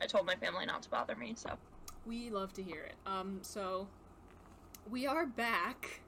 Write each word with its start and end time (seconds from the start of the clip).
I 0.00 0.06
told 0.06 0.26
my 0.26 0.34
family 0.34 0.66
not 0.66 0.82
to 0.82 0.90
bother 0.90 1.14
me, 1.14 1.34
so. 1.36 1.50
We 2.06 2.30
love 2.30 2.52
to 2.54 2.62
hear 2.62 2.82
it. 2.82 2.94
Um, 3.06 3.40
so 3.42 3.86
we 4.90 5.06
are 5.06 5.26
back. 5.26 6.00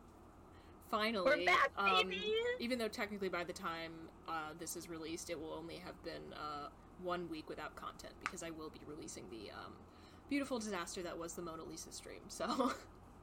Finally, 0.90 1.24
We're 1.24 1.46
back, 1.46 1.70
um, 1.78 2.08
baby! 2.08 2.34
even 2.60 2.78
though 2.78 2.88
technically 2.88 3.30
by 3.30 3.44
the 3.44 3.52
time 3.52 3.92
uh, 4.28 4.50
this 4.58 4.76
is 4.76 4.90
released, 4.90 5.30
it 5.30 5.40
will 5.40 5.54
only 5.54 5.76
have 5.76 6.02
been 6.04 6.34
uh, 6.34 6.68
one 7.02 7.28
week 7.30 7.48
without 7.48 7.74
content 7.76 8.12
because 8.22 8.42
I 8.42 8.50
will 8.50 8.68
be 8.68 8.80
releasing 8.86 9.24
the 9.30 9.50
um, 9.52 9.72
beautiful 10.28 10.58
disaster 10.58 11.02
that 11.02 11.18
was 11.18 11.32
the 11.32 11.42
Mona 11.42 11.64
Lisa 11.64 11.92
stream. 11.92 12.20
So, 12.28 12.72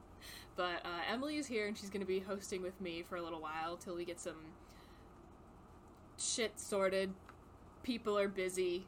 but 0.56 0.84
uh, 0.84 1.02
Emily 1.08 1.36
is 1.36 1.46
here 1.46 1.68
and 1.68 1.78
she's 1.78 1.90
going 1.90 2.00
to 2.00 2.06
be 2.06 2.18
hosting 2.18 2.62
with 2.62 2.80
me 2.80 3.04
for 3.08 3.16
a 3.16 3.22
little 3.22 3.40
while 3.40 3.76
till 3.76 3.94
we 3.94 4.04
get 4.04 4.18
some 4.18 4.46
shit 6.18 6.58
sorted. 6.58 7.12
People 7.82 8.18
are 8.18 8.28
busy. 8.28 8.84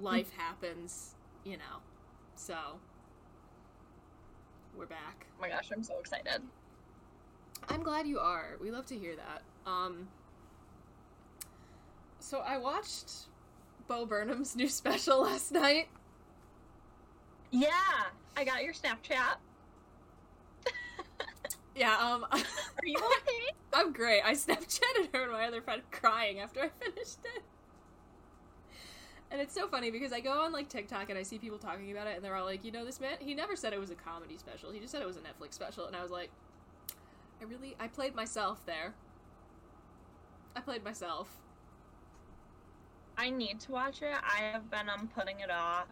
Life 0.00 0.30
happens, 0.36 1.14
you 1.44 1.56
know. 1.56 1.80
So, 2.34 2.56
we're 4.76 4.86
back. 4.86 5.26
Oh 5.38 5.42
my 5.42 5.48
gosh, 5.48 5.70
I'm 5.72 5.82
so 5.82 5.98
excited. 5.98 6.42
I'm 7.68 7.82
glad 7.82 8.06
you 8.06 8.18
are. 8.18 8.56
We 8.60 8.70
love 8.70 8.86
to 8.86 8.98
hear 8.98 9.14
that. 9.16 9.42
Um, 9.70 10.08
so 12.20 12.40
I 12.40 12.58
watched 12.58 13.10
Bo 13.88 14.04
Burnham's 14.04 14.54
new 14.54 14.68
special 14.70 15.22
last 15.22 15.52
night. 15.52 15.88
Yeah, 17.50 17.70
I 18.36 18.44
got 18.44 18.64
your 18.64 18.74
Snapchat. 18.74 19.36
Yeah, 21.76 21.94
um, 21.98 22.24
Are 22.32 22.86
you 22.86 22.96
okay? 22.96 23.52
I'm 23.72 23.92
great. 23.92 24.22
I 24.24 24.32
Snapchatted 24.32 25.14
her 25.14 25.24
and 25.24 25.32
my 25.32 25.46
other 25.46 25.60
friend 25.60 25.82
crying 25.90 26.40
after 26.40 26.60
I 26.60 26.70
finished 26.80 27.18
it. 27.36 27.42
And 29.30 29.40
it's 29.40 29.54
so 29.54 29.66
funny 29.66 29.90
because 29.90 30.12
I 30.12 30.20
go 30.20 30.42
on 30.42 30.52
like 30.52 30.68
TikTok 30.68 31.10
and 31.10 31.18
I 31.18 31.22
see 31.22 31.38
people 31.38 31.58
talking 31.58 31.90
about 31.90 32.06
it 32.06 32.16
and 32.16 32.24
they're 32.24 32.36
all 32.36 32.44
like, 32.44 32.64
you 32.64 32.70
know, 32.70 32.84
this 32.84 33.00
man, 33.00 33.16
he 33.18 33.34
never 33.34 33.56
said 33.56 33.72
it 33.72 33.80
was 33.80 33.90
a 33.90 33.96
comedy 33.96 34.38
special. 34.38 34.70
He 34.70 34.78
just 34.78 34.92
said 34.92 35.02
it 35.02 35.06
was 35.06 35.16
a 35.16 35.20
Netflix 35.20 35.54
special. 35.54 35.86
And 35.86 35.96
I 35.96 36.02
was 36.02 36.12
like, 36.12 36.30
I 37.40 37.44
really, 37.44 37.74
I 37.80 37.88
played 37.88 38.14
myself 38.14 38.64
there. 38.66 38.94
I 40.54 40.60
played 40.60 40.84
myself. 40.84 41.28
I 43.18 43.30
need 43.30 43.60
to 43.60 43.72
watch 43.72 44.02
it. 44.02 44.14
I 44.22 44.44
have 44.52 44.70
been 44.70 44.88
um 44.88 45.08
putting 45.14 45.40
it 45.40 45.50
off 45.50 45.86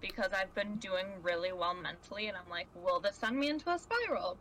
because 0.00 0.30
I've 0.32 0.54
been 0.54 0.76
doing 0.76 1.06
really 1.22 1.52
well 1.52 1.74
mentally, 1.74 2.28
and 2.28 2.36
I'm 2.36 2.48
like, 2.48 2.68
will 2.74 3.00
this 3.00 3.16
send 3.16 3.38
me 3.38 3.48
into 3.48 3.70
a 3.70 3.78
spiral? 3.78 4.36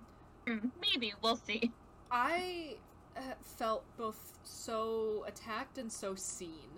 Hmm, 0.45 0.67
maybe 0.79 1.13
we'll 1.23 1.35
see. 1.35 1.71
I 2.11 2.75
uh, 3.15 3.21
felt 3.41 3.83
both 3.97 4.33
so 4.43 5.25
attacked 5.27 5.77
and 5.77 5.91
so 5.91 6.13
seen. 6.15 6.76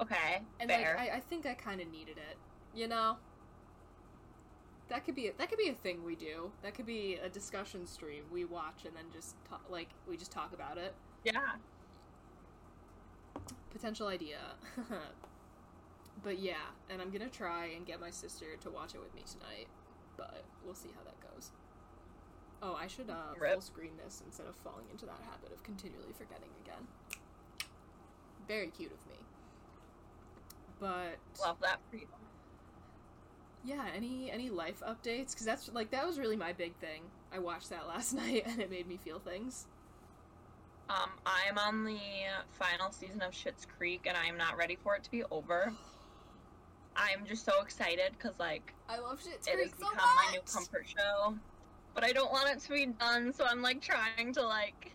Okay, 0.00 0.40
And 0.60 0.70
fair. 0.70 0.96
like 0.98 1.10
I, 1.12 1.16
I 1.16 1.20
think 1.20 1.44
I 1.46 1.54
kind 1.54 1.80
of 1.80 1.90
needed 1.90 2.16
it, 2.16 2.36
you 2.74 2.88
know. 2.88 3.16
That 4.88 5.04
could 5.04 5.14
be 5.14 5.30
that 5.36 5.48
could 5.48 5.58
be 5.58 5.68
a 5.68 5.74
thing 5.74 6.02
we 6.04 6.16
do. 6.16 6.50
That 6.62 6.74
could 6.74 6.86
be 6.86 7.18
a 7.22 7.28
discussion 7.28 7.86
stream 7.86 8.24
we 8.32 8.44
watch 8.44 8.84
and 8.86 8.96
then 8.96 9.04
just 9.12 9.36
talk, 9.48 9.60
like 9.70 9.88
we 10.08 10.16
just 10.16 10.32
talk 10.32 10.52
about 10.52 10.78
it. 10.78 10.94
yeah, 11.24 11.52
Potential 13.70 14.08
idea. 14.08 14.38
but 16.24 16.38
yeah, 16.40 16.54
and 16.90 17.00
I'm 17.00 17.10
gonna 17.10 17.28
try 17.28 17.66
and 17.76 17.86
get 17.86 18.00
my 18.00 18.10
sister 18.10 18.46
to 18.62 18.70
watch 18.70 18.94
it 18.94 19.00
with 19.00 19.14
me 19.14 19.22
tonight. 19.30 19.68
But 20.16 20.42
we'll 20.64 20.74
see 20.74 20.90
how 20.96 21.02
that 21.04 21.20
goes. 21.34 21.50
Oh, 22.62 22.74
I 22.78 22.88
should 22.88 23.08
uh, 23.08 23.34
Rip. 23.38 23.52
full 23.52 23.60
screen 23.60 23.92
this 24.04 24.22
instead 24.26 24.46
of 24.46 24.56
falling 24.56 24.86
into 24.90 25.06
that 25.06 25.20
habit 25.30 25.52
of 25.54 25.62
continually 25.62 26.12
forgetting 26.18 26.50
again. 26.64 26.86
Very 28.48 28.66
cute 28.68 28.90
of 28.92 28.98
me. 29.06 29.19
But 30.80 31.18
love 31.40 31.58
that 31.60 31.78
for 31.90 31.96
you. 31.96 32.06
Yeah, 33.64 33.84
any 33.94 34.30
any 34.30 34.48
life 34.48 34.82
updates? 34.86 35.32
Because 35.32 35.44
that's 35.44 35.70
like 35.72 35.90
that 35.90 36.06
was 36.06 36.18
really 36.18 36.36
my 36.36 36.52
big 36.52 36.74
thing. 36.76 37.02
I 37.32 37.38
watched 37.38 37.70
that 37.70 37.86
last 37.88 38.14
night 38.14 38.44
and 38.46 38.60
it 38.60 38.70
made 38.70 38.88
me 38.88 38.96
feel 38.96 39.18
things. 39.18 39.66
Um, 40.88 41.10
I'm 41.24 41.56
on 41.56 41.84
the 41.84 41.98
final 42.50 42.90
season 42.90 43.22
of 43.22 43.30
Schitt's 43.30 43.64
Creek, 43.78 44.06
and 44.08 44.16
I'm 44.16 44.36
not 44.36 44.56
ready 44.56 44.76
for 44.82 44.96
it 44.96 45.04
to 45.04 45.10
be 45.10 45.22
over. 45.30 45.72
I'm 46.96 47.24
just 47.24 47.44
so 47.44 47.62
excited 47.62 48.12
because 48.18 48.38
like 48.40 48.74
I 48.88 48.98
love 48.98 49.20
Schitt's 49.20 49.46
it 49.46 49.58
has 49.58 49.70
so 49.70 49.90
become 49.90 49.96
my 50.16 50.32
new 50.32 50.40
comfort 50.40 50.86
show. 50.88 51.34
But 51.94 52.04
I 52.04 52.12
don't 52.12 52.32
want 52.32 52.50
it 52.50 52.60
to 52.60 52.70
be 52.70 52.86
done, 52.86 53.32
so 53.32 53.44
I'm 53.44 53.62
like 53.62 53.80
trying 53.80 54.32
to 54.34 54.42
like. 54.42 54.94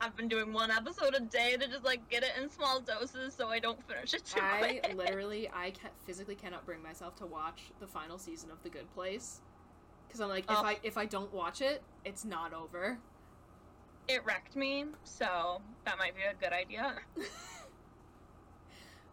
I've 0.00 0.16
been 0.16 0.28
doing 0.28 0.52
one 0.52 0.70
episode 0.70 1.14
a 1.14 1.20
day 1.20 1.56
to 1.56 1.66
just 1.68 1.84
like 1.84 2.08
get 2.10 2.22
it 2.22 2.32
in 2.40 2.48
small 2.50 2.80
doses 2.80 3.34
so 3.34 3.48
I 3.48 3.58
don't 3.58 3.82
finish 3.86 4.14
it 4.14 4.24
too 4.24 4.40
I 4.42 4.80
quick. 4.80 4.94
literally, 4.96 5.48
I 5.50 5.70
ca 5.70 5.88
physically 6.06 6.34
cannot 6.34 6.64
bring 6.66 6.82
myself 6.82 7.16
to 7.16 7.26
watch 7.26 7.72
the 7.80 7.86
final 7.86 8.18
season 8.18 8.50
of 8.50 8.62
The 8.62 8.70
Good 8.70 8.92
Place 8.94 9.40
because 10.06 10.20
I'm 10.20 10.28
like, 10.28 10.44
if 10.44 10.56
Oh. 10.56 10.64
I 10.64 10.78
if 10.82 10.96
I 10.98 11.06
don't 11.06 11.32
watch 11.32 11.60
it, 11.60 11.82
it's 12.04 12.24
not 12.24 12.52
over. 12.52 12.98
It 14.06 14.24
wrecked 14.24 14.54
me, 14.54 14.86
so 15.04 15.62
that 15.84 15.96
might 15.98 16.14
be 16.14 16.22
a 16.22 16.34
good 16.34 16.52
idea. 16.52 16.96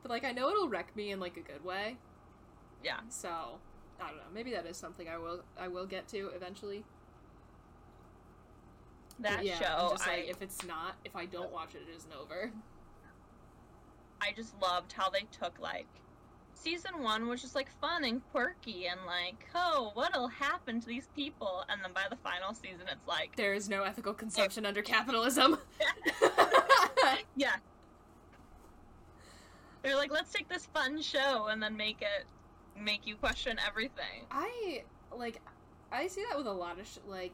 But 0.03 0.09
like, 0.09 0.23
I 0.23 0.31
know 0.31 0.49
it'll 0.49 0.67
wreck 0.67 0.95
me 0.95 1.11
in 1.11 1.19
like 1.19 1.37
a 1.37 1.41
good 1.41 1.63
way. 1.63 1.95
Yeah. 2.83 3.01
So 3.09 3.59
I 3.99 4.07
don't 4.07 4.17
know. 4.17 4.23
Maybe 4.33 4.51
that 4.51 4.65
is 4.65 4.75
something 4.77 5.07
I 5.07 5.17
will 5.19 5.43
I 5.59 5.67
will 5.67 5.85
get 5.85 6.07
to 6.09 6.29
eventually. 6.29 6.83
That 9.21 9.45
yeah, 9.45 9.59
show, 9.59 9.85
I'm 9.85 9.91
just 9.91 10.07
I, 10.07 10.17
like, 10.17 10.29
if 10.29 10.41
it's 10.41 10.65
not, 10.65 10.95
if 11.05 11.15
I 11.15 11.25
don't 11.25 11.51
watch 11.51 11.75
it, 11.75 11.83
it 11.87 11.95
isn't 11.95 12.13
over. 12.13 12.51
I 14.21 14.31
just 14.35 14.59
loved 14.61 14.93
how 14.93 15.09
they 15.09 15.25
took 15.31 15.59
like 15.59 15.87
season 16.53 17.01
one 17.01 17.27
was 17.27 17.41
just 17.41 17.55
like 17.55 17.69
fun 17.79 18.03
and 18.03 18.21
quirky 18.31 18.87
and 18.87 18.99
like, 19.05 19.47
oh, 19.55 19.91
what'll 19.93 20.27
happen 20.27 20.79
to 20.79 20.87
these 20.87 21.07
people? 21.15 21.63
And 21.69 21.81
then 21.83 21.91
by 21.93 22.03
the 22.09 22.15
final 22.17 22.53
season, 22.53 22.81
it's 22.91 23.07
like, 23.07 23.35
There 23.35 23.53
is 23.53 23.69
no 23.69 23.83
ethical 23.83 24.13
consumption 24.13 24.65
under 24.65 24.81
capitalism. 24.81 25.57
yeah. 27.35 27.55
They're 29.81 29.95
like, 29.95 30.11
let's 30.11 30.31
take 30.31 30.47
this 30.47 30.67
fun 30.67 31.01
show 31.01 31.47
and 31.47 31.61
then 31.61 31.75
make 31.75 32.01
it 32.01 32.25
make 32.79 33.05
you 33.05 33.15
question 33.15 33.57
everything. 33.67 34.25
I 34.29 34.83
like 35.15 35.41
I 35.91 36.07
see 36.07 36.23
that 36.29 36.37
with 36.37 36.47
a 36.47 36.53
lot 36.53 36.79
of 36.79 36.87
sh- 36.87 36.99
like 37.07 37.33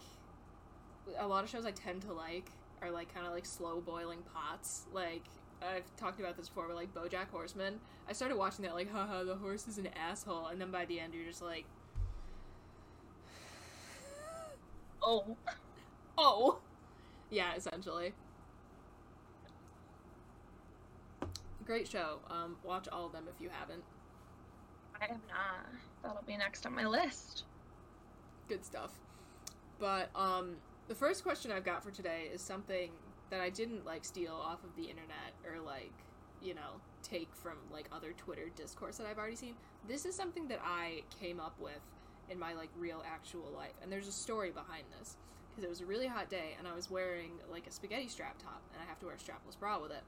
a 1.17 1.27
lot 1.27 1.43
of 1.43 1.49
shows 1.49 1.65
I 1.65 1.71
tend 1.71 2.01
to 2.03 2.13
like 2.13 2.51
are 2.81 2.91
like 2.91 3.13
kind 3.13 3.25
of 3.25 3.33
like 3.33 3.45
slow 3.45 3.81
boiling 3.81 4.19
pots. 4.33 4.85
Like 4.93 5.23
I've 5.61 5.83
talked 5.97 6.19
about 6.19 6.37
this 6.37 6.49
before, 6.49 6.67
but 6.67 6.75
like 6.75 6.93
BoJack 6.93 7.29
Horseman. 7.31 7.79
I 8.09 8.13
started 8.13 8.37
watching 8.37 8.63
that 8.65 8.75
like, 8.75 8.91
haha, 8.93 9.23
the 9.23 9.35
horse 9.35 9.67
is 9.67 9.77
an 9.77 9.89
asshole, 9.95 10.47
and 10.47 10.59
then 10.61 10.71
by 10.71 10.85
the 10.85 10.99
end 10.99 11.13
you're 11.13 11.25
just 11.25 11.41
like, 11.41 11.65
Oh, 15.01 15.35
oh, 16.17 16.59
yeah, 17.29 17.55
essentially. 17.55 18.13
Great 21.65 21.87
show. 21.87 22.19
Um, 22.29 22.55
watch 22.63 22.87
all 22.91 23.05
of 23.07 23.11
them 23.11 23.25
if 23.33 23.41
you 23.41 23.49
haven't. 23.51 23.83
I 25.01 25.05
have 25.05 25.19
not. 25.27 25.67
That'll 26.01 26.23
be 26.25 26.37
next 26.37 26.65
on 26.65 26.73
my 26.73 26.85
list. 26.85 27.43
good 28.47 28.63
stuff. 28.63 28.91
But 29.79 30.09
um, 30.15 30.55
the 30.87 30.95
first 30.95 31.23
question 31.23 31.51
I've 31.51 31.65
got 31.65 31.83
for 31.83 31.91
today 31.91 32.29
is 32.33 32.41
something 32.41 32.91
that 33.29 33.41
I 33.41 33.49
didn't 33.49 33.85
like 33.85 34.05
steal 34.05 34.33
off 34.33 34.63
of 34.63 34.75
the 34.75 34.83
internet 34.83 35.33
or 35.45 35.59
like 35.59 35.91
you 36.41 36.53
know 36.53 36.79
take 37.03 37.29
from 37.33 37.57
like 37.71 37.89
other 37.91 38.13
Twitter 38.13 38.49
discourse 38.55 38.97
that 38.97 39.07
I've 39.07 39.17
already 39.17 39.35
seen. 39.35 39.55
This 39.87 40.05
is 40.05 40.15
something 40.15 40.47
that 40.47 40.59
I 40.63 41.01
came 41.19 41.39
up 41.39 41.55
with 41.59 41.81
in 42.29 42.39
my 42.39 42.53
like 42.53 42.69
real 42.77 43.03
actual 43.05 43.51
life, 43.55 43.73
and 43.81 43.91
there's 43.91 44.07
a 44.07 44.11
story 44.11 44.51
behind 44.51 44.83
this 44.99 45.17
because 45.49 45.63
it 45.63 45.69
was 45.69 45.81
a 45.81 45.85
really 45.85 46.07
hot 46.07 46.29
day 46.29 46.55
and 46.57 46.67
I 46.67 46.73
was 46.73 46.89
wearing 46.89 47.31
like 47.51 47.67
a 47.67 47.71
spaghetti 47.71 48.07
strap 48.07 48.37
top, 48.41 48.61
and 48.73 48.81
I 48.81 48.87
have 48.87 48.99
to 48.99 49.05
wear 49.07 49.15
a 49.15 49.17
strapless 49.17 49.59
bra 49.59 49.79
with 49.81 49.91
it. 49.91 50.03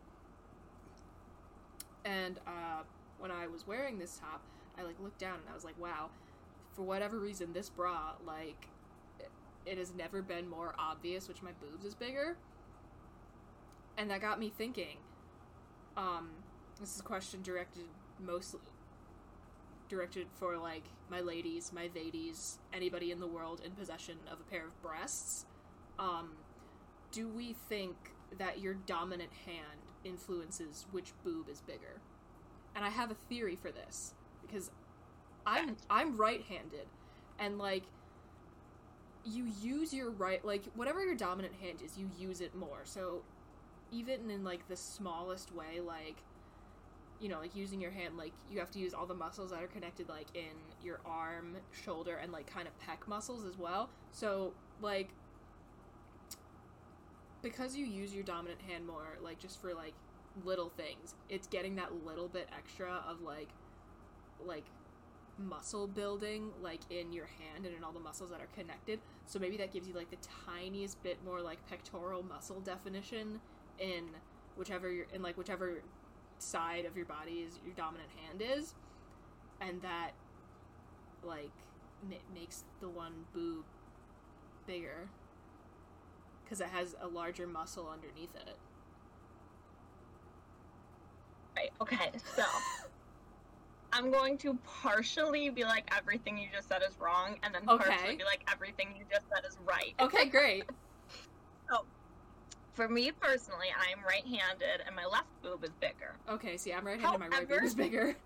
And 2.05 2.39
uh, 2.47 2.83
when 3.19 3.31
I 3.31 3.47
was 3.47 3.67
wearing 3.67 3.99
this 3.99 4.17
top, 4.17 4.41
I 4.77 4.83
like 4.83 4.95
looked 5.01 5.19
down 5.19 5.35
and 5.35 5.49
I 5.51 5.53
was 5.53 5.65
like, 5.65 5.77
wow, 5.79 6.09
for 6.73 6.83
whatever 6.83 7.19
reason, 7.19 7.51
this 7.51 7.69
bra 7.69 8.13
like 8.25 8.69
it, 9.65 9.77
has 9.77 9.93
never 9.93 10.21
been 10.21 10.49
more 10.49 10.73
obvious 10.77 11.27
which 11.27 11.41
my 11.41 11.51
boobs 11.61 11.85
is 11.85 11.95
bigger. 11.95 12.37
And 13.97 14.09
that 14.09 14.21
got 14.21 14.39
me 14.39 14.49
thinking. 14.49 14.97
Um, 15.97 16.29
this 16.79 16.93
is 16.93 17.01
a 17.01 17.03
question 17.03 17.41
directed 17.41 17.83
mostly 18.19 18.59
directed 19.89 20.27
for 20.39 20.55
like 20.57 20.83
my 21.09 21.19
ladies, 21.19 21.71
my 21.73 21.89
ladies, 21.95 22.59
anybody 22.71 23.11
in 23.11 23.19
the 23.19 23.27
world 23.27 23.61
in 23.65 23.71
possession 23.71 24.17
of 24.31 24.39
a 24.39 24.43
pair 24.43 24.65
of 24.65 24.81
breasts. 24.81 25.45
Um, 25.97 26.33
do 27.11 27.27
we 27.27 27.53
think 27.53 27.95
that 28.37 28.59
your 28.59 28.75
dominant 28.75 29.31
hand 29.45 29.81
influences 30.05 30.85
which 30.91 31.11
boob 31.23 31.49
is 31.49 31.61
bigger? 31.61 31.99
And 32.75 32.85
I 32.85 32.89
have 32.89 33.09
a 33.09 33.15
theory 33.15 33.55
for 33.55 33.71
this 33.71 34.13
because 34.41 34.69
I'm 35.45 35.75
I'm 35.89 36.15
right-handed 36.15 36.87
and 37.39 37.57
like 37.57 37.83
you 39.25 39.47
use 39.61 39.93
your 39.93 40.11
right 40.11 40.43
like 40.45 40.63
whatever 40.75 41.03
your 41.03 41.15
dominant 41.15 41.53
hand 41.61 41.79
is, 41.83 41.97
you 41.97 42.09
use 42.17 42.41
it 42.41 42.55
more. 42.55 42.81
So 42.83 43.21
even 43.91 44.29
in 44.29 44.43
like 44.43 44.67
the 44.67 44.75
smallest 44.75 45.53
way 45.53 45.79
like 45.85 46.17
you 47.19 47.27
know, 47.27 47.39
like 47.39 47.55
using 47.55 47.81
your 47.81 47.91
hand, 47.91 48.17
like 48.17 48.31
you 48.49 48.59
have 48.59 48.71
to 48.71 48.79
use 48.79 48.93
all 48.93 49.05
the 49.05 49.13
muscles 49.13 49.51
that 49.51 49.61
are 49.61 49.67
connected, 49.67 50.07
like 50.07 50.27
in 50.33 50.55
your 50.83 50.99
arm, 51.05 51.57
shoulder, 51.83 52.15
and 52.15 52.31
like 52.31 52.47
kind 52.47 52.67
of 52.67 52.73
pec 52.79 53.07
muscles 53.07 53.45
as 53.45 53.57
well. 53.57 53.89
So, 54.11 54.53
like, 54.81 55.09
because 57.41 57.75
you 57.75 57.85
use 57.85 58.13
your 58.13 58.23
dominant 58.23 58.61
hand 58.61 58.87
more, 58.87 59.17
like 59.21 59.39
just 59.39 59.61
for 59.61 59.73
like 59.73 59.93
little 60.45 60.69
things, 60.69 61.15
it's 61.29 61.47
getting 61.47 61.75
that 61.75 62.05
little 62.05 62.27
bit 62.27 62.47
extra 62.57 63.03
of 63.07 63.21
like, 63.21 63.49
like 64.45 64.65
muscle 65.39 65.87
building 65.87 66.51
like 66.61 66.81
in 66.89 67.11
your 67.13 67.25
hand 67.25 67.65
and 67.65 67.75
in 67.75 67.83
all 67.83 67.91
the 67.91 67.99
muscles 67.99 68.29
that 68.29 68.41
are 68.41 68.49
connected 68.55 68.99
so 69.25 69.39
maybe 69.39 69.57
that 69.57 69.71
gives 69.71 69.87
you 69.87 69.93
like 69.93 70.09
the 70.11 70.17
tiniest 70.45 71.01
bit 71.03 71.17
more 71.25 71.41
like 71.41 71.57
pectoral 71.67 72.23
muscle 72.23 72.59
definition 72.61 73.39
in 73.79 74.05
whichever 74.57 74.89
you're 74.91 75.07
in 75.13 75.21
like 75.21 75.37
whichever 75.37 75.81
side 76.39 76.85
of 76.85 76.95
your 76.97 77.05
body 77.05 77.45
is 77.47 77.59
your 77.65 77.73
dominant 77.75 78.09
hand 78.25 78.41
is 78.41 78.73
and 79.61 79.81
that 79.81 80.11
like 81.23 81.51
ma- 82.09 82.15
makes 82.33 82.63
the 82.81 82.89
one 82.89 83.13
boob 83.33 83.65
bigger 84.67 85.09
because 86.43 86.61
it 86.61 86.67
has 86.67 86.95
a 87.01 87.07
larger 87.07 87.47
muscle 87.47 87.89
underneath 87.91 88.35
it 88.35 88.57
Right. 91.55 91.71
Okay. 91.81 92.11
So 92.35 92.43
I'm 93.91 94.11
going 94.11 94.37
to 94.39 94.55
partially 94.59 95.49
be 95.49 95.63
like 95.63 95.87
everything 95.95 96.37
you 96.37 96.49
just 96.51 96.67
said 96.67 96.81
is 96.87 96.97
wrong, 96.99 97.39
and 97.43 97.53
then 97.53 97.67
Okay. 97.69 97.83
partially 97.89 98.17
be 98.17 98.23
like 98.23 98.43
everything 98.51 98.95
you 98.95 99.05
just 99.11 99.27
said 99.33 99.43
is 99.47 99.57
right. 99.59 99.95
okay 99.99 100.25
great 100.29 100.65
so, 101.71 101.87
For 102.73 102.87
me 102.89 103.11
personally, 103.11 103.67
I'm 103.75 104.03
right-handed, 104.03 104.81
and 104.85 104.95
my 104.95 105.05
left 105.05 105.29
boob 105.41 105.63
is 105.63 105.71
bigger. 105.75 106.19
okay 106.27 106.57
see 106.57 106.73
i'm 106.73 106.85
right-handed 106.85 107.19
my 107.19 107.27
right 107.27 107.47
boob 107.47 107.63
is 107.63 107.75
bigger 107.75 108.15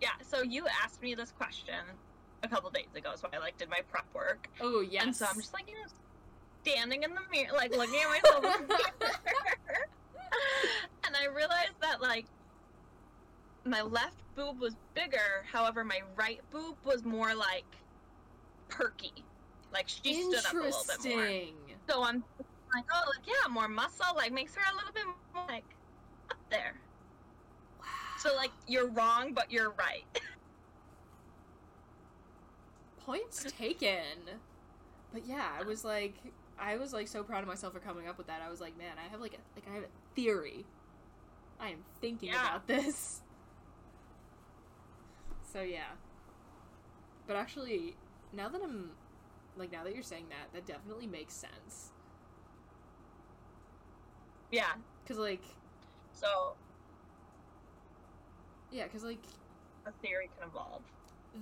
Yeah. 0.00 0.10
So 0.22 0.42
you 0.42 0.66
asked 0.66 1.00
me 1.00 1.14
this 1.14 1.30
question 1.30 2.00
a 2.42 2.48
couple 2.48 2.68
days 2.70 2.92
ago, 2.94 3.14
so 3.14 3.28
I 3.32 3.38
like 3.38 3.56
did 3.56 3.68
my 3.70 3.82
prep 3.82 4.06
work, 4.12 4.48
oh 4.60 4.80
yes 4.80 5.04
and 5.04 5.14
so 5.16 5.26
I'm 5.26 5.36
just 5.36 5.52
like 5.54 5.68
you 5.68 5.74
know 5.74 5.86
standing 6.66 7.04
in 7.04 7.14
the 7.14 7.20
mirror, 7.30 7.52
like 7.52 7.70
looking 7.70 8.00
at 8.00 8.08
myself 8.08 8.44
in 8.44 8.66
the 8.66 8.68
mirror, 9.00 9.86
and 11.06 11.16
I 11.16 11.26
realized 11.26 11.78
that 11.82 12.00
like 12.00 12.26
my 13.64 13.82
left 13.82 14.16
boob 14.34 14.60
was 14.60 14.74
bigger, 14.94 15.44
however 15.50 15.84
my 15.84 16.00
right 16.16 16.40
boob 16.50 16.76
was 16.84 17.04
more 17.04 17.34
like 17.34 17.64
perky, 18.68 19.12
like 19.72 19.88
she 19.88 20.14
stood 20.22 20.44
up 20.46 20.52
a 20.54 20.56
little 20.56 20.84
bit 20.86 21.04
more. 21.04 21.76
So 21.88 22.02
I'm 22.02 22.24
like, 22.74 22.84
oh, 22.92 23.10
like 23.16 23.26
yeah, 23.26 23.48
more 23.48 23.68
muscle, 23.68 24.14
like 24.16 24.32
makes 24.32 24.54
her 24.54 24.62
a 24.72 24.74
little 24.76 24.92
bit 24.92 25.04
more 25.34 25.44
like 25.48 25.64
up 26.30 26.38
there. 26.50 26.74
So 28.18 28.34
like 28.36 28.50
you're 28.66 28.88
wrong, 28.88 29.32
but 29.34 29.50
you're 29.50 29.70
right. 29.70 30.04
points 33.04 33.44
taken 33.58 34.04
but 35.12 35.26
yeah 35.26 35.48
i 35.58 35.62
was 35.64 35.84
like 35.84 36.14
i 36.56 36.76
was 36.76 36.92
like 36.92 37.08
so 37.08 37.22
proud 37.24 37.42
of 37.42 37.48
myself 37.48 37.72
for 37.72 37.80
coming 37.80 38.06
up 38.06 38.16
with 38.16 38.28
that 38.28 38.40
i 38.40 38.48
was 38.48 38.60
like 38.60 38.78
man 38.78 38.96
i 38.96 39.08
have 39.10 39.20
like 39.20 39.34
a 39.34 39.38
like 39.56 39.64
i 39.68 39.74
have 39.74 39.82
a 39.82 40.14
theory 40.14 40.64
i 41.58 41.68
am 41.70 41.78
thinking 42.00 42.28
Yeah. 42.28 42.48
about 42.48 42.68
this 42.68 43.22
so 45.52 45.60
yeah 45.60 45.90
but 47.26 47.36
actually 47.36 47.94
now 48.32 48.48
that 48.48 48.62
i'm 48.62 48.90
like 49.56 49.70
now 49.70 49.84
that 49.84 49.92
you're 49.94 50.02
saying 50.02 50.24
that 50.30 50.50
that 50.54 50.64
definitely 50.66 51.06
makes 51.06 51.34
sense 51.34 51.90
yeah. 54.50 54.72
because 55.02 55.18
like 55.18 55.42
So 56.12 56.54
yeah 58.70 58.84
because 58.84 59.02
like 59.04 59.22
a 59.86 59.92
theory 59.92 60.28
can 60.38 60.48
evolve. 60.48 60.82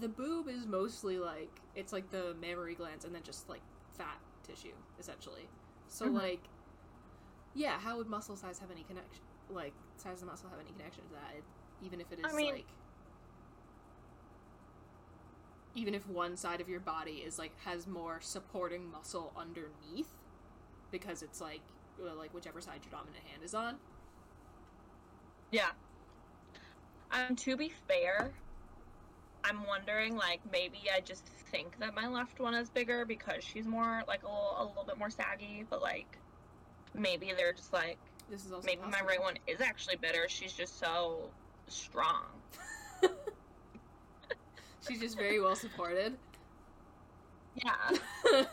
the 0.00 0.08
boob 0.08 0.48
is 0.48 0.66
mostly 0.66 1.18
like 1.18 1.50
it's 1.74 1.92
like 1.92 2.10
the 2.10 2.34
mammary 2.40 2.74
glands 2.74 3.04
and 3.04 3.14
then 3.14 3.22
just 3.22 3.48
like 3.48 3.62
fat 3.96 4.18
tissue 4.44 4.74
essentially 4.98 5.48
so 5.88 6.06
Mhm. 6.06 6.14
like 6.14 6.40
yeah 7.54 7.78
how 7.78 7.96
would 7.96 8.06
muscle 8.08 8.36
size 8.36 8.58
have 8.58 8.70
any 8.70 8.82
connection 8.84 9.22
like 9.50 9.72
size 9.96 10.22
of 10.22 10.28
muscle 10.28 10.48
have 10.48 10.60
any 10.60 10.70
connection 10.70 11.02
to 11.08 11.14
that 11.14 11.34
it, 11.36 11.44
even 11.84 12.00
if 12.00 12.10
it 12.12 12.18
is 12.20 12.32
I 12.32 12.36
mean- 12.36 12.54
like 12.54 12.66
even 15.74 15.94
if 15.94 16.06
one 16.08 16.36
side 16.36 16.60
of 16.60 16.68
your 16.68 16.80
body 16.80 17.22
is 17.26 17.38
like 17.38 17.52
has 17.64 17.86
more 17.86 18.18
supporting 18.20 18.90
muscle 18.90 19.32
underneath 19.36 20.08
because 20.90 21.22
it's 21.22 21.40
like 21.40 21.60
like 22.16 22.32
whichever 22.34 22.60
side 22.60 22.80
your 22.84 22.90
dominant 22.90 23.24
hand 23.30 23.42
is 23.44 23.54
on 23.54 23.76
Yeah. 25.50 25.70
Um, 27.12 27.34
to 27.36 27.56
be 27.56 27.72
fair, 27.88 28.30
I'm 29.44 29.66
wondering 29.66 30.16
like 30.16 30.40
maybe 30.52 30.78
I 30.94 31.00
just 31.00 31.24
think 31.50 31.78
that 31.80 31.94
my 31.94 32.06
left 32.06 32.38
one 32.40 32.54
is 32.54 32.70
bigger 32.70 33.04
because 33.04 33.42
she's 33.42 33.66
more 33.66 34.02
like 34.06 34.22
a 34.22 34.26
little, 34.26 34.56
a 34.58 34.64
little 34.64 34.84
bit 34.84 34.98
more 34.98 35.10
saggy, 35.10 35.64
but 35.68 35.82
like 35.82 36.18
maybe 36.94 37.32
they're 37.36 37.52
just 37.52 37.72
like 37.72 37.98
this 38.30 38.44
is 38.46 38.52
also 38.52 38.64
maybe 38.66 38.82
my 38.82 39.00
right 39.06 39.20
one 39.20 39.34
is 39.46 39.60
actually 39.60 39.96
better. 39.96 40.26
She's 40.28 40.52
just 40.52 40.78
so 40.78 41.30
strong. 41.68 42.24
she's 44.86 45.00
just 45.00 45.16
very 45.16 45.40
well 45.40 45.56
supported 45.56 46.16
Yeah. 47.54 47.74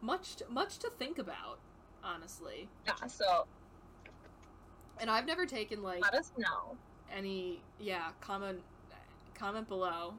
much 0.00 0.36
to, 0.36 0.44
much 0.50 0.78
to 0.78 0.90
think 0.98 1.18
about 1.18 1.58
honestly 2.04 2.68
Yeah. 2.86 3.06
So 3.06 3.46
and 5.00 5.10
i've 5.10 5.26
never 5.26 5.46
taken 5.46 5.82
like 5.82 6.02
let 6.02 6.14
us 6.14 6.32
know. 6.36 6.76
any 7.12 7.60
yeah 7.80 8.08
comment 8.20 8.60
comment 9.34 9.68
below 9.68 10.14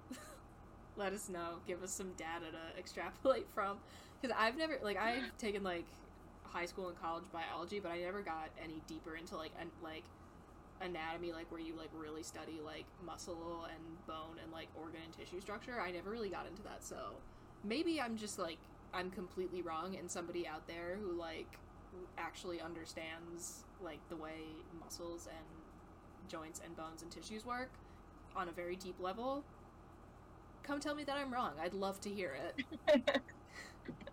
let 0.98 1.13
us 1.13 1.30
know 1.30 1.56
give 1.68 1.84
us 1.84 1.92
some 1.92 2.12
data 2.18 2.46
to 2.52 2.80
extrapolate 2.80 3.46
from 3.54 3.78
because 4.22 4.36
i've 4.40 4.58
never 4.58 4.78
like 4.84 4.98
i've 4.98 5.36
taken 5.38 5.63
like 5.63 5.86
high 6.44 6.66
school 6.66 6.88
and 6.88 7.00
college 7.02 7.24
biology 7.32 7.80
but 7.80 7.92
i 7.92 8.00
never 8.00 8.22
got 8.22 8.50
any 8.63 8.82
deeper 8.88 9.16
into 9.16 9.36
like 9.36 9.52
and 9.60 9.70
like 9.84 10.04
anatomy 10.82 11.32
like 11.32 11.50
where 11.51 11.62
you 11.62 11.75
like 11.77 11.89
really 11.94 12.24
study 12.24 12.60
like 12.63 12.86
muscle 13.06 13.65
and 13.74 14.06
bone 14.08 14.38
and 14.42 14.51
like 14.51 14.68
organ 14.75 15.00
and 15.03 15.13
tissue 15.13 15.39
structure 15.39 15.80
i 15.80 15.92
never 15.92 16.10
really 16.10 16.30
got 16.30 16.46
into 16.48 16.62
that. 16.63 16.84
So 16.84 17.22
maybe 17.63 18.01
i'm 18.01 18.18
just 18.18 18.38
like 18.39 18.60
i'm 18.94 19.10
completely 19.12 19.62
wrong 19.62 19.96
and 19.96 20.10
somebody 20.10 20.48
out 20.48 20.68
there 20.68 20.98
who 21.01 21.13
like 21.18 21.60
actually 22.18 22.60
understands 22.62 23.65
like 23.82 24.00
the 24.10 24.15
way 24.15 24.65
muscles 24.80 25.27
and 25.27 26.30
joints 26.30 26.62
and 26.63 26.75
bones 26.75 27.01
and 27.01 27.12
tissues 27.12 27.46
work 27.46 27.72
on 28.36 28.50
a 28.50 28.51
very 28.51 28.75
deep 28.75 29.00
level 29.00 29.44
come 30.63 30.80
tell 30.80 30.96
me 30.96 31.03
that 31.03 31.18
i'm 31.18 31.32
wrong. 31.34 31.53
I'd 31.62 31.74
love 31.74 32.00
to 32.01 32.10
hear 32.10 32.34
it 32.88 33.12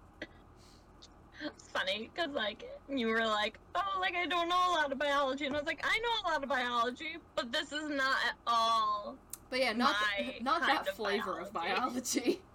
It's 1.43 1.69
funny 1.69 2.11
because 2.15 2.35
like 2.35 2.65
you 2.89 3.07
were 3.07 3.25
like, 3.27 3.59
oh, 3.75 3.99
like 4.01 4.15
I 4.15 4.27
don't 4.27 4.49
know 4.49 4.57
a 4.57 4.73
lot 4.75 4.93
of 4.93 4.99
biology, 4.99 5.47
and 5.47 5.55
I 5.57 5.59
was 5.59 5.67
like, 5.67 5.81
I 5.85 5.99
know 5.99 6.29
a 6.29 6.33
lot 6.33 6.43
of 6.43 6.49
biology, 6.49 7.17
but 7.35 7.51
this 7.53 7.73
is 7.73 7.89
not 7.89 8.17
at 8.29 8.37
all. 8.47 9.17
but 9.49 9.59
yeah 9.59 9.73
not 9.73 9.95
My 10.19 10.35
not 10.43 10.61
that 10.63 10.87
of 10.89 10.95
flavor 10.95 11.39
of 11.41 11.53
biology. 11.53 12.21
biology 12.21 12.41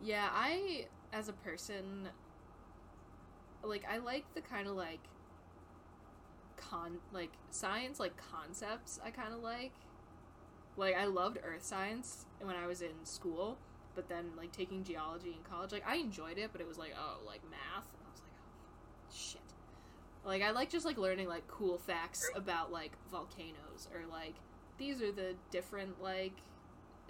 Yeah, 0.00 0.28
I 0.32 0.86
as 1.12 1.28
a 1.28 1.32
person 1.32 2.08
like 3.62 3.84
I 3.90 3.98
like 3.98 4.24
the 4.34 4.40
kind 4.40 4.66
of 4.66 4.74
like 4.74 4.98
con 6.56 6.98
like 7.12 7.30
science 7.50 8.00
like 8.00 8.12
concepts 8.16 8.98
I 9.04 9.10
kind 9.10 9.32
of 9.32 9.42
like. 9.42 9.72
Like 10.76 10.96
I 10.96 11.04
loved 11.04 11.38
earth 11.44 11.62
science 11.64 12.24
when 12.40 12.56
I 12.56 12.66
was 12.66 12.80
in 12.80 13.04
school, 13.04 13.58
but 13.94 14.08
then 14.08 14.26
like 14.36 14.52
taking 14.52 14.84
geology 14.84 15.30
in 15.30 15.42
college, 15.50 15.72
like 15.72 15.86
I 15.86 15.96
enjoyed 15.96 16.38
it, 16.38 16.50
but 16.52 16.60
it 16.60 16.68
was 16.68 16.78
like 16.78 16.94
oh 16.98 17.18
like 17.26 17.42
math. 17.50 17.86
and 17.94 18.06
I 18.06 18.10
was 18.10 18.20
like 18.20 18.32
oh 18.38 19.14
shit. 19.14 19.40
Like 20.24 20.42
I 20.42 20.50
like 20.50 20.70
just 20.70 20.86
like 20.86 20.98
learning 20.98 21.28
like 21.28 21.46
cool 21.48 21.78
facts 21.78 22.28
about 22.34 22.72
like 22.72 22.92
volcanoes 23.10 23.88
or 23.94 24.02
like 24.10 24.34
these 24.78 25.02
are 25.02 25.12
the 25.12 25.34
different 25.50 26.02
like 26.02 26.34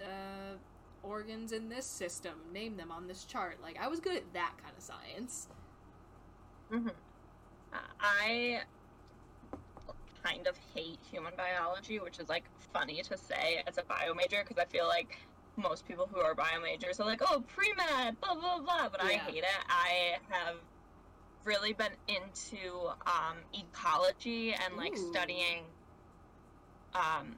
uh 0.00 0.56
organs 1.02 1.52
in 1.52 1.68
this 1.68 1.86
system. 1.86 2.34
Name 2.52 2.76
them 2.76 2.90
on 2.90 3.06
this 3.06 3.24
chart. 3.24 3.58
Like 3.62 3.78
I 3.80 3.88
was 3.88 4.00
good 4.00 4.16
at 4.16 4.32
that 4.32 4.52
kind 4.62 4.74
of 4.76 4.82
science. 4.82 5.48
hmm 6.70 6.88
I 8.00 8.62
kind 10.22 10.46
of 10.46 10.56
hate 10.74 10.98
human 11.10 11.32
biology, 11.36 11.98
which 11.98 12.18
is 12.18 12.28
like 12.28 12.44
funny 12.72 13.02
to 13.02 13.16
say 13.16 13.62
as 13.66 13.78
a 13.78 13.82
bio 13.82 14.14
major 14.14 14.44
because 14.46 14.58
I 14.58 14.64
feel 14.66 14.86
like 14.86 15.18
most 15.56 15.87
people 15.87 16.09
who 16.12 16.21
are 16.21 16.35
bio 16.35 16.61
majors 16.61 16.99
are 17.00 17.06
like, 17.06 17.21
oh, 17.23 17.42
pre 17.47 17.73
med, 17.75 18.21
blah, 18.21 18.35
blah, 18.35 18.59
blah. 18.59 18.88
But 18.88 19.02
I 19.02 19.12
hate 19.12 19.44
it. 19.44 19.64
I 19.68 20.16
have 20.30 20.56
really 21.44 21.73
been 21.73 21.92
into 22.09 22.88
um, 23.06 23.38
ecology 23.52 24.54
and 24.54 24.76
like 24.76 24.97
Ooh. 24.97 25.12
studying 25.12 25.64
um, 26.94 27.35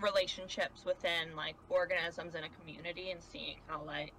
relationships 0.00 0.84
within 0.84 1.34
like 1.34 1.56
organisms 1.68 2.34
in 2.34 2.44
a 2.44 2.48
community 2.60 3.10
and 3.10 3.20
seeing 3.22 3.56
how 3.66 3.82
like 3.82 4.12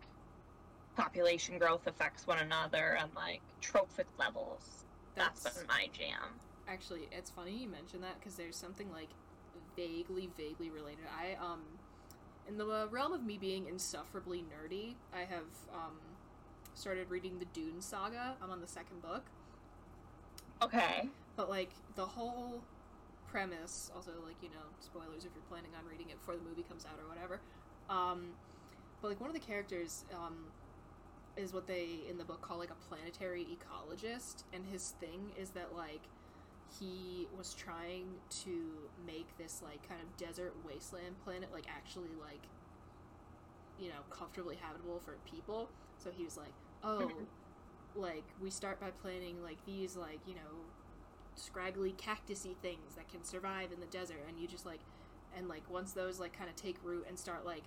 population 0.96 1.60
growth 1.60 1.86
affects 1.86 2.26
one 2.26 2.40
another 2.40 2.98
and 3.00 3.10
like 3.16 3.42
trophic 3.62 4.08
levels. 4.18 4.86
That's 5.16 5.44
That's 5.44 5.60
been 5.60 5.68
my 5.68 5.88
jam. 5.94 6.40
actually 6.68 7.08
it's 7.12 7.30
funny 7.30 7.56
you 7.58 7.68
mention 7.68 8.02
that 8.02 8.20
because 8.20 8.36
there's 8.36 8.56
something 8.56 8.92
like 8.92 9.10
vaguely 9.76 10.30
vaguely 10.36 10.70
related. 10.70 11.06
I 11.16 11.36
um 11.44 11.62
in 12.48 12.58
the 12.58 12.88
realm 12.90 13.14
of 13.14 13.24
me 13.24 13.38
being 13.38 13.68
insufferably 13.68 14.44
nerdy, 14.44 14.96
I 15.14 15.20
have 15.20 15.48
um 15.74 15.98
started 16.74 17.10
reading 17.10 17.40
the 17.40 17.46
Dune 17.46 17.82
saga. 17.82 18.36
I'm 18.42 18.52
on 18.52 18.62
the 18.62 18.68
second 18.68 19.02
book. 19.02 19.24
Okay. 20.62 21.10
But 21.36 21.50
like 21.50 21.72
the 21.96 22.06
whole 22.06 22.62
premise, 23.28 23.92
also 23.96 24.12
like 24.26 24.36
you 24.42 24.50
know 24.50 24.66
spoilers 24.80 25.26
if 25.26 25.32
you're 25.36 25.50
planning 25.50 25.72
on 25.78 25.90
reading 25.90 26.10
it 26.10 26.20
before 26.20 26.36
the 26.36 26.44
movie 26.44 26.64
comes 26.64 26.86
out 26.86 27.00
or 27.04 27.08
whatever. 27.10 27.40
Um, 27.90 28.30
but 29.02 29.10
like 29.10 29.22
one 29.22 29.30
of 29.30 29.34
the 29.36 29.46
characters 29.46 30.06
um, 30.14 30.36
is 31.36 31.54
what 31.54 31.68
they 31.68 32.00
in 32.10 32.18
the 32.18 32.24
book 32.24 32.42
call 32.42 32.58
like 32.58 32.72
a 32.72 32.88
planetary 32.88 33.46
ecologist, 33.46 34.44
and 34.54 34.66
his 34.66 34.94
thing 35.00 35.32
is 35.40 35.52
that 35.52 35.76
like 35.76 36.02
he 36.80 37.28
was 37.38 37.54
trying 37.54 38.06
to 38.44 38.60
make 39.06 39.28
this 39.38 39.62
like 39.64 39.88
kind 39.88 40.02
of 40.02 40.18
desert 40.18 40.54
wasteland 40.68 41.16
planet 41.24 41.50
like 41.54 41.66
actually 41.70 42.12
like 42.22 42.42
you 43.80 43.90
know 43.90 44.02
comfortably 44.10 44.56
habitable 44.56 45.00
for 45.00 45.16
people. 45.30 45.70
So 45.98 46.12
he 46.16 46.24
was 46.24 46.38
like, 46.38 46.54
oh, 46.84 47.12
like 47.96 48.24
we 48.42 48.50
start 48.50 48.80
by 48.80 48.92
planting 49.02 49.42
like 49.44 49.58
these 49.66 49.96
like 49.96 50.20
you 50.28 50.36
know 50.36 50.66
scraggly 51.36 51.94
cactusy 51.94 52.56
things 52.62 52.96
that 52.96 53.08
can 53.10 53.24
survive 53.24 53.72
in 53.72 53.80
the 53.80 53.86
desert 53.88 54.18
and 54.28 54.40
you 54.40 54.48
just 54.48 54.66
like 54.66 54.80
and 55.38 55.48
like 55.48 55.62
once 55.70 55.94
those 55.94 56.20
like 56.20 56.36
kind 56.36 56.50
of 56.50 56.56
take 56.56 56.78
root 56.84 57.06
and 57.08 57.18
start 57.18 57.46
like 57.46 57.64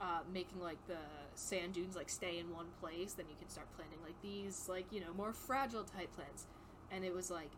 uh, 0.00 0.20
making 0.32 0.60
like 0.60 0.78
the 0.88 0.96
sand 1.34 1.74
dunes 1.74 1.94
like 1.94 2.08
stay 2.08 2.38
in 2.38 2.50
one 2.50 2.66
place 2.80 3.12
then 3.12 3.26
you 3.28 3.36
can 3.38 3.48
start 3.48 3.66
planting 3.76 3.98
like 4.02 4.20
these 4.22 4.66
like 4.68 4.86
you 4.90 5.00
know 5.00 5.12
more 5.16 5.32
fragile 5.32 5.84
type 5.84 6.12
plants 6.14 6.46
and 6.90 7.04
it 7.04 7.14
was 7.14 7.30
like 7.30 7.50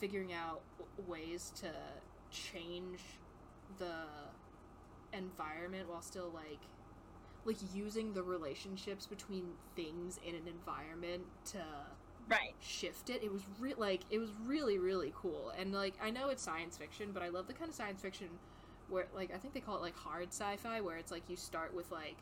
figuring 0.00 0.32
out 0.32 0.62
ways 1.06 1.52
to 1.56 1.68
change 2.30 3.00
the 3.78 3.92
environment 5.12 5.88
while 5.88 6.02
still 6.02 6.30
like 6.34 6.60
like 7.44 7.56
using 7.74 8.12
the 8.12 8.22
relationships 8.22 9.06
between 9.06 9.44
things 9.76 10.18
in 10.26 10.34
an 10.34 10.46
environment 10.46 11.22
to 11.44 11.58
Right. 12.28 12.54
shift 12.60 13.10
it. 13.10 13.24
It 13.24 13.32
was 13.32 13.42
re- 13.58 13.74
like 13.76 14.02
it 14.10 14.18
was 14.18 14.30
really 14.44 14.78
really 14.78 15.12
cool. 15.16 15.52
And 15.58 15.72
like 15.72 15.94
I 16.02 16.10
know 16.10 16.28
it's 16.28 16.42
science 16.42 16.76
fiction, 16.76 17.10
but 17.12 17.22
I 17.22 17.28
love 17.28 17.46
the 17.46 17.54
kind 17.54 17.68
of 17.68 17.74
science 17.74 18.00
fiction 18.00 18.28
where 18.88 19.06
like 19.14 19.34
I 19.34 19.38
think 19.38 19.54
they 19.54 19.60
call 19.60 19.76
it 19.76 19.82
like 19.82 19.96
hard 19.96 20.28
sci-fi 20.28 20.80
where 20.80 20.96
it's 20.96 21.10
like 21.10 21.28
you 21.28 21.36
start 21.36 21.74
with 21.74 21.90
like 21.90 22.16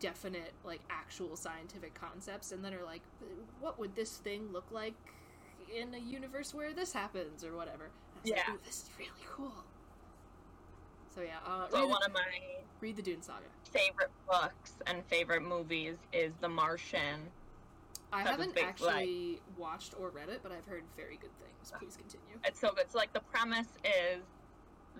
definite 0.00 0.52
like 0.64 0.80
actual 0.90 1.36
scientific 1.36 1.94
concepts 1.94 2.52
and 2.52 2.64
then 2.64 2.74
are 2.74 2.84
like 2.84 3.00
what 3.60 3.78
would 3.78 3.94
this 3.94 4.16
thing 4.18 4.52
look 4.52 4.66
like 4.70 4.94
in 5.74 5.94
a 5.94 5.98
universe 5.98 6.54
where 6.54 6.72
this 6.72 6.92
happens 6.92 7.44
or 7.44 7.54
whatever. 7.56 7.84
And 7.84 7.92
I 8.16 8.20
was 8.22 8.30
like, 8.30 8.38
Yeah. 8.46 8.54
"Ooh, 8.54 8.58
this 8.64 8.76
is 8.84 8.90
really 8.98 9.10
cool. 9.26 9.52
So 11.14 11.22
yeah, 11.22 11.38
uh, 11.46 11.68
So 11.68 11.86
one 11.86 12.00
the, 12.00 12.06
of 12.06 12.12
my 12.12 12.20
read 12.80 12.96
the 12.96 13.02
Dune 13.02 13.22
Saga. 13.22 13.44
favorite 13.70 14.10
books 14.28 14.72
and 14.86 15.04
favorite 15.06 15.42
movies 15.42 15.96
is 16.12 16.32
The 16.40 16.48
Martian. 16.48 17.20
I 18.12 18.22
haven't 18.22 18.56
actually 18.58 19.40
watched 19.58 19.94
or 19.98 20.10
read 20.10 20.28
it, 20.28 20.40
but 20.42 20.52
I've 20.52 20.66
heard 20.66 20.84
very 20.96 21.16
good 21.16 21.30
things. 21.40 21.72
Please 21.78 21.96
continue. 21.96 22.38
It's 22.44 22.60
so 22.60 22.70
good. 22.72 22.90
So 22.90 22.98
like 22.98 23.12
the 23.12 23.20
premise 23.20 23.66
is 23.84 24.22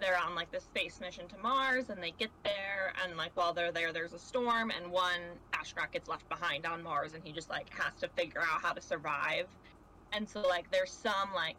they're 0.00 0.19
on 0.19 0.35
like 0.35 0.50
this 0.50 0.64
space 0.64 1.00
mission 1.00 1.28
to 1.28 1.38
Mars 1.38 1.90
and 1.90 2.02
they 2.02 2.11
get 2.12 2.31
there 2.43 2.93
and 3.04 3.16
like 3.16 3.31
while 3.37 3.52
they're 3.52 3.71
there 3.71 3.93
there's 3.93 4.12
a 4.12 4.19
storm 4.19 4.73
and 4.73 4.90
one 4.90 5.21
astronaut 5.52 5.93
gets 5.93 6.09
left 6.09 6.28
behind 6.28 6.66
on 6.66 6.83
Mars 6.83 7.12
and 7.14 7.23
he 7.23 7.31
just 7.33 7.49
like 7.49 7.73
has 7.75 7.93
to 8.00 8.09
figure 8.09 8.40
out 8.40 8.61
how 8.62 8.73
to 8.73 8.81
survive. 8.81 9.47
And 10.14 10.28
so 10.28 10.40
like 10.42 10.71
there's 10.71 10.92
some 10.92 11.33
like 11.35 11.56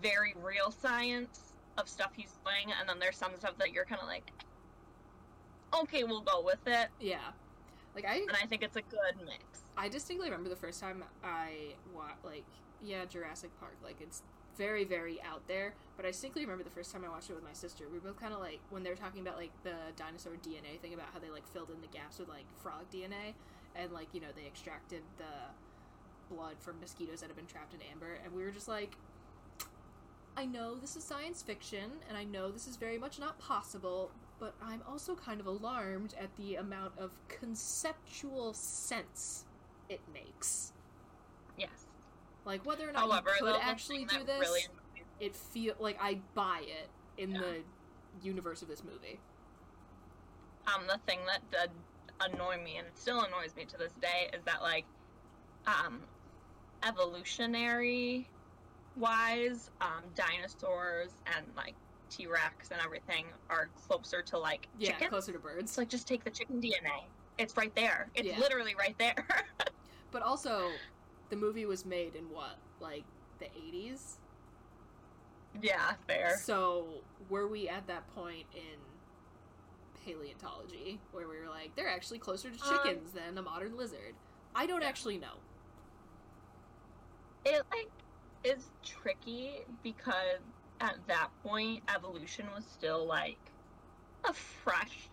very 0.00 0.34
real 0.42 0.70
science 0.70 1.54
of 1.76 1.88
stuff 1.88 2.12
he's 2.16 2.38
doing 2.44 2.74
and 2.78 2.88
then 2.88 2.98
there's 2.98 3.16
some 3.16 3.32
stuff 3.38 3.56
that 3.58 3.72
you're 3.72 3.84
kind 3.84 4.00
of 4.00 4.08
like 4.08 4.30
okay, 5.82 6.02
we'll 6.04 6.22
go 6.22 6.40
with 6.42 6.66
it. 6.66 6.88
Yeah, 7.00 7.18
like 7.94 8.06
I 8.06 8.16
And 8.16 8.36
I 8.42 8.46
think 8.46 8.62
it's 8.62 8.76
a 8.76 8.82
good 8.82 9.16
mix. 9.24 9.42
I 9.76 9.88
distinctly 9.88 10.28
remember 10.28 10.48
the 10.48 10.56
first 10.56 10.80
time 10.80 11.04
I 11.22 11.74
watched, 11.94 12.24
like 12.24 12.44
yeah 12.82 13.04
Jurassic 13.04 13.50
Park 13.58 13.74
like 13.82 14.00
it's 14.00 14.22
very 14.56 14.84
very 14.84 15.20
out 15.22 15.46
there 15.46 15.74
but 15.96 16.04
I 16.04 16.10
distinctly 16.10 16.42
remember 16.42 16.64
the 16.64 16.70
first 16.70 16.92
time 16.92 17.04
I 17.04 17.08
watched 17.08 17.30
it 17.30 17.34
with 17.34 17.44
my 17.44 17.52
sister 17.52 17.84
we 17.88 17.98
were 17.98 18.10
both 18.10 18.20
kind 18.20 18.34
of 18.34 18.40
like 18.40 18.60
when 18.70 18.82
they 18.82 18.90
were 18.90 18.96
talking 18.96 19.20
about 19.20 19.36
like 19.36 19.52
the 19.62 19.74
dinosaur 19.96 20.32
DNA 20.34 20.78
thing 20.80 20.94
about 20.94 21.06
how 21.12 21.18
they 21.18 21.30
like 21.30 21.46
filled 21.46 21.70
in 21.70 21.80
the 21.80 21.86
gaps 21.88 22.18
with 22.18 22.28
like 22.28 22.44
frog 22.62 22.84
DNA 22.92 23.34
and 23.76 23.92
like 23.92 24.08
you 24.12 24.20
know 24.20 24.28
they 24.34 24.46
extracted 24.46 25.02
the 25.16 25.24
blood 26.30 26.54
from 26.58 26.78
mosquitoes 26.80 27.20
that 27.20 27.26
have 27.28 27.36
been 27.36 27.46
trapped 27.46 27.74
in 27.74 27.80
amber 27.92 28.18
and 28.24 28.32
we 28.32 28.42
were 28.44 28.50
just 28.50 28.68
like 28.68 28.96
I 30.36 30.44
know 30.46 30.76
this 30.76 30.94
is 30.96 31.02
science 31.02 31.42
fiction 31.42 31.90
and 32.08 32.16
I 32.16 32.24
know 32.24 32.50
this 32.50 32.68
is 32.68 32.76
very 32.76 32.98
much 32.98 33.18
not 33.18 33.38
possible 33.40 34.10
but 34.38 34.54
I'm 34.62 34.82
also 34.88 35.16
kind 35.16 35.40
of 35.40 35.46
alarmed 35.46 36.14
at 36.20 36.34
the 36.36 36.54
amount 36.56 36.92
of 36.96 37.10
conceptual 37.28 38.54
sense 38.54 39.44
it 39.88 40.00
makes. 40.14 40.72
Yes. 41.56 41.86
Like 42.44 42.64
whether 42.64 42.88
or 42.88 42.92
not 42.92 43.10
However, 43.10 43.30
you 43.40 43.46
could 43.46 43.60
actually 43.60 44.04
do 44.04 44.22
this, 44.24 44.38
really 44.38 44.60
it 45.18 45.34
feel 45.34 45.74
like 45.80 45.98
I 46.00 46.20
buy 46.36 46.62
it 46.62 46.88
in 47.20 47.32
Yeah. 47.32 47.40
the 47.40 47.56
universe 48.22 48.62
of 48.62 48.68
this 48.68 48.84
movie. 48.84 49.18
um, 50.72 50.86
the 50.86 50.98
thing 51.06 51.18
that 51.26 51.40
did 51.50 51.70
annoy 52.20 52.62
me 52.62 52.76
and 52.76 52.86
still 52.94 53.22
annoys 53.22 53.56
me 53.56 53.64
to 53.64 53.76
this 53.76 53.92
day 53.94 54.30
is 54.32 54.44
that 54.44 54.62
like 54.62 54.84
um, 55.66 56.00
evolutionary 56.82 58.30
wise 58.94 59.70
um, 59.80 60.12
dinosaurs 60.14 61.22
and 61.26 61.54
like 61.54 61.78
t-rex 62.08 62.70
and 62.70 62.80
everything 62.80 63.34
are 63.50 63.68
closer 63.70 64.22
to 64.22 64.38
like 64.38 64.70
Yeah, 64.74 64.92
chickens 64.92 65.10
closer 65.10 65.32
to 65.32 65.38
birds. 65.38 65.62
it's 65.64 65.78
like 65.78 65.88
just 65.88 66.08
take 66.08 66.24
the 66.24 66.30
chicken 66.30 66.60
dna 66.60 67.12
it's 67.38 67.56
right 67.56 67.74
there 67.74 68.10
it's 68.14 68.28
Yeah. 68.28 68.38
literally 68.38 68.74
right 68.74 68.96
there 68.98 69.14
But 70.10 70.22
also, 70.22 70.86
the 71.28 71.36
movie 71.36 71.66
was 71.66 71.84
made 71.84 72.14
in 72.16 72.28
what, 72.30 72.60
like 72.78 73.10
the 73.38 73.46
eighties? 73.56 74.20
yeah 75.54 75.96
fair 76.06 76.36
So 76.36 77.08
were 77.18 77.48
we 77.48 77.68
at 77.68 77.86
that 77.86 78.08
point 78.08 78.48
in 78.52 79.02
paleontology 79.94 81.06
where 81.10 81.28
we 81.28 81.38
were 81.38 81.48
like, 81.48 81.76
they're 81.76 81.88
actually 81.88 82.20
closer 82.20 82.50
to 82.50 82.58
Um, 82.60 82.68
chickens 82.84 83.12
than 83.12 83.38
a 83.38 83.42
modern 83.42 83.76
lizard? 83.76 84.20
I 84.54 84.66
don't 84.66 84.82
yeah. 84.82 84.88
actually 84.88 85.18
know. 85.18 85.47
It 87.44 87.66
like 87.70 88.04
is 88.42 88.72
tricky 88.82 89.64
because 89.82 90.42
at 90.80 91.06
that 91.06 91.34
point 91.42 91.84
evolution 91.90 92.50
was 92.50 92.66
still 92.66 93.04
like 93.06 93.52
a 94.28 94.32
fresh 94.32 95.10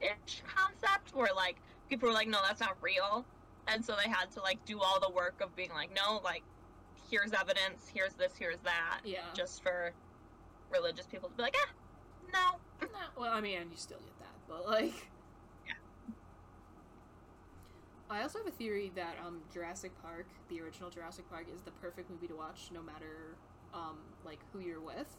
ish 0.00 0.42
concept 0.42 1.14
where 1.14 1.34
like 1.34 1.62
people 1.88 2.08
were 2.08 2.14
like 2.14 2.28
no 2.28 2.42
that's 2.42 2.60
not 2.60 2.82
real 2.82 3.28
and 3.66 3.84
so 3.84 3.96
they 3.96 4.08
had 4.08 4.30
to 4.30 4.40
like 4.40 4.64
do 4.64 4.80
all 4.80 5.00
the 5.00 5.10
work 5.10 5.40
of 5.40 5.54
being 5.54 5.70
like 5.70 5.90
no 5.90 6.18
like 6.22 6.44
here's 6.94 7.32
evidence 7.32 7.88
here's 7.88 8.14
this 8.14 8.36
here's 8.36 8.60
that 8.62 9.02
Yeah. 9.04 9.32
just 9.34 9.62
for 9.62 9.94
religious 10.70 11.06
people 11.06 11.28
to 11.30 11.34
be 11.36 11.42
like 11.42 11.56
ah 11.56 11.74
no 12.32 12.60
No, 12.92 13.10
well, 13.16 13.32
I 13.32 13.40
mean, 13.40 13.70
you 13.70 13.76
still 13.76 14.00
get 14.00 14.18
that, 14.18 14.46
but 14.46 14.64
like, 14.66 15.10
I 18.08 18.22
also 18.22 18.38
have 18.38 18.46
a 18.46 18.52
theory 18.52 18.92
that 18.94 19.16
um, 19.26 19.40
Jurassic 19.52 19.90
Park, 20.02 20.26
the 20.48 20.60
original 20.60 20.90
Jurassic 20.90 21.28
Park, 21.28 21.46
is 21.52 21.60
the 21.62 21.72
perfect 21.72 22.10
movie 22.10 22.28
to 22.28 22.34
watch 22.36 22.70
no 22.72 22.82
matter 22.82 23.34
um, 23.74 23.98
like 24.24 24.38
who 24.52 24.60
you're 24.60 24.80
with. 24.80 25.16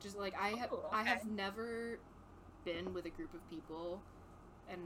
Just 0.00 0.18
like 0.18 0.34
I 0.40 0.50
have, 0.50 0.72
Oh, 0.72 0.84
I 0.92 1.02
have 1.04 1.24
never 1.26 1.98
been 2.64 2.92
with 2.92 3.06
a 3.06 3.10
group 3.10 3.32
of 3.34 3.48
people 3.50 4.00
and 4.70 4.80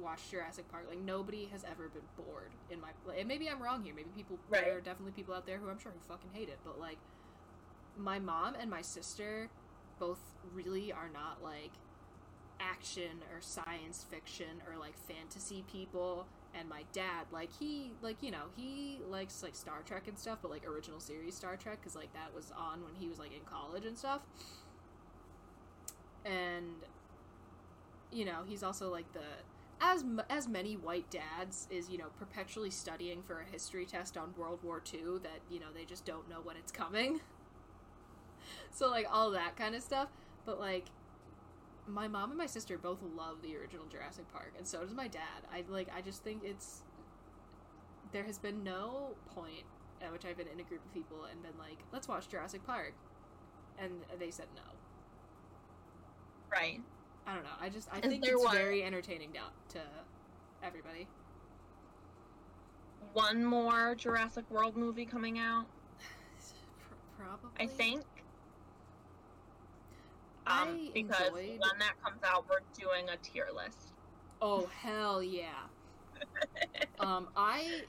watched 0.00 0.30
Jurassic 0.30 0.68
Park. 0.70 0.86
Like 0.88 1.00
nobody 1.00 1.46
has 1.52 1.62
ever 1.70 1.88
been 1.88 2.02
bored 2.16 2.50
in 2.70 2.80
my. 2.80 2.88
Like, 3.06 3.18
and 3.20 3.28
maybe 3.28 3.48
I'm 3.48 3.62
wrong 3.62 3.84
here. 3.84 3.94
Maybe 3.94 4.08
people 4.16 4.38
Right. 4.48 4.64
there 4.64 4.78
are 4.78 4.80
definitely 4.80 5.12
people 5.12 5.34
out 5.34 5.46
there 5.46 5.58
who 5.58 5.68
I'm 5.68 5.78
sure 5.78 5.92
who 5.92 5.98
fucking 6.08 6.30
hate 6.32 6.48
it. 6.48 6.58
But 6.64 6.80
like, 6.80 6.98
my 7.98 8.18
mom 8.18 8.54
and 8.58 8.70
my 8.70 8.80
sister 8.82 9.50
both 9.98 10.18
really 10.54 10.90
are 10.90 11.10
not 11.12 11.42
like 11.42 11.70
action 12.60 13.22
or 13.32 13.40
science 13.40 14.04
fiction 14.08 14.62
or 14.68 14.78
like 14.78 14.94
fantasy 14.96 15.64
people 15.70 16.26
and 16.58 16.68
my 16.68 16.82
dad 16.92 17.26
like 17.32 17.50
he 17.58 17.90
like 18.00 18.16
you 18.22 18.30
know 18.30 18.44
he 18.56 18.98
likes 19.10 19.42
like 19.42 19.54
star 19.54 19.82
trek 19.84 20.06
and 20.06 20.18
stuff 20.18 20.38
but 20.40 20.50
like 20.50 20.66
original 20.66 21.00
series 21.00 21.34
star 21.34 21.56
trek 21.56 21.78
because 21.80 21.96
like 21.96 22.12
that 22.12 22.32
was 22.34 22.52
on 22.56 22.82
when 22.84 22.94
he 22.98 23.08
was 23.08 23.18
like 23.18 23.32
in 23.32 23.40
college 23.44 23.84
and 23.84 23.98
stuff. 23.98 24.20
And 26.24 26.76
you 28.12 28.24
know 28.24 28.42
he's 28.46 28.62
also 28.62 28.90
like 28.90 29.12
the 29.12 29.20
as 29.80 30.04
as 30.30 30.48
many 30.48 30.74
white 30.76 31.10
dads 31.10 31.66
is 31.70 31.90
you 31.90 31.98
know 31.98 32.06
perpetually 32.18 32.70
studying 32.70 33.22
for 33.22 33.40
a 33.40 33.44
history 33.44 33.84
test 33.84 34.16
on 34.16 34.32
world 34.38 34.60
war 34.62 34.80
ii 34.94 35.00
that 35.22 35.40
you 35.50 35.58
know 35.58 35.66
they 35.74 35.84
just 35.84 36.04
don't 36.04 36.28
know 36.30 36.38
when 36.42 36.56
it's 36.56 36.72
coming. 36.72 37.20
So 38.70 38.90
like 38.90 39.06
all 39.10 39.30
that 39.30 39.56
kind 39.56 39.74
of 39.74 39.82
stuff. 39.82 40.08
But 40.44 40.58
like 40.58 40.86
my 41.86 42.08
mom 42.08 42.30
and 42.30 42.38
my 42.38 42.46
sister 42.46 42.78
both 42.78 42.98
love 43.16 43.42
the 43.42 43.56
original 43.56 43.84
Jurassic 43.86 44.24
Park, 44.32 44.52
and 44.56 44.66
so 44.66 44.80
does 44.80 44.94
my 44.94 45.08
dad. 45.08 45.44
I 45.52 45.64
like. 45.68 45.88
I 45.96 46.00
just 46.00 46.22
think 46.22 46.42
it's. 46.44 46.82
There 48.12 48.24
has 48.24 48.38
been 48.38 48.62
no 48.62 49.16
point 49.34 49.64
at 50.00 50.12
which 50.12 50.24
I've 50.24 50.36
been 50.36 50.46
in 50.48 50.60
a 50.60 50.62
group 50.62 50.84
of 50.84 50.94
people 50.94 51.24
and 51.30 51.42
been 51.42 51.58
like, 51.58 51.78
"Let's 51.92 52.08
watch 52.08 52.28
Jurassic 52.28 52.64
Park," 52.66 52.94
and 53.78 53.92
they 54.18 54.30
said 54.30 54.46
no. 54.54 54.62
Right. 56.50 56.80
I 57.26 57.34
don't 57.34 57.42
know. 57.44 57.50
I 57.60 57.68
just 57.68 57.88
I 57.92 57.98
Is 57.98 58.02
think 58.06 58.24
it's 58.26 58.44
one- 58.44 58.54
very 58.54 58.82
entertaining 58.84 59.32
down 59.32 59.50
to 59.70 59.80
everybody. 60.62 61.06
One 63.12 63.44
more 63.44 63.94
Jurassic 63.94 64.44
World 64.50 64.76
movie 64.76 65.06
coming 65.06 65.38
out, 65.38 65.66
Probably. 67.18 67.50
I 67.58 67.66
think. 67.66 68.02
I 70.46 70.62
Um, 70.62 70.92
because 70.92 71.28
enjoyed- 71.28 71.60
when 71.60 71.78
that 71.78 71.98
comes 72.00 72.22
out, 72.22 72.48
we're 72.48 72.60
doing 72.74 73.08
a 73.08 73.16
tier 73.16 73.48
list. 73.54 73.92
Oh 74.40 74.66
hell 74.66 75.22
yeah. 75.22 75.68
um, 76.98 77.28
I 77.34 77.86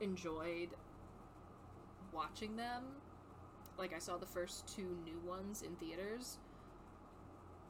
enjoyed 0.00 0.68
watching 2.12 2.56
them. 2.56 3.02
Like 3.76 3.92
I 3.92 3.98
saw 3.98 4.18
the 4.18 4.26
first 4.26 4.68
two 4.68 4.94
new 5.04 5.18
ones 5.20 5.62
in 5.62 5.76
theaters. 5.76 6.38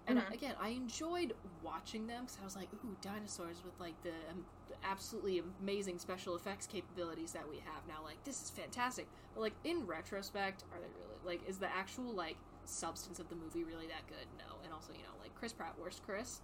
And 0.06 0.18
Mhm. 0.18 0.32
again, 0.32 0.56
I 0.58 0.70
enjoyed 0.70 1.32
watching 1.62 2.08
them 2.08 2.25
because 2.25 2.40
I 2.40 2.44
was 2.44 2.56
like, 2.56 2.68
"Ooh, 2.84 2.96
dinosaurs 3.00 3.62
with 3.62 3.78
like 3.78 4.02
the, 4.02 4.28
um, 4.30 4.44
the 4.68 4.75
absolutely 4.84 5.38
amazing 5.38 5.99
special 6.00 6.34
effects 6.34 6.66
capabilities 6.66 7.32
that 7.32 7.49
we 7.49 7.61
have 7.61 7.87
now. 7.87 8.02
Like, 8.02 8.25
this 8.25 8.42
is 8.42 8.50
fantastic." 8.50 9.06
But 9.32 9.40
like 9.40 9.54
in 9.64 9.87
retrospect, 9.87 10.64
are 10.72 10.80
they 10.80 10.88
really 10.88 11.18
like? 11.25 11.42
Is 11.49 11.61
the 11.61 11.68
actual 11.68 12.12
like 12.12 12.37
substance 12.64 13.19
of 13.19 13.28
the 13.28 13.37
movie 13.37 13.64
really 13.64 13.87
that 13.87 14.07
good? 14.09 14.26
No. 14.38 14.57
And 14.64 14.73
also, 14.73 14.92
you 14.92 15.02
know, 15.02 15.14
like 15.21 15.35
Chris 15.35 15.52
Pratt, 15.52 15.75
worst 15.81 16.02
Chris. 16.04 16.40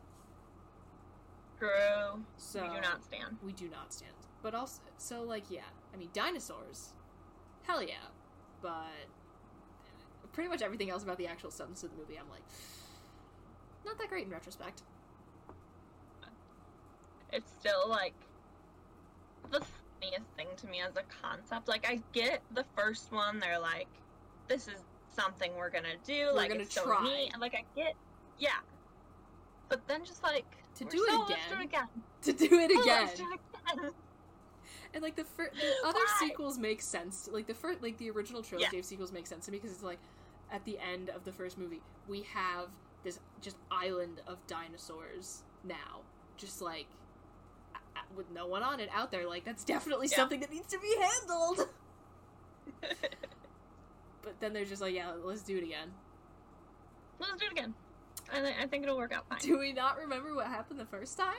True. 1.59 2.25
So 2.37 2.63
we 2.63 2.69
do 2.69 2.81
not 2.81 3.05
stand. 3.05 3.37
we 3.43 3.53
do 3.53 3.69
not 3.69 3.93
stand. 3.93 4.13
But 4.43 4.55
also, 4.55 4.81
so 4.97 5.23
like, 5.23 5.45
yeah, 5.51 5.63
I 5.93 5.97
mean, 5.97 6.09
dinosaurs, 6.13 6.93
hell 7.63 7.83
yeah. 7.83 7.95
But 8.63 9.09
pretty 10.33 10.49
much 10.49 10.63
everything 10.63 10.91
else 10.91 11.03
about 11.03 11.19
the 11.19 11.27
actual 11.27 11.51
substance 11.51 11.83
of 11.83 11.91
the 11.91 11.97
movie, 11.97 12.19
I'm 12.19 12.31
like, 12.31 12.43
not 13.85 13.99
that 13.99 14.09
great 14.09 14.27
in 14.27 14.31
retrospect. 14.31 14.83
It's 17.33 17.53
still 17.59 17.89
like 17.89 18.15
the 19.51 19.61
funniest 20.01 20.31
thing 20.37 20.47
to 20.59 20.67
me 20.67 20.81
as 20.81 20.97
a 20.97 21.03
concept. 21.23 21.69
Like 21.69 21.87
I 21.89 22.01
get 22.13 22.41
the 22.55 22.65
first 22.77 23.13
one, 23.13 23.41
they're 23.41 23.59
like, 23.59 23.89
this 24.47 24.69
is 24.69 24.83
something 25.15 25.53
we're 25.57 25.71
gonna 25.71 25.89
do. 26.07 26.27
We're 26.27 26.33
like 26.33 26.49
gonna 26.51 26.63
it's 26.63 26.75
so 26.75 26.85
try. 26.85 27.03
neat. 27.03 27.31
And 27.33 27.41
like 27.41 27.55
I 27.55 27.65
get, 27.77 27.95
yeah. 28.39 28.51
But 29.69 29.87
then 29.87 30.05
just 30.05 30.23
like 30.23 30.47
To 30.77 30.85
do 30.85 31.05
it 31.05 31.11
so- 31.11 31.27
do 31.27 31.33
it 31.33 31.39
again. 31.61 31.63
again. 31.63 31.89
To 32.23 32.33
do 32.33 32.45
it 32.59 32.71
Oh, 32.75 32.83
again, 32.83 33.05
let's 33.07 33.19
do 33.19 33.25
it 33.33 33.41
again. 33.79 33.91
and 34.95 35.03
like 35.03 35.17
the 35.17 35.25
fir- 35.25 35.51
the 35.55 35.89
other 35.89 35.99
Why? 35.99 36.17
sequels 36.21 36.59
make 36.59 36.81
sense. 36.83 37.29
Like 37.31 37.47
the 37.47 37.55
first, 37.55 37.83
like 37.83 37.97
the 37.99 38.11
original 38.11 38.43
trilogy 38.43 38.71
Yeah. 38.73 38.79
of 38.81 38.85
sequels 38.85 39.13
make 39.13 39.27
sense 39.27 39.45
to 39.47 39.53
me 39.53 39.59
because 39.59 39.73
it's 39.73 39.83
like 39.85 39.99
at 40.51 40.65
the 40.65 40.79
end 40.79 41.11
of 41.11 41.25
the 41.25 41.33
first 41.33 41.59
movie, 41.59 41.81
we 42.09 42.23
have 42.35 42.69
this 43.05 43.21
just 43.43 43.57
island 43.71 44.21
of 44.27 44.39
dinosaurs 44.47 45.43
now, 45.65 46.01
just 46.37 46.61
like 46.63 46.87
with 48.17 48.31
no 48.31 48.47
one 48.47 48.63
on 48.63 48.81
it 48.81 48.89
out 48.95 49.11
there. 49.11 49.29
Like 49.29 49.45
that's 49.45 49.65
definitely 49.65 50.09
Yeah. 50.11 50.17
something 50.17 50.41
that 50.41 50.51
needs 50.51 50.67
to 50.69 50.79
be 50.79 50.97
handled. 50.99 51.69
But 54.23 54.41
then 54.41 54.53
they're 54.53 54.65
just 54.65 54.83
like, 54.83 54.95
yeah, 54.95 55.13
let's 55.23 55.43
do 55.43 55.57
it 55.57 55.63
again. 55.65 55.89
Let's 57.19 57.41
do 57.41 57.47
it 57.47 57.53
again. 57.53 57.75
I, 58.33 58.41
thi- 58.41 58.55
I 58.63 58.67
think 58.67 58.83
it'll 58.85 58.97
work 58.99 59.13
out 59.13 59.25
fine. 59.29 59.39
Do 59.41 59.59
we 59.59 59.73
not 59.73 59.97
remember 59.99 60.35
what 60.35 60.47
happened 60.47 60.79
the 60.79 60.87
first 60.87 61.17
time? 61.17 61.35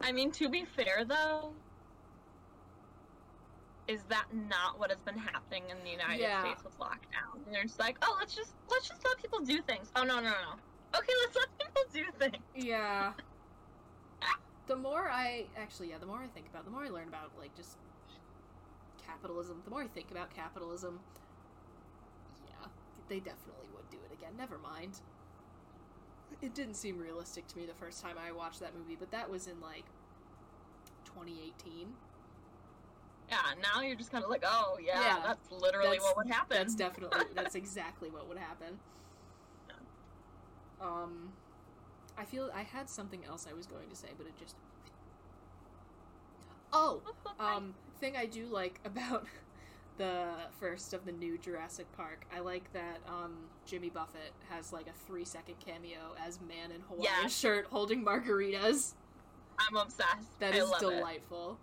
I 0.00 0.12
mean, 0.12 0.30
to 0.32 0.48
be 0.48 0.64
fair 0.64 1.04
though, 1.06 1.52
is 3.86 4.02
that 4.08 4.26
not 4.32 4.78
what 4.78 4.90
has 4.90 4.98
been 5.00 5.18
happening 5.18 5.64
in 5.70 5.76
the 5.84 5.90
United 5.90 6.20
Yeah. 6.22 6.42
States 6.42 6.64
with 6.64 6.78
lockdown? 6.78 7.44
And 7.46 7.54
they're 7.54 7.64
just 7.64 7.78
like, 7.78 7.96
oh, 8.02 8.16
let's 8.18 8.34
just 8.34 8.52
let's 8.70 8.88
just 8.88 9.04
let 9.04 9.18
people 9.18 9.40
do 9.40 9.60
things. 9.62 9.90
Oh 9.96 10.02
no 10.04 10.16
no 10.16 10.30
no. 10.30 10.98
Okay, 10.98 11.12
let's 11.24 11.36
let 11.36 11.58
people 11.58 11.82
do 11.92 12.04
things. 12.18 12.44
Yeah. 12.54 13.12
The 14.66 14.76
more 14.76 15.10
I 15.10 15.44
actually, 15.58 15.90
yeah, 15.90 15.98
the 15.98 16.06
more 16.06 16.20
I 16.20 16.26
think 16.28 16.46
about, 16.48 16.60
it, 16.60 16.64
the 16.64 16.70
more 16.70 16.84
I 16.84 16.88
learn 16.88 17.06
about 17.08 17.32
like 17.38 17.54
just 17.54 17.76
capitalism. 19.06 19.60
The 19.64 19.70
more 19.70 19.82
I 19.82 19.86
think 19.88 20.10
about 20.10 20.34
capitalism, 20.34 21.00
yeah, 22.48 22.66
they 23.08 23.18
definitely 23.18 23.68
would 23.74 23.88
do 23.90 23.98
it 24.10 24.12
again. 24.12 24.32
Never 24.36 24.58
mind. 24.58 25.00
It 26.42 26.54
didn't 26.54 26.74
seem 26.74 26.98
realistic 26.98 27.46
to 27.48 27.56
me 27.58 27.66
the 27.66 27.74
first 27.74 28.02
time 28.02 28.16
I 28.18 28.32
watched 28.32 28.60
that 28.60 28.76
movie, 28.76 28.96
but 28.98 29.10
that 29.12 29.30
was 29.30 29.46
in 29.46 29.60
like 29.60 29.84
2018. 31.06 31.88
Yeah, 33.30 33.38
now 33.62 33.80
you're 33.80 33.96
just 33.96 34.10
kind 34.10 34.22
of 34.24 34.28
like, 34.30 34.42
oh 34.46 34.78
yeah, 34.84 35.00
Yeah, 35.00 35.20
that's 35.24 35.50
literally 35.50 35.96
that's- 35.96 36.02
what 36.02 36.16
would 36.16 36.26
happen. 36.32 36.56
That's 36.58 36.74
definitely 36.74 37.20
that's 37.34 37.54
exactly 37.54 38.10
what 38.10 38.28
would 38.28 38.38
happen. 38.38 38.78
Um, 40.80 41.32
I 42.18 42.24
feel 42.24 42.50
I 42.54 42.62
had 42.62 42.90
something 42.90 43.24
else 43.24 43.46
I 43.50 43.54
was 43.54 43.66
going 43.66 43.88
to 43.88 43.96
say, 43.96 44.08
but 44.16 44.26
it 44.26 44.36
just. 44.38 44.56
Oh, 46.76 47.00
um, 47.38 47.72
thing 48.00 48.16
I 48.16 48.26
do 48.26 48.46
like 48.46 48.80
about 48.84 49.26
the 49.96 50.26
first 50.58 50.92
of 50.92 51.04
the 51.04 51.12
new 51.12 51.38
Jurassic 51.38 51.86
Park, 51.96 52.26
I 52.34 52.40
like 52.40 52.72
that 52.72 52.98
um 53.08 53.34
Jimmy 53.66 53.90
Buffett 53.90 54.32
has 54.48 54.72
like 54.72 54.86
a 54.86 55.06
three 55.06 55.24
second 55.24 55.56
cameo 55.64 56.14
as 56.24 56.40
man 56.40 56.70
in 56.72 56.80
Hawaiian 56.88 57.28
shirt 57.28 57.66
holding 57.70 58.04
margaritas. 58.04 58.94
I'm 59.58 59.76
obsessed. 59.76 60.38
That 60.40 60.54
I 60.54 60.58
is 60.58 60.70
it. 60.70 60.80
delightful. 60.80 61.58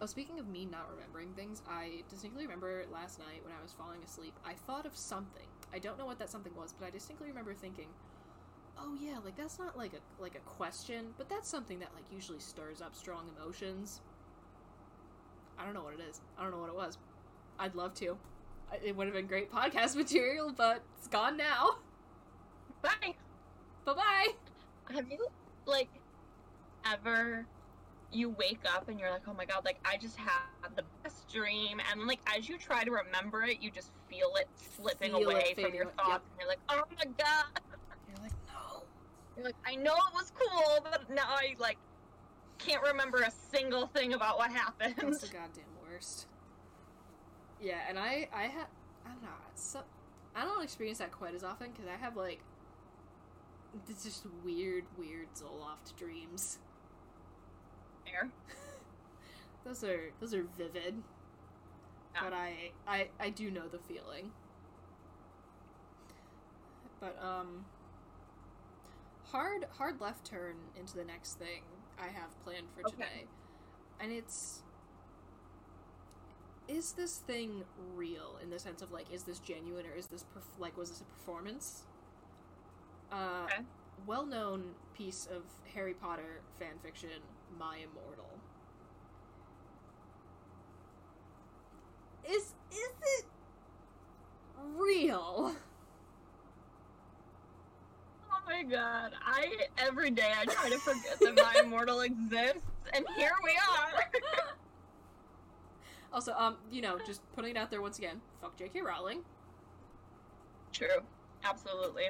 Oh, 0.00 0.06
speaking 0.06 0.38
of 0.38 0.48
me 0.48 0.64
not 0.64 0.88
remembering 0.94 1.32
things, 1.34 1.62
I 1.68 2.02
distinctly 2.08 2.44
remember 2.44 2.84
last 2.92 3.18
night 3.18 3.42
when 3.44 3.52
I 3.58 3.62
was 3.62 3.72
falling 3.72 4.00
asleep, 4.04 4.34
I 4.44 4.54
thought 4.54 4.86
of 4.86 4.96
something. 4.96 5.46
I 5.72 5.78
don't 5.78 5.98
know 5.98 6.06
what 6.06 6.18
that 6.18 6.30
something 6.30 6.54
was, 6.54 6.74
but 6.78 6.86
I 6.86 6.90
distinctly 6.90 7.28
remember 7.28 7.54
thinking, 7.54 7.88
"Oh 8.80 8.96
yeah, 9.00 9.18
like 9.24 9.36
that's 9.36 9.58
not 9.58 9.76
like 9.76 9.92
a 9.92 10.22
like 10.22 10.34
a 10.34 10.40
question, 10.40 11.06
but 11.16 11.28
that's 11.28 11.48
something 11.48 11.78
that 11.80 11.90
like 11.94 12.04
usually 12.12 12.38
stirs 12.38 12.80
up 12.80 12.94
strong 12.94 13.28
emotions." 13.36 14.00
I 15.58 15.64
don't 15.64 15.74
know 15.74 15.82
what 15.82 15.94
it 15.94 16.00
is. 16.08 16.20
I 16.38 16.42
don't 16.42 16.52
know 16.52 16.58
what 16.58 16.68
it 16.68 16.76
was. 16.76 16.98
I'd 17.58 17.74
love 17.74 17.94
to. 17.94 18.16
It 18.84 18.94
would 18.94 19.06
have 19.06 19.14
been 19.14 19.26
great 19.26 19.50
podcast 19.52 19.96
material, 20.04 20.52
but 20.56 20.82
it's 20.98 21.08
gone 21.08 21.36
now. 21.36 21.78
Bye. 22.82 23.14
Bye 23.84 23.94
bye. 23.94 24.28
Have 24.94 25.10
you 25.10 25.26
like 25.66 25.88
ever 26.84 27.46
you 28.12 28.30
wake 28.30 28.60
up 28.74 28.88
and 28.88 28.98
you're 28.98 29.10
like, 29.10 29.22
oh 29.26 29.34
my 29.34 29.44
god, 29.44 29.64
like 29.64 29.78
I 29.84 29.96
just 29.96 30.16
had 30.16 30.76
the 30.76 30.84
best 31.02 31.28
dream, 31.32 31.80
and 31.90 32.06
like 32.06 32.20
as 32.36 32.48
you 32.48 32.56
try 32.56 32.84
to 32.84 32.90
remember 32.90 33.42
it, 33.42 33.60
you 33.60 33.70
just 33.70 33.90
feel 34.08 34.30
it 34.36 34.48
slipping 34.76 35.12
Feel 35.12 35.28
it 35.28 35.32
away 35.32 35.54
from 35.54 35.74
your 35.74 35.86
thoughts, 35.86 36.08
yep. 36.08 36.22
and 36.30 36.40
you're 36.40 36.48
like, 36.48 36.60
oh 36.68 36.82
my 36.96 37.10
god. 37.18 37.60
You're 39.38 39.46
like, 39.46 39.54
no. 39.64 39.68
You're 39.68 39.76
like, 39.76 39.78
I 39.78 39.82
know 39.82 39.94
it 39.94 40.14
was 40.14 40.32
cool, 40.34 40.78
but 40.82 41.08
now 41.10 41.28
I 41.28 41.54
like 41.58 41.78
can't 42.58 42.82
remember 42.82 43.22
a 43.22 43.30
single 43.30 43.86
thing 43.86 44.12
about 44.14 44.38
what 44.38 44.50
happened. 44.50 44.94
That's 44.98 45.20
the 45.20 45.28
goddamn 45.28 45.64
worst. 45.88 46.26
Yeah, 47.60 47.78
and 47.88 47.98
I 47.98 48.28
I 48.34 48.42
had 48.44 48.66
I 49.06 49.10
don't 49.10 49.22
know 49.22 49.28
so 49.54 49.80
I 50.34 50.44
don't 50.44 50.62
experience 50.62 50.98
that 50.98 51.12
quite 51.12 51.34
as 51.34 51.44
often 51.44 51.70
because 51.70 51.86
I 51.88 51.96
have 51.96 52.16
like 52.16 52.40
it's 53.88 54.04
just 54.04 54.24
weird, 54.44 54.84
weird 54.96 55.28
Zoloft 55.34 55.96
dreams. 55.96 56.58
Fair. 58.04 58.28
Those 59.64 59.84
are 59.84 60.10
those 60.20 60.32
are 60.32 60.44
vivid, 60.56 60.94
Yeah. 62.14 62.20
but 62.22 62.32
I 62.32 62.70
I 62.86 63.08
I 63.20 63.28
do 63.28 63.50
know 63.50 63.68
the 63.68 63.78
feeling. 63.78 64.30
But 67.00 67.18
um, 67.22 67.66
hard 69.32 69.66
hard 69.76 70.00
left 70.00 70.24
turn 70.24 70.56
into 70.78 70.96
the 70.96 71.04
next 71.04 71.34
thing 71.38 71.62
I 71.98 72.08
have 72.08 72.30
planned 72.44 72.66
for 72.74 72.82
Okay. 72.86 72.92
today, 72.92 73.26
and 74.00 74.12
it's 74.12 74.62
is 76.68 76.92
this 76.92 77.18
thing 77.18 77.64
real 77.94 78.38
in 78.42 78.50
the 78.50 78.58
sense 78.58 78.82
of 78.82 78.92
like 78.92 79.10
is 79.12 79.22
this 79.24 79.38
genuine 79.38 79.86
or 79.86 79.94
is 79.96 80.06
this 80.06 80.22
perf- 80.24 80.58
like 80.60 80.76
was 80.76 80.90
this 80.90 81.00
a 81.00 81.04
performance? 81.04 81.84
Uh, 83.10 83.46
Okay. 83.46 83.62
well 84.06 84.26
known 84.26 84.74
piece 84.94 85.26
of 85.26 85.42
Harry 85.74 85.94
Potter 85.94 86.42
fan 86.58 86.78
fiction, 86.82 87.08
My 87.58 87.78
Immortal. 87.78 88.28
Is 92.28 92.54
is 92.70 92.92
it 93.02 93.24
real? 94.76 95.54
Oh 98.48 98.50
my 98.50 98.62
god. 98.62 99.12
I 99.24 99.66
every 99.76 100.10
day 100.10 100.32
I 100.36 100.44
try 100.46 100.70
to 100.70 100.78
forget 100.78 101.18
that 101.20 101.36
my 101.36 101.62
immortal 101.62 102.00
exists, 102.00 102.62
and 102.94 103.04
here 103.16 103.32
we 103.44 103.52
are. 103.52 104.04
Also, 106.10 106.32
um, 106.32 106.56
you 106.72 106.80
know, 106.80 106.98
just 107.06 107.20
putting 107.34 107.50
it 107.54 107.58
out 107.58 107.70
there 107.70 107.82
once 107.82 107.98
again, 107.98 108.18
fuck 108.40 108.56
J.K. 108.56 108.80
Rowling. 108.80 109.20
True. 110.72 111.02
Absolutely. 111.44 112.08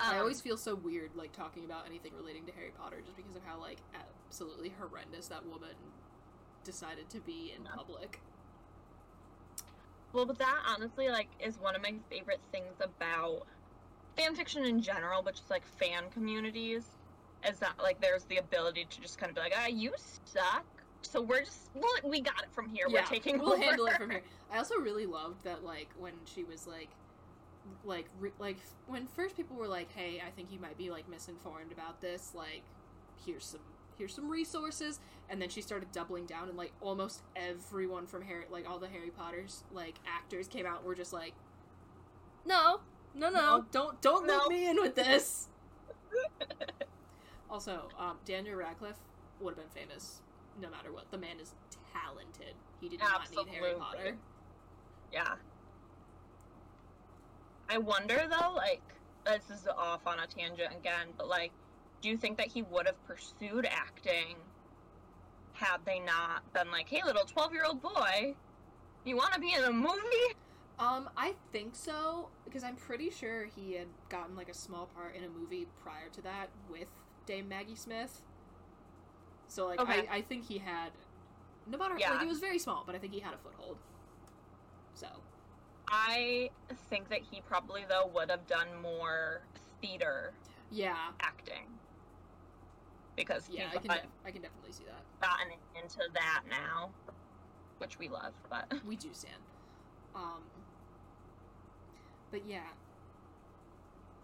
I 0.00 0.14
Um, 0.16 0.22
always 0.22 0.40
feel 0.40 0.56
so 0.56 0.74
weird, 0.74 1.12
like, 1.14 1.32
talking 1.32 1.64
about 1.64 1.86
anything 1.86 2.12
relating 2.16 2.46
to 2.46 2.52
Harry 2.52 2.72
Potter 2.76 3.00
just 3.04 3.16
because 3.16 3.36
of 3.36 3.44
how, 3.44 3.60
like, 3.60 3.78
absolutely 3.94 4.72
horrendous 4.80 5.28
that 5.28 5.46
woman 5.46 5.76
decided 6.64 7.08
to 7.10 7.20
be 7.20 7.54
in 7.56 7.62
public. 7.62 8.20
Well, 10.12 10.26
but 10.26 10.38
that 10.38 10.62
honestly, 10.66 11.10
like, 11.10 11.28
is 11.38 11.60
one 11.60 11.76
of 11.76 11.82
my 11.82 11.94
favorite 12.10 12.40
things 12.50 12.74
about 12.80 13.46
fan 14.16 14.34
fiction 14.34 14.64
in 14.64 14.80
general, 14.82 15.22
but 15.22 15.34
just 15.34 15.50
like 15.50 15.64
fan 15.66 16.04
communities, 16.12 16.84
is 17.48 17.58
that 17.58 17.74
like 17.82 18.00
there's 18.00 18.24
the 18.24 18.36
ability 18.38 18.86
to 18.90 19.00
just 19.00 19.18
kind 19.18 19.30
of 19.30 19.36
be 19.36 19.40
like, 19.42 19.54
ah, 19.56 19.66
you 19.66 19.92
suck. 20.24 20.64
So 21.02 21.22
we're 21.22 21.40
just, 21.40 21.70
well, 21.74 21.90
we 22.04 22.20
got 22.20 22.42
it 22.42 22.52
from 22.52 22.68
here. 22.68 22.86
yeah, 22.88 23.00
we're 23.00 23.06
taking 23.06 23.38
we'll 23.38 23.54
over. 23.54 23.62
handle 23.62 23.86
it 23.86 23.96
from 23.96 24.10
here. 24.10 24.22
I 24.52 24.58
also 24.58 24.76
really 24.76 25.06
loved 25.06 25.42
that, 25.44 25.64
like, 25.64 25.88
when 25.98 26.12
she 26.26 26.44
was 26.44 26.66
like, 26.66 26.90
like, 27.84 28.06
re- 28.18 28.32
like 28.38 28.58
when 28.86 29.06
first 29.06 29.36
people 29.36 29.56
were 29.56 29.68
like, 29.68 29.90
"Hey, 29.94 30.22
I 30.26 30.30
think 30.30 30.50
you 30.50 30.58
might 30.58 30.76
be 30.76 30.90
like 30.90 31.08
misinformed 31.08 31.72
about 31.72 32.00
this. 32.00 32.32
Like, 32.34 32.62
here's 33.24 33.44
some 33.44 33.60
here's 33.96 34.14
some 34.14 34.28
resources," 34.28 34.98
and 35.28 35.40
then 35.40 35.48
she 35.50 35.60
started 35.62 35.92
doubling 35.92 36.26
down, 36.26 36.48
and 36.48 36.56
like 36.56 36.72
almost 36.80 37.22
everyone 37.36 38.06
from 38.06 38.22
Harry, 38.22 38.44
like 38.50 38.68
all 38.68 38.78
the 38.78 38.88
Harry 38.88 39.10
Potter's 39.10 39.62
like 39.72 39.96
actors 40.06 40.48
came 40.48 40.66
out, 40.66 40.78
and 40.78 40.86
were 40.86 40.94
just 40.94 41.12
like, 41.12 41.34
"No, 42.44 42.80
no, 43.14 43.30
no, 43.30 43.40
No. 43.40 43.66
don't 43.70 44.00
don't 44.00 44.26
No. 44.26 44.38
loop 44.38 44.48
me 44.50 44.68
in 44.68 44.76
with 44.80 44.94
this." 44.94 45.48
also, 47.50 47.88
um, 47.98 48.18
Daniel 48.24 48.56
Radcliffe 48.56 49.00
would 49.40 49.56
have 49.56 49.72
been 49.72 49.82
famous 49.88 50.20
no 50.60 50.68
matter 50.70 50.92
what. 50.92 51.10
The 51.10 51.18
man 51.18 51.40
is 51.40 51.54
talented. 51.92 52.54
He 52.80 52.88
did 52.88 53.00
not 53.00 53.30
need 53.30 53.48
Harry 53.48 53.74
Potter. 53.74 54.16
Yeah. 55.12 55.36
I 57.68 57.78
wonder 57.78 58.26
though, 58.28 58.54
like, 58.54 58.82
this 59.24 59.48
is 59.50 59.68
off 59.68 60.06
on 60.06 60.18
a 60.18 60.26
tangent 60.26 60.74
again, 60.74 61.08
but 61.16 61.28
like, 61.28 61.52
do 62.00 62.08
you 62.08 62.16
think 62.16 62.38
that 62.38 62.48
he 62.48 62.62
would 62.62 62.86
have 62.86 63.06
pursued 63.06 63.66
acting 63.66 64.36
had 65.52 65.78
they 65.84 66.00
not 66.00 66.52
been 66.52 66.70
like, 66.70 66.88
hey, 66.88 67.02
little 67.04 67.24
12 67.24 67.52
year 67.52 67.64
old 67.64 67.82
boy, 67.82 68.34
you 69.04 69.16
want 69.16 69.32
to 69.34 69.40
be 69.40 69.52
in 69.52 69.62
a 69.64 69.72
movie? 69.72 70.34
Um, 70.80 71.10
I 71.16 71.34
think 71.52 71.76
so 71.76 72.30
because 72.46 72.64
I'm 72.64 72.74
pretty 72.74 73.10
sure 73.10 73.44
he 73.54 73.74
had 73.74 73.86
gotten 74.08 74.34
like 74.34 74.48
a 74.48 74.54
small 74.54 74.86
part 74.86 75.14
in 75.14 75.22
a 75.24 75.28
movie 75.28 75.66
prior 75.82 76.08
to 76.14 76.22
that 76.22 76.48
with 76.70 76.88
Dame 77.26 77.48
Maggie 77.48 77.74
Smith. 77.74 78.22
So 79.48 79.66
like 79.66 79.78
Okay. 79.78 80.08
I, 80.08 80.16
I 80.16 80.22
think 80.22 80.46
he 80.46 80.56
had 80.58 80.90
no 81.66 81.76
matter 81.76 81.96
Yeah. 81.98 82.12
like 82.12 82.22
it 82.22 82.28
was 82.28 82.40
very 82.40 82.58
small, 82.58 82.82
but 82.86 82.94
I 82.94 82.98
think 82.98 83.12
he 83.12 83.20
had 83.20 83.34
a 83.34 83.38
foothold. 83.38 83.76
So 84.94 85.06
I 85.88 86.50
think 86.88 87.08
that 87.10 87.20
he 87.30 87.42
probably, 87.42 87.84
though, 87.88 88.06
would 88.14 88.30
have 88.30 88.46
done 88.46 88.68
more 88.80 89.42
theater 89.82 90.32
yeah, 90.70 91.10
acting. 91.20 91.66
Because 93.16 93.48
yeah, 93.50 93.68
I 93.72 93.78
can 93.78 93.90
def- 93.90 94.06
I 94.24 94.30
can 94.30 94.42
definitely 94.42 94.72
see 94.72 94.84
that. 94.84 95.02
gotten 95.20 95.48
into 95.82 95.98
that 96.14 96.42
now, 96.48 96.90
which 97.78 97.98
we 97.98 98.08
love, 98.08 98.32
but. 98.48 98.72
We 98.86 98.96
do 98.96 99.08
stand. 99.12 99.42
Um, 100.14 100.42
but 102.30 102.46
yeah, 102.46 102.68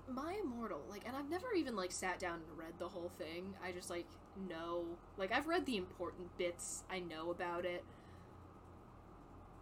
my 0.08 0.36
immortal 0.42 0.80
like, 0.88 1.02
and 1.06 1.16
I've 1.16 1.30
never 1.30 1.52
even 1.54 1.76
like 1.76 1.92
sat 1.92 2.18
down 2.18 2.34
and 2.34 2.58
read 2.58 2.74
the 2.78 2.88
whole 2.88 3.10
thing. 3.18 3.54
I 3.64 3.72
just 3.72 3.90
like 3.90 4.06
know, 4.48 4.84
like 5.16 5.32
I've 5.32 5.46
read 5.46 5.66
the 5.66 5.76
important 5.76 6.36
bits. 6.38 6.84
I 6.90 7.00
know 7.00 7.30
about 7.30 7.64
it, 7.64 7.84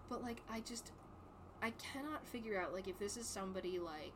but 0.09 0.23
like 0.23 0.43
I 0.51 0.61
just, 0.61 0.93
I 1.63 1.71
cannot 1.71 2.27
figure 2.27 2.61
out 2.61 2.73
like 2.73 2.89
if 2.89 2.99
this 2.99 3.17
is 3.17 3.27
somebody 3.27 3.79
like 3.79 4.13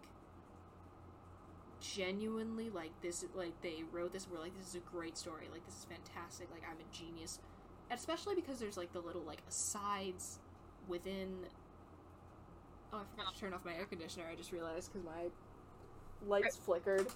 genuinely 1.81 2.71
like 2.71 2.91
this 3.03 3.25
like 3.37 3.53
they 3.62 3.85
wrote 3.93 4.12
this 4.12 4.27
we're 4.29 4.41
like 4.41 4.57
this 4.59 4.69
is 4.69 4.75
a 4.75 4.81
great 4.81 5.17
story. 5.17 5.47
Like 5.51 5.64
this 5.67 5.75
is 5.77 5.87
fantastic. 5.87 6.49
Like 6.51 6.62
i'm 6.69 6.77
a 6.77 6.97
genius. 6.97 7.38
Especially 7.91 8.35
because 8.35 8.59
there's 8.59 8.77
like 8.77 8.93
the 8.93 9.01
little 9.01 9.23
like 9.23 9.43
asides 9.49 10.41
within 10.88 11.47
oh 12.92 12.98
i 12.98 13.16
forgot 13.16 13.35
to 13.35 13.40
turn 13.40 13.55
off 13.55 13.64
my 13.64 13.74
air 13.74 13.85
conditioner. 13.85 14.24
I 14.31 14.35
just 14.35 14.53
realized 14.53 14.92
because 14.92 15.05
my 15.05 15.29
lights 16.27 16.57
flickered. 16.57 17.07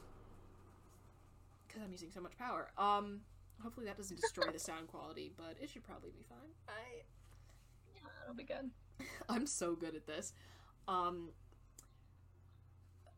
Because 1.66 1.82
i'm 1.82 1.92
using 1.92 2.10
so 2.10 2.20
much 2.20 2.36
power. 2.38 2.70
Um 2.78 3.20
hopefully 3.62 3.86
that 3.86 3.96
doesn't 3.96 4.20
destroy 4.20 4.46
the 4.52 4.58
sound 4.58 4.88
quality 4.88 5.32
but 5.36 5.56
it 5.60 5.70
should 5.70 5.84
probably 5.84 6.10
be 6.10 6.24
fine. 6.28 6.50
I 6.68 7.02
Yeah, 7.94 8.08
it'll 8.24 8.34
be 8.34 8.44
good. 8.44 8.70
I'm 9.28 9.46
so 9.46 9.74
good 9.74 9.94
at 9.94 10.06
this. 10.06 10.32
Um 10.88 11.30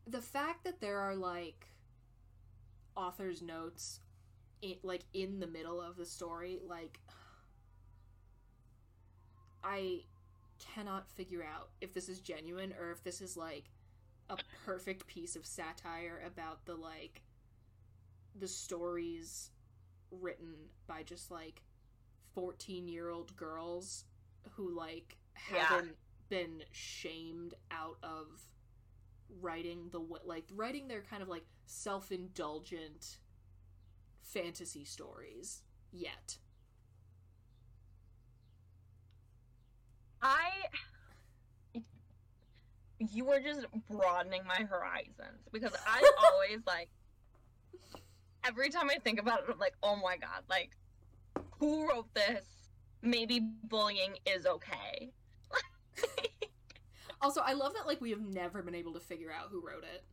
the 0.07 0.21
fact 0.21 0.65
that 0.65 0.81
there 0.81 0.99
are 0.99 1.17
like 1.17 1.67
author's 2.97 3.43
notes 3.43 4.01
in, 4.63 4.77
like 4.83 5.03
in 5.15 5.41
the 5.41 5.47
middle 5.47 5.81
of 5.81 5.97
the 5.97 6.07
story 6.07 6.61
like 6.69 7.01
I 9.65 10.03
cannot 10.59 11.09
figure 11.09 11.43
out 11.43 11.69
if 11.81 11.93
this 11.93 12.09
is 12.09 12.21
genuine 12.21 12.73
or 12.81 12.91
if 12.91 13.03
this 13.03 13.21
is 13.21 13.37
like 13.37 13.71
a 14.31 14.37
perfect 14.65 15.07
piece 15.07 15.37
of 15.37 15.45
satire 15.45 16.23
about 16.27 16.65
the 16.65 16.75
like 16.75 17.23
the 18.39 18.49
stories 18.49 19.51
written 20.11 20.55
by 20.87 21.03
just 21.03 21.31
like 21.31 21.63
14 22.35 22.89
year 22.89 23.11
old 23.11 23.37
girls 23.37 24.05
who 24.53 24.71
like 24.71 25.17
haven't 25.35 25.97
been 26.29 26.63
shamed 26.73 27.55
out 27.71 27.97
of 28.03 28.27
writing 29.41 29.89
the 29.91 30.01
like 30.25 30.45
writing 30.55 30.89
their 30.89 31.03
kind 31.03 31.23
of 31.23 31.29
like 31.29 31.45
self-indulgent 31.67 33.19
fantasy 34.23 34.85
stories 34.85 35.63
yet 35.93 36.39
I. 40.25 40.51
You 42.99 43.25
were 43.27 43.41
just 43.41 43.67
broadening 43.91 44.43
my 44.47 44.65
horizons 44.65 45.47
because 45.53 45.73
I 45.87 46.03
always 46.33 46.61
like. 46.67 46.89
Every 48.47 48.69
time 48.71 48.91
I 48.91 48.97
think 48.99 49.21
about 49.21 49.41
it, 49.41 49.45
I'm 49.51 49.59
like, 49.59 49.75
oh 49.83 49.97
my 49.97 50.17
god, 50.17 50.43
like, 50.51 50.71
who 51.59 51.89
wrote 51.89 52.13
this? 52.15 52.45
Maybe 53.01 53.41
bullying 53.41 54.17
is 54.27 54.45
okay. 54.47 55.11
also 57.23 57.41
i 57.41 57.53
love 57.53 57.73
that 57.75 57.87
like 57.87 58.01
we 58.01 58.11
have 58.11 58.21
never 58.21 58.63
been 58.63 58.75
able 58.75 58.93
to 58.93 59.01
figure 59.01 59.31
out 59.33 59.49
who 59.51 59.65
wrote 59.65 59.85
it 59.85 60.05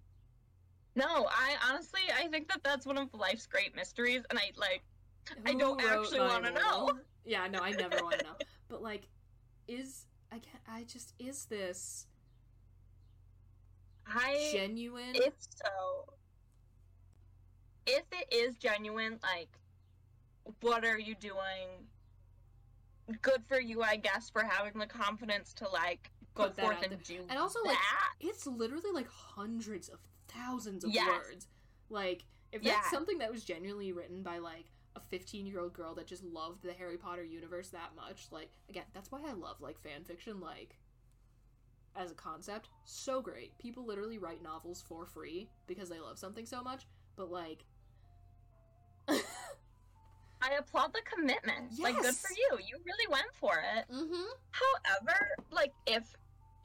No, 0.95 1.28
I 1.30 1.56
honestly, 1.69 2.02
I 2.15 2.28
think 2.28 2.47
that 2.50 2.63
that's 2.63 2.86
one 2.86 2.97
of 2.97 3.13
life's 3.13 3.45
great 3.47 3.76
mysteries, 3.76 4.24
and 4.30 4.38
I 4.38 4.52
like. 4.58 4.84
I 5.45 5.54
don't 5.54 5.82
actually 5.84 6.19
wanna 6.19 6.52
know. 6.52 6.91
yeah 7.26 7.47
no 7.47 7.60
i 7.60 7.71
never 7.71 8.04
want 8.04 8.19
to 8.19 8.26
know 8.26 8.34
but 8.69 8.82
like 8.82 9.08
is 9.67 10.06
i 10.32 10.39
can't 10.39 10.63
i 10.67 10.84
just 10.84 11.13
is 11.19 11.45
this 11.45 12.08
I 14.06 14.50
genuine 14.52 15.15
if 15.15 15.34
so, 15.39 16.06
if 17.86 18.04
it 18.12 18.34
is 18.34 18.58
genuine, 18.58 19.19
like, 19.24 19.58
what 20.62 20.84
are 20.86 21.00
you 21.00 21.15
doing? 21.15 21.88
Good 23.21 23.43
for 23.47 23.60
you, 23.60 23.82
I 23.82 23.95
guess, 23.97 24.30
for 24.30 24.43
having 24.43 24.80
the 24.80 24.86
confidence 24.86 25.54
to 25.56 25.69
like 25.69 26.12
go 26.36 26.50
forth 26.50 26.82
and 26.82 26.91
there. 26.91 27.00
do 27.04 27.26
And 27.30 27.38
also, 27.39 27.60
like, 27.65 27.78
that. 27.78 28.13
it's 28.19 28.45
literally 28.47 28.91
like 28.93 29.08
hundreds 29.10 29.89
of 29.89 30.00
thousands 30.28 30.84
of 30.84 30.93
Yes. 30.93 31.08
words. 31.08 31.47
Like, 31.89 32.26
if 32.52 32.62
that's 32.63 32.86
Yeah. 32.86 32.89
something 32.89 33.17
that 33.19 33.32
was 33.32 33.43
genuinely 33.43 33.91
written 33.91 34.24
by 34.24 34.38
like 34.39 34.71
a 34.95 34.99
15 34.99 35.45
year 35.45 35.60
old 35.60 35.73
girl 35.73 35.95
that 35.95 36.08
just 36.08 36.23
loved 36.23 36.63
the 36.63 36.73
Harry 36.73 36.97
Potter 36.97 37.23
universe 37.23 37.69
that 37.69 37.91
much, 37.95 38.27
like, 38.32 38.51
again, 38.69 38.84
that's 38.93 39.12
why 39.12 39.19
I 39.27 39.34
love 39.34 39.58
like 39.60 39.80
fan 39.80 40.04
fiction, 40.04 40.39
like, 40.39 40.75
as 41.95 42.12
a 42.12 42.15
concept. 42.15 42.69
So 42.86 43.21
great. 43.21 43.58
People 43.58 43.86
literally 43.86 44.17
write 44.17 44.43
novels 44.43 44.84
for 44.88 45.06
free 45.06 45.49
because 45.67 45.89
they 45.89 45.99
love 45.99 46.17
something 46.17 46.45
so 46.45 46.62
much, 46.62 46.88
but 47.15 47.32
like, 47.32 47.63
I 50.41 50.54
applaud 50.58 50.93
the 50.93 51.01
commitment. 51.01 51.80
Like, 51.80 51.95
good 52.01 52.15
for 52.15 52.32
you. 52.32 52.60
You 52.67 52.77
really 52.86 53.08
went 53.12 53.34
for 53.34 53.63
it. 53.77 53.86
mm-hmm. 53.93 54.30
However, 54.51 55.17
like, 55.51 55.71
if 55.86 56.04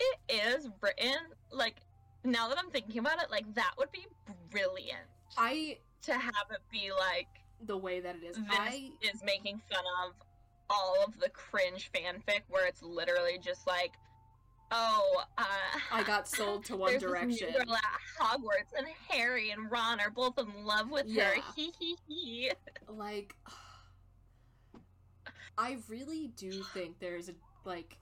it 0.00 0.34
is 0.34 0.68
written, 0.80 1.16
like, 1.52 1.76
now 2.24 2.48
that 2.48 2.58
I'm 2.58 2.70
thinking 2.70 2.98
about 2.98 3.22
it, 3.22 3.30
like, 3.30 3.52
that 3.54 3.72
would 3.78 3.92
be 3.92 4.06
brilliant 4.50 5.06
I, 5.36 5.78
to 6.02 6.14
have 6.14 6.46
it 6.50 6.60
be 6.70 6.90
like, 6.98 7.28
the 7.64 7.76
way 7.76 8.00
that 8.00 8.16
it 8.16 8.24
is, 8.24 8.36
this 8.36 8.44
I, 8.50 8.90
is 9.02 9.22
making 9.24 9.60
fun 9.70 9.82
of 10.06 10.12
all 10.68 10.96
of 11.06 11.18
the 11.20 11.28
cringe 11.30 11.90
fanfic 11.94 12.42
where 12.48 12.66
it's 12.66 12.82
literally 12.82 13.38
just 13.42 13.66
like, 13.66 13.92
oh, 14.72 15.22
uh, 15.38 15.44
I 15.92 16.02
got 16.02 16.28
sold 16.28 16.64
to 16.66 16.76
One 16.76 16.90
there's 16.90 17.02
this 17.02 17.10
Direction. 17.10 17.52
girl 17.52 17.74
at 17.76 17.82
Hogwarts, 18.20 18.76
and 18.76 18.86
Harry 19.08 19.50
and 19.50 19.70
Ron 19.70 20.00
are 20.00 20.10
both 20.10 20.38
in 20.38 20.64
love 20.64 20.90
with 20.90 21.04
her. 21.06 21.10
Yeah. 21.36 21.40
Hee 21.54 21.72
hee 21.78 21.96
hee. 22.08 22.52
like 22.88 23.34
I 25.58 25.78
really 25.88 26.28
do 26.36 26.62
think 26.74 26.98
there's 26.98 27.28
a 27.28 27.34
like 27.64 27.96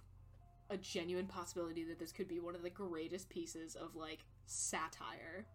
a 0.71 0.77
genuine 0.77 1.27
possibility 1.27 1.85
that 1.85 1.99
this 1.99 2.11
could 2.13 2.27
be 2.29 2.41
one 2.41 2.55
of 2.55 2.63
the 2.63 2.71
greatest 2.71 3.29
pieces 3.29 3.77
of 3.77 3.95
like 3.95 4.21
satire 4.47 5.47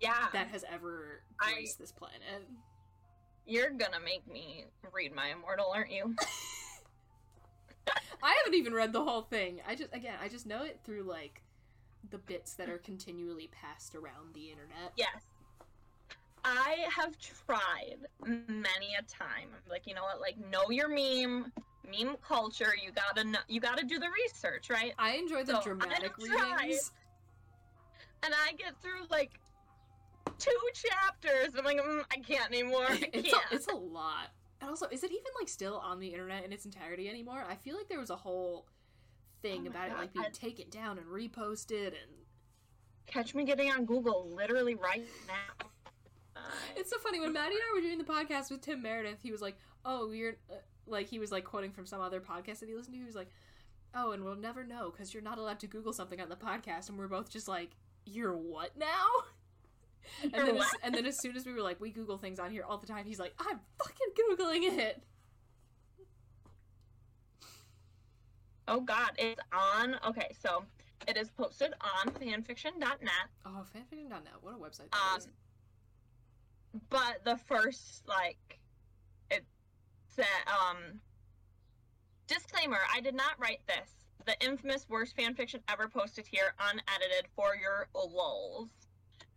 Yeah, 0.00 0.26
that 0.32 0.48
has 0.48 0.64
ever 0.70 1.22
I- 1.40 1.52
graced 1.54 1.78
this 1.78 1.92
planet. 1.92 2.46
You're 3.46 3.70
gonna 3.70 4.00
make 4.04 4.30
me 4.30 4.66
read 4.92 5.14
my 5.14 5.28
immortal, 5.30 5.72
aren't 5.74 5.90
you? 5.90 6.14
I 8.22 8.36
haven't 8.38 8.54
even 8.54 8.72
read 8.72 8.92
the 8.92 9.02
whole 9.02 9.22
thing. 9.22 9.60
I 9.66 9.74
just 9.74 9.92
again, 9.92 10.14
I 10.22 10.28
just 10.28 10.46
know 10.46 10.62
it 10.62 10.80
through 10.84 11.02
like 11.02 11.42
the 12.10 12.18
bits 12.18 12.54
that 12.54 12.68
are 12.68 12.78
continually 12.78 13.48
passed 13.52 13.94
around 13.94 14.34
the 14.34 14.50
internet. 14.50 14.92
Yes. 14.96 15.22
I 16.44 16.86
have 16.90 17.16
tried 17.18 17.98
many 18.24 18.96
a 18.98 19.02
time. 19.02 19.48
I'm 19.52 19.70
like, 19.70 19.86
you 19.86 19.94
know 19.94 20.02
what? 20.02 20.20
Like, 20.20 20.36
know 20.50 20.70
your 20.70 20.88
meme, 20.88 21.52
meme 21.88 22.16
culture. 22.26 22.72
You 22.82 22.90
gotta 22.90 23.28
know. 23.28 23.38
You 23.48 23.60
gotta 23.60 23.84
do 23.84 23.98
the 23.98 24.08
research, 24.24 24.68
right? 24.68 24.92
I 24.98 25.12
enjoy 25.14 25.44
the 25.44 25.60
So, 25.60 25.62
dramatic 25.62 26.16
readings. 26.18 26.90
And 28.24 28.34
I 28.34 28.52
get 28.52 28.80
through 28.80 29.06
like 29.10 29.30
two 30.38 30.50
chapters. 30.74 31.52
I'm 31.56 31.64
like, 31.64 31.78
mm, 31.78 32.04
I 32.10 32.16
can't 32.16 32.50
anymore. 32.50 32.86
I 32.88 33.08
it's 33.12 33.30
can't. 33.30 33.44
a, 33.50 33.54
it's 33.54 33.66
a 33.68 33.74
lot. 33.76 34.28
And 34.60 34.70
also, 34.70 34.86
is 34.90 35.02
it 35.02 35.10
even 35.10 35.24
like 35.40 35.48
still 35.48 35.76
on 35.78 35.98
the 36.00 36.08
internet 36.08 36.44
in 36.44 36.52
its 36.52 36.64
entirety 36.64 37.08
anymore? 37.08 37.44
I 37.48 37.56
feel 37.56 37.76
like 37.76 37.88
there 37.88 37.98
was 38.00 38.10
a 38.10 38.16
whole 38.16 38.66
thing 39.42 39.64
Oh 39.66 39.70
about 39.70 39.88
it 39.90 39.94
like 39.98 40.12
being 40.12 40.24
I- 40.24 40.30
taken 40.30 40.70
down 40.70 40.98
and 40.98 41.06
reposted 41.08 41.88
and 41.88 42.10
Catch 43.06 43.34
me 43.34 43.44
getting 43.44 43.70
on 43.70 43.84
Google 43.84 44.30
literally 44.34 44.76
right 44.76 45.04
now. 45.26 45.66
It's 46.76 46.88
so 46.88 46.98
funny 46.98 47.20
when 47.20 47.32
Maddie 47.32 47.54
and 47.54 47.62
I 47.70 47.74
were 47.74 47.80
doing 47.80 47.98
the 47.98 48.04
podcast 48.04 48.50
with 48.50 48.60
Tim 48.62 48.80
Meredith. 48.80 49.18
He 49.22 49.32
was 49.32 49.42
like, 49.42 49.56
"Oh, 49.84 50.12
you're 50.12 50.36
uh, 50.50 50.54
like," 50.86 51.08
he 51.08 51.18
was 51.18 51.30
like 51.32 51.44
quoting 51.44 51.72
from 51.72 51.84
some 51.84 52.00
other 52.00 52.20
podcast 52.20 52.60
that 52.60 52.68
he 52.68 52.74
listened 52.74 52.94
to. 52.94 53.00
He 53.00 53.04
was 53.04 53.16
like, 53.16 53.28
"Oh, 53.94 54.12
and 54.12 54.24
we'll 54.24 54.36
never 54.36 54.64
know 54.64 54.90
because 54.90 55.12
you're 55.12 55.22
not 55.22 55.38
allowed 55.38 55.60
to 55.60 55.66
Google 55.66 55.92
something 55.92 56.20
on 56.20 56.28
the 56.28 56.36
podcast." 56.36 56.88
And 56.88 56.96
we're 56.96 57.08
both 57.08 57.28
just 57.28 57.48
like, 57.48 57.70
"You're 58.06 58.36
what 58.36 58.76
now?" 58.78 59.06
And 60.22 60.32
then, 60.32 60.56
as, 60.56 60.66
and 60.82 60.94
then 60.94 61.06
as 61.06 61.18
soon 61.20 61.36
as 61.36 61.46
we 61.46 61.52
were 61.52 61.62
like, 61.62 61.80
"We 61.80 61.90
Google 61.90 62.18
things 62.18 62.38
on 62.38 62.50
here 62.50 62.64
all 62.68 62.78
the 62.78 62.86
time," 62.86 63.04
he's 63.06 63.18
like, 63.18 63.34
"I'm 63.38 63.58
fucking 63.78 64.36
googling 64.38 64.78
it." 64.78 65.02
oh 68.68 68.80
God, 68.80 69.10
it's 69.18 69.40
on. 69.52 69.96
Okay, 70.06 70.34
so 70.40 70.64
it 71.08 71.16
is 71.16 71.30
posted 71.30 71.72
on 71.80 72.12
fanfiction.net. 72.12 73.28
Oh, 73.44 73.64
fanfiction.net. 73.74 74.22
What 74.40 74.54
a 74.54 74.58
website 74.58 74.94
Um, 74.94 75.18
is. 75.18 75.28
but 76.88 77.24
the 77.24 77.36
first 77.36 78.06
like 78.08 78.58
it 79.30 79.44
said 80.08 80.24
um 80.46 81.00
disclaimer 82.26 82.78
i 82.94 83.00
did 83.00 83.14
not 83.14 83.32
write 83.38 83.60
this 83.66 83.90
the 84.24 84.34
infamous 84.42 84.86
worst 84.88 85.14
fanfiction 85.16 85.60
ever 85.68 85.86
posted 85.88 86.26
here 86.26 86.54
unedited 86.70 87.28
for 87.36 87.54
your 87.54 87.88
lulz 87.94 88.70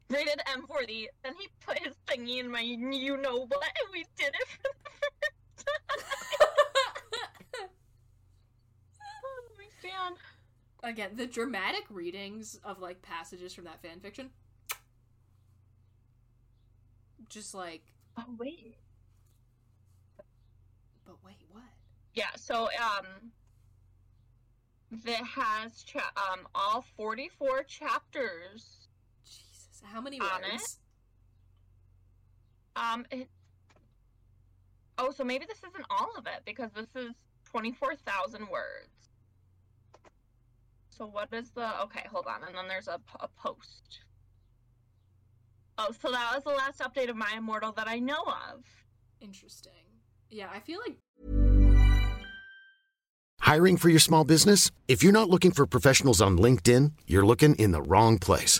rated 0.09 0.41
m 0.53 0.65
for 0.67 0.85
the 0.85 1.09
then 1.23 1.33
he 1.39 1.47
put 1.65 1.79
his 1.79 1.95
thingy 2.07 2.39
in 2.39 2.49
my 2.49 2.61
you 2.61 3.17
know 3.17 3.45
what 3.47 3.63
and 3.63 3.89
we 3.91 4.05
did 4.17 4.33
it 4.33 4.47
for 4.47 4.61
the 4.63 4.73
first 4.81 5.65
time 5.65 6.05
oh 9.01 9.41
my 9.57 9.89
god 9.89 10.13
Again, 10.83 11.15
the 11.15 11.25
dramatic 11.25 11.85
readings 11.89 12.59
of 12.63 12.79
like 12.79 13.01
passages 13.01 13.55
from 13.55 13.63
that 13.63 13.81
fan 13.81 13.99
fiction. 14.01 14.29
Just 17.27 17.53
like, 17.55 17.83
oh 18.17 18.25
wait 18.37 18.75
but 21.05 21.17
wait, 21.23 21.35
what? 21.51 21.63
Yeah, 22.13 22.29
so 22.35 22.69
um 22.81 23.31
that 24.91 25.23
has 25.23 25.83
cha- 25.83 26.11
um 26.31 26.47
all 26.55 26.81
44 26.97 27.63
chapters. 27.63 28.84
Jesus, 29.85 29.93
how 29.93 30.01
many 30.01 30.19
On 30.19 30.43
it? 30.43 30.51
words? 30.53 30.79
Um 32.75 33.05
it 33.11 33.29
Oh, 34.97 35.11
so 35.11 35.23
maybe 35.23 35.45
this 35.45 35.57
isn't 35.57 35.85
all 35.89 36.11
of 36.17 36.25
it 36.25 36.43
because 36.45 36.71
this 36.71 36.87
is 36.95 37.11
24,000 37.51 38.47
words. 38.49 39.09
So 40.89 41.05
what 41.05 41.27
is 41.33 41.51
the 41.51 41.81
Okay, 41.83 42.03
hold 42.09 42.27
on. 42.27 42.43
And 42.47 42.55
then 42.55 42.67
there's 42.67 42.87
a, 42.87 42.99
a 43.19 43.27
post. 43.27 43.99
Oh, 45.77 45.91
so 46.01 46.11
that 46.11 46.31
was 46.33 46.43
the 46.45 46.51
last 46.51 46.79
update 46.79 47.09
of 47.09 47.17
My 47.17 47.33
Immortal 47.37 47.73
that 47.73 47.87
I 47.87 47.99
know 47.99 48.23
of. 48.23 48.63
Interesting. 49.19 49.73
Yeah, 50.29 50.47
I 50.53 50.59
feel 50.59 50.79
like 50.79 50.97
Hiring 53.41 53.77
for 53.77 53.89
your 53.89 53.99
small 53.99 54.23
business? 54.23 54.71
If 54.87 55.03
you're 55.03 55.11
not 55.11 55.29
looking 55.29 55.51
for 55.51 55.67
professionals 55.67 56.19
on 56.19 56.37
LinkedIn, 56.37 56.93
you're 57.05 57.25
looking 57.25 57.53
in 57.55 57.71
the 57.71 57.81
wrong 57.81 58.17
place. 58.17 58.59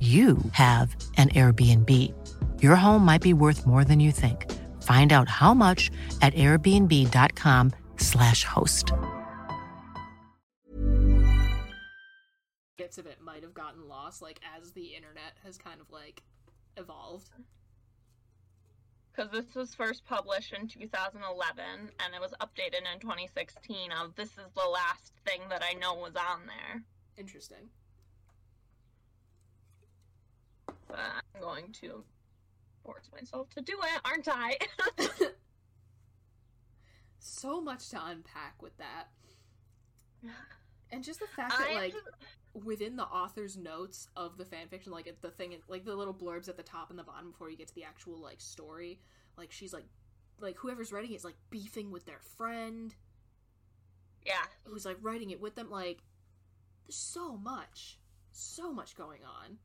you 0.00 0.38
have 0.52 0.94
an 1.16 1.30
Airbnb. 1.30 2.14
Your 2.62 2.76
home 2.76 3.04
might 3.04 3.20
be 3.20 3.32
worth 3.32 3.66
more 3.66 3.82
than 3.82 3.98
you 3.98 4.12
think. 4.12 4.48
Find 4.84 5.12
out 5.12 5.28
how 5.28 5.54
much 5.54 5.90
at 6.22 6.32
airbnb.com/slash 6.34 8.44
host. 8.44 8.92
Bits 12.76 12.98
of 12.98 13.06
it 13.06 13.20
might 13.20 13.42
have 13.42 13.54
gotten 13.54 13.88
lost, 13.88 14.22
like 14.22 14.38
as 14.56 14.70
the 14.70 14.94
internet 14.94 15.32
has 15.42 15.58
kind 15.58 15.80
of 15.80 15.90
like 15.90 16.22
evolved. 16.76 17.30
Because 19.10 19.32
this 19.32 19.52
was 19.56 19.74
first 19.74 20.06
published 20.06 20.52
in 20.52 20.68
2011 20.68 21.64
and 21.66 22.14
it 22.14 22.20
was 22.20 22.34
updated 22.40 22.86
in 22.94 23.00
2016. 23.00 23.90
Of 23.90 24.14
this 24.14 24.30
is 24.30 24.52
the 24.54 24.68
last 24.72 25.12
thing 25.26 25.40
that 25.50 25.60
I 25.62 25.72
know 25.74 25.94
was 25.94 26.14
on 26.14 26.46
there. 26.46 26.84
Interesting. 27.16 27.68
But 30.88 30.98
I'm 30.98 31.40
going 31.40 31.72
to 31.80 32.04
force 32.84 33.08
myself 33.12 33.50
to 33.50 33.60
do 33.60 33.78
it, 33.82 34.00
aren't 34.04 34.28
I? 34.28 34.56
so 37.18 37.60
much 37.60 37.90
to 37.90 38.04
unpack 38.04 38.62
with 38.62 38.76
that. 38.78 39.04
And 40.90 41.04
just 41.04 41.20
the 41.20 41.26
fact 41.26 41.58
that, 41.58 41.68
I- 41.70 41.74
like, 41.74 41.94
within 42.64 42.96
the 42.96 43.04
author's 43.04 43.56
notes 43.56 44.08
of 44.16 44.38
the 44.38 44.44
fanfiction, 44.44 44.88
like 44.88 45.14
the 45.20 45.30
thing, 45.30 45.54
like 45.68 45.84
the 45.84 45.94
little 45.94 46.14
blurbs 46.14 46.48
at 46.48 46.56
the 46.56 46.62
top 46.62 46.90
and 46.90 46.98
the 46.98 47.04
bottom 47.04 47.30
before 47.30 47.50
you 47.50 47.56
get 47.56 47.68
to 47.68 47.74
the 47.74 47.84
actual 47.84 48.18
like 48.18 48.40
story, 48.40 48.98
like 49.36 49.52
she's 49.52 49.72
like, 49.72 49.84
like 50.40 50.56
whoever's 50.56 50.92
writing 50.92 51.12
it 51.12 51.16
is 51.16 51.24
like 51.24 51.36
beefing 51.50 51.90
with 51.90 52.06
their 52.06 52.20
friend 52.36 52.94
yeah. 54.28 54.44
who's 54.64 54.84
like 54.84 54.98
writing 55.00 55.30
it 55.30 55.40
with 55.40 55.54
them. 55.54 55.70
Like, 55.70 56.02
there's 56.84 56.96
so 56.96 57.36
much, 57.36 57.98
so 58.30 58.72
much 58.72 58.96
going 58.96 59.20
on. 59.24 59.58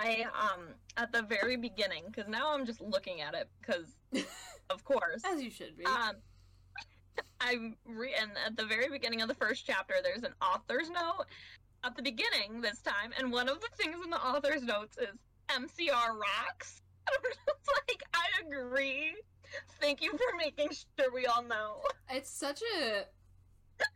I 0.00 0.24
um 0.34 0.60
at 0.96 1.12
the 1.12 1.22
very 1.22 1.56
beginning 1.56 2.04
because 2.06 2.28
now 2.28 2.52
I'm 2.54 2.64
just 2.66 2.80
looking 2.80 3.20
at 3.20 3.34
it 3.34 3.48
because 3.60 3.96
of 4.70 4.84
course 4.84 5.22
As 5.24 5.42
you 5.42 5.50
should 5.50 5.76
be. 5.76 5.84
um 5.84 6.16
I'm 7.40 7.76
re- 7.84 8.14
and 8.20 8.30
at 8.46 8.56
the 8.56 8.64
very 8.66 8.88
beginning 8.88 9.22
of 9.22 9.28
the 9.28 9.34
first 9.34 9.64
chapter 9.66 9.94
there's 10.02 10.22
an 10.22 10.34
author's 10.42 10.90
note 10.90 11.26
at 11.84 11.96
the 11.96 12.02
beginning 12.02 12.60
this 12.60 12.80
time 12.80 13.12
and 13.18 13.32
one 13.32 13.48
of 13.48 13.60
the 13.60 13.68
things 13.76 13.96
in 14.04 14.10
the 14.10 14.22
author's 14.22 14.62
notes 14.62 14.96
is 14.98 15.16
MCR 15.48 16.08
rocks. 16.18 16.80
I'm 17.08 17.22
just 17.24 17.68
like 17.88 18.02
I 18.14 18.46
agree. 18.46 19.14
Thank 19.80 20.00
you 20.02 20.12
for 20.12 20.36
making 20.38 20.68
sure 20.70 21.12
we 21.12 21.26
all 21.26 21.42
know. 21.42 21.80
it's 22.08 22.30
such 22.30 22.62
a, 22.78 23.04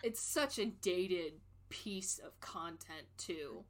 it's 0.02 0.20
such 0.20 0.58
a 0.58 0.66
dated 0.66 1.34
piece 1.68 2.18
of 2.18 2.38
content 2.40 3.06
too. 3.16 3.64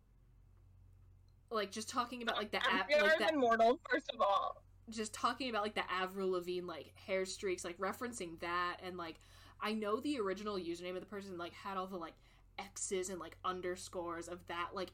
Like 1.51 1.71
just 1.71 1.89
talking 1.89 2.23
about 2.23 2.37
like 2.37 2.51
the 2.51 2.59
app, 2.59 2.91
MCR 2.91 3.03
like 3.03 3.19
that 3.19 3.35
immortal 3.35 3.81
first 3.91 4.11
of 4.13 4.21
all. 4.21 4.63
just 4.91 5.15
talking 5.15 5.51
about 5.51 5.63
like 5.63 5.75
the 5.75 5.91
Avril 5.91 6.31
Lavigne 6.31 6.67
like 6.67 6.93
hair 7.07 7.25
streaks, 7.25 7.65
like 7.65 7.79
referencing 7.79 8.41
that, 8.41 8.79
and 8.85 8.97
like 8.97 9.21
I 9.61 9.73
know 9.73 10.01
the 10.01 10.19
original 10.21 10.57
username 10.57 10.95
of 10.95 11.01
the 11.01 11.07
person 11.07 11.39
like 11.39 11.53
had 11.53 11.77
all 11.77 11.87
the 11.87 11.97
like 11.97 12.15
X's 12.59 13.09
and 13.09 13.19
like 13.19 13.37
underscores 13.45 14.29
of 14.29 14.47
that 14.49 14.71
like 14.75 14.93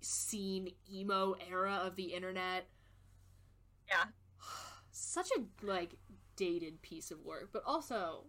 scene 0.00 0.70
emo 0.92 1.36
era 1.50 1.80
of 1.84 1.96
the 1.96 2.14
internet. 2.14 2.66
Yeah. 3.88 4.04
Such 4.92 5.28
a 5.36 5.66
like 5.66 5.94
dated 6.36 6.82
piece 6.82 7.10
of 7.10 7.24
work, 7.24 7.50
but 7.52 7.62
also 7.66 8.24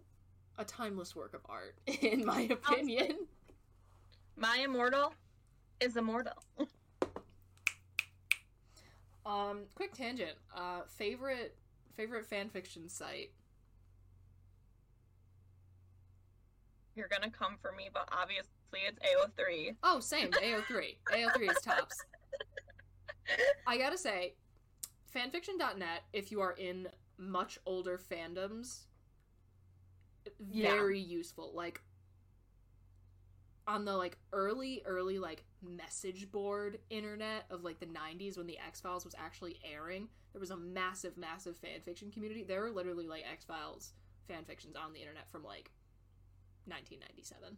a 0.58 0.64
timeless 0.64 1.16
work 1.16 1.34
of 1.34 1.40
art, 1.48 1.76
in 2.00 2.24
my 2.24 2.42
opinion. 2.42 3.26
My 4.36 4.58
immortal 4.64 5.12
is 5.80 5.96
immortal. 5.96 6.34
Um, 9.24 9.60
quick 9.74 9.92
tangent. 9.94 10.36
Uh, 10.54 10.82
favorite 10.88 11.56
favorite 11.96 12.26
fan 12.26 12.48
fiction 12.48 12.88
site. 12.88 13.30
You're 16.94 17.08
gonna 17.08 17.30
come 17.30 17.56
for 17.60 17.72
me, 17.72 17.88
but 17.92 18.08
obviously 18.12 18.50
it's 18.86 18.98
AO3. 19.00 19.76
Oh, 19.82 20.00
same. 20.00 20.30
AO3. 20.30 20.96
AO3 21.12 21.50
is 21.50 21.62
tops. 21.62 21.96
I 23.66 23.78
gotta 23.78 23.96
say, 23.96 24.34
fanfiction.net, 25.14 26.02
if 26.12 26.30
you 26.30 26.40
are 26.40 26.52
in 26.52 26.88
much 27.18 27.58
older 27.64 27.98
fandoms, 27.98 28.84
Yeah. 30.50 30.70
very 30.72 30.98
useful. 31.00 31.52
Like, 31.54 31.80
on 33.72 33.84
the, 33.84 33.96
like, 33.96 34.18
early, 34.32 34.82
early, 34.84 35.18
like, 35.18 35.44
message 35.62 36.30
board 36.30 36.78
internet 36.90 37.44
of, 37.50 37.64
like, 37.64 37.80
the 37.80 37.86
90s 37.86 38.36
when 38.36 38.46
the 38.46 38.58
X-Files 38.58 39.04
was 39.04 39.14
actually 39.18 39.58
airing, 39.64 40.08
there 40.32 40.40
was 40.40 40.50
a 40.50 40.56
massive, 40.56 41.16
massive 41.16 41.56
fan 41.56 41.80
fiction 41.84 42.10
community. 42.10 42.42
There 42.44 42.60
were 42.60 42.70
literally, 42.70 43.06
like, 43.08 43.24
X-Files 43.30 43.92
fan 44.28 44.44
fictions 44.44 44.76
on 44.76 44.92
the 44.92 45.00
internet 45.00 45.30
from, 45.30 45.42
like, 45.44 45.70
1997. 46.66 47.56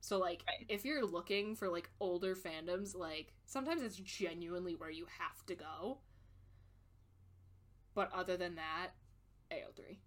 So 0.00 0.18
like 0.18 0.44
Right. 0.46 0.66
if 0.68 0.84
you're 0.84 1.04
looking 1.04 1.56
for 1.56 1.68
like 1.68 1.90
older 2.00 2.34
fandoms, 2.34 2.94
like 2.94 3.32
sometimes 3.46 3.82
it's 3.82 3.96
genuinely 3.96 4.74
where 4.74 4.90
you 4.90 5.06
have 5.18 5.44
to 5.46 5.54
go. 5.54 5.98
But 7.94 8.12
other 8.12 8.36
than 8.36 8.56
that, 8.56 8.90
AO3. 9.50 10.00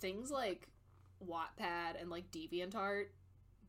Things 0.00 0.30
like 0.30 0.68
Wattpad 1.24 2.00
and 2.00 2.10
like 2.10 2.30
DeviantArt, 2.30 3.08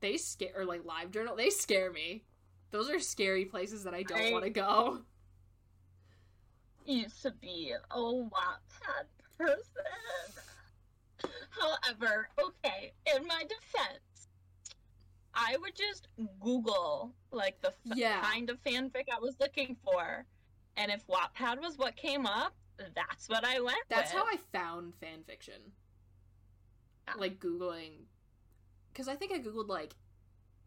they 0.01 0.17
scare 0.17 0.51
or 0.55 0.65
like 0.65 0.83
LiveJournal, 0.83 1.37
they 1.37 1.49
scare 1.49 1.91
me. 1.91 2.23
Those 2.71 2.89
are 2.89 2.99
scary 2.99 3.45
places 3.45 3.83
that 3.83 3.93
I 3.93 4.03
don't 4.03 4.19
I- 4.21 4.31
want 4.31 4.43
to 4.45 4.49
go. 4.49 4.99
Used 6.85 7.21
to 7.21 7.31
be 7.31 7.73
a 7.91 7.97
Wattpad 7.97 9.05
person. 9.37 9.63
However, 11.51 12.27
okay, 12.43 12.91
in 13.15 13.27
my 13.27 13.43
defense, 13.43 14.29
I 15.33 15.57
would 15.61 15.75
just 15.75 16.07
Google 16.39 17.13
like 17.31 17.61
the 17.61 17.67
f- 17.69 17.75
Yeah. 17.97 18.21
kind 18.21 18.49
of 18.49 18.61
fanfic 18.63 19.03
I 19.15 19.19
was 19.19 19.35
looking 19.39 19.77
for, 19.83 20.25
and 20.75 20.91
if 20.91 21.05
Wattpad 21.07 21.61
was 21.61 21.77
what 21.77 21.95
came 21.95 22.25
up, 22.25 22.53
that's 22.95 23.29
what 23.29 23.45
I 23.45 23.59
went 23.61 23.77
That's 23.89 24.11
how. 24.11 24.23
I 24.25 24.37
found 24.51 24.95
fan 24.95 25.23
fiction. 25.27 25.61
Yeah. 27.07 27.13
Like 27.17 27.39
googling 27.39 28.05
cuz 28.93 29.08
I 29.08 29.15
think 29.15 29.32
I 29.32 29.39
googled 29.39 29.69
like 29.69 29.95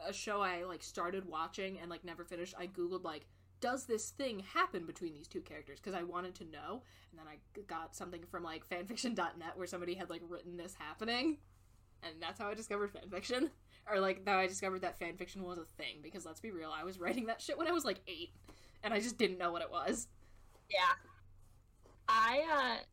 a 0.05 0.13
show 0.13 0.41
I 0.41 0.65
like 0.65 0.83
started 0.83 1.27
watching 1.27 1.79
and 1.79 1.91
like 1.91 2.05
never 2.05 2.25
finished. 2.25 2.55
I 2.59 2.67
googled 2.67 3.05
like 3.05 3.27
does 3.61 3.87
this 3.87 4.11
thing 4.11 4.41
happen 4.41 4.85
between 4.85 5.15
these 5.15 5.29
two 5.29 5.41
characters 5.41 5.81
because 5.81 5.99
I 5.99 6.03
wanted 6.03 6.35
to 6.37 6.45
know 6.45 6.83
and 7.11 7.19
then 7.19 7.27
I 7.27 7.39
got 7.67 7.97
something 7.97 8.23
from 8.31 8.43
like 8.43 8.69
fanfiction.net 8.69 9.57
where 9.57 9.67
somebody 9.67 9.95
had 9.95 10.11
like 10.11 10.23
written 10.29 10.57
this 10.57 10.75
happening 10.75 11.39
and 12.03 12.17
that's 12.21 12.39
how 12.39 12.49
I 12.49 12.55
discovered 12.55 12.93
fanfiction 12.93 13.51
or 13.91 14.01
like 14.01 14.25
that 14.27 14.37
I 14.37 14.47
discovered 14.47 14.83
that 14.83 14.99
fanfiction 14.99 15.39
was 15.43 15.59
a 15.59 15.65
thing 15.65 16.01
because 16.03 16.27
let's 16.27 16.41
be 16.41 16.51
real 16.51 16.71
I 16.71 16.85
was 16.85 16.99
writing 17.01 17.27
that 17.27 17.41
shit 17.41 17.57
when 17.57 17.69
I 17.69 17.73
was 17.73 17.85
like 17.85 18.01
8 18.07 18.31
and 18.83 18.93
I 18.93 19.01
just 19.01 19.17
didn't 19.17 19.39
know 19.39 19.51
what 19.51 19.63
it 19.63 19.71
was. 19.71 20.09
Yeah. 20.69 20.93
I 22.07 22.43
uh 22.53 22.85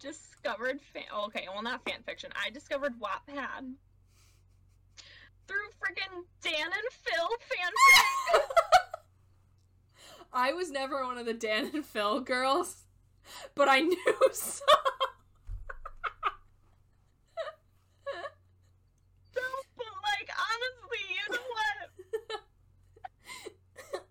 discovered 0.00 0.80
fan 0.80 1.04
okay, 1.26 1.46
well 1.52 1.62
not 1.62 1.84
fan 1.84 2.02
fiction. 2.04 2.32
I 2.34 2.50
discovered 2.50 2.94
Wattpad 2.98 3.74
through 5.50 5.70
freaking 5.80 6.24
Dan 6.42 6.66
and 6.66 6.92
Phil 6.92 7.28
fanfic. 7.50 8.40
I 10.32 10.52
was 10.52 10.70
never 10.70 11.04
one 11.04 11.18
of 11.18 11.26
the 11.26 11.34
Dan 11.34 11.72
and 11.74 11.84
Phil 11.84 12.20
girls, 12.20 12.84
but 13.56 13.68
I 13.68 13.80
knew 13.80 13.98
some. 14.32 14.68
so, 19.34 19.40
but 19.76 19.86
like 20.04 20.30
honestly, 20.52 21.02
you 21.10 21.34
know 21.34 21.42
what? 22.30 22.40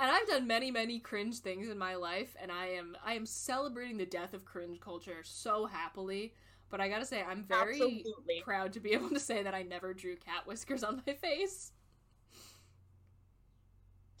and 0.00 0.10
I've 0.10 0.26
done 0.28 0.46
many, 0.46 0.70
many 0.70 0.98
cringe 0.98 1.40
things 1.40 1.68
in 1.68 1.76
my 1.76 1.96
life, 1.96 2.34
and 2.40 2.50
I 2.50 2.68
am 2.68 2.96
I 3.04 3.12
am 3.14 3.26
celebrating 3.26 3.98
the 3.98 4.06
death 4.06 4.32
of 4.32 4.46
cringe 4.46 4.80
culture 4.80 5.20
so 5.24 5.66
happily. 5.66 6.32
But 6.70 6.80
I 6.80 6.88
gotta 6.88 7.04
say, 7.04 7.22
I'm 7.22 7.44
very 7.44 7.74
Absolutely. 7.74 8.42
proud 8.44 8.72
to 8.72 8.80
be 8.80 8.92
able 8.92 9.10
to 9.10 9.20
say 9.20 9.42
that 9.42 9.54
I 9.54 9.62
never 9.62 9.94
drew 9.94 10.16
cat 10.16 10.46
whiskers 10.46 10.82
on 10.82 11.02
my 11.06 11.12
face. 11.14 11.72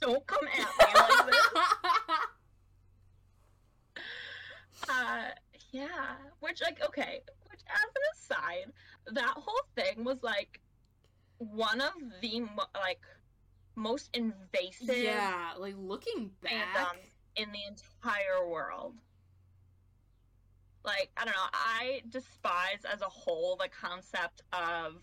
Don't 0.00 0.26
come 0.26 0.46
at 0.46 0.58
me 0.58 0.94
like 0.94 1.26
this. 1.26 1.36
uh, 4.88 5.22
yeah. 5.72 6.16
Which, 6.40 6.62
like, 6.62 6.84
okay. 6.84 7.20
Which, 7.50 7.60
as 7.66 7.90
an 7.94 8.02
aside, 8.14 8.72
that 9.12 9.34
whole 9.36 9.62
thing 9.74 10.04
was 10.04 10.22
like 10.22 10.60
one 11.38 11.80
of 11.80 11.92
the 12.20 12.40
mo- 12.40 12.70
like 12.74 13.00
most 13.74 14.10
invasive 14.14 14.96
yeah, 14.96 15.52
like 15.58 15.74
looking 15.78 16.30
back. 16.42 16.96
in 17.36 17.48
the 17.52 17.58
entire 17.68 18.48
world. 18.48 18.94
Like, 20.86 21.10
I 21.16 21.24
don't 21.24 21.34
know, 21.34 21.50
I 21.52 22.02
despise 22.08 22.84
as 22.90 23.02
a 23.02 23.08
whole 23.08 23.56
the 23.60 23.68
concept 23.68 24.42
of 24.52 25.02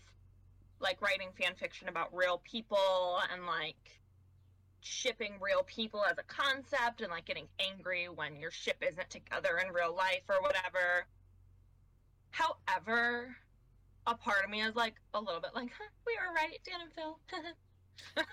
like 0.80 1.00
writing 1.02 1.28
fan 1.38 1.54
fiction 1.54 1.88
about 1.88 2.14
real 2.14 2.40
people 2.44 3.20
and 3.32 3.46
like 3.46 4.00
shipping 4.80 5.34
real 5.40 5.62
people 5.64 6.02
as 6.04 6.16
a 6.18 6.22
concept 6.22 7.00
and 7.00 7.10
like 7.10 7.26
getting 7.26 7.46
angry 7.58 8.08
when 8.08 8.36
your 8.36 8.50
ship 8.50 8.82
isn't 8.86 9.10
together 9.10 9.60
in 9.64 9.72
real 9.72 9.94
life 9.94 10.22
or 10.28 10.40
whatever. 10.42 11.06
However, 12.30 13.36
a 14.06 14.14
part 14.14 14.44
of 14.44 14.50
me 14.50 14.62
is 14.62 14.74
like 14.74 14.94
a 15.14 15.20
little 15.20 15.40
bit 15.40 15.50
like, 15.54 15.70
huh, 15.78 15.88
we 16.06 16.16
were 16.16 16.34
right, 16.34 16.58
Dan 16.64 16.80
and 16.82 16.92
Phil. 16.92 17.18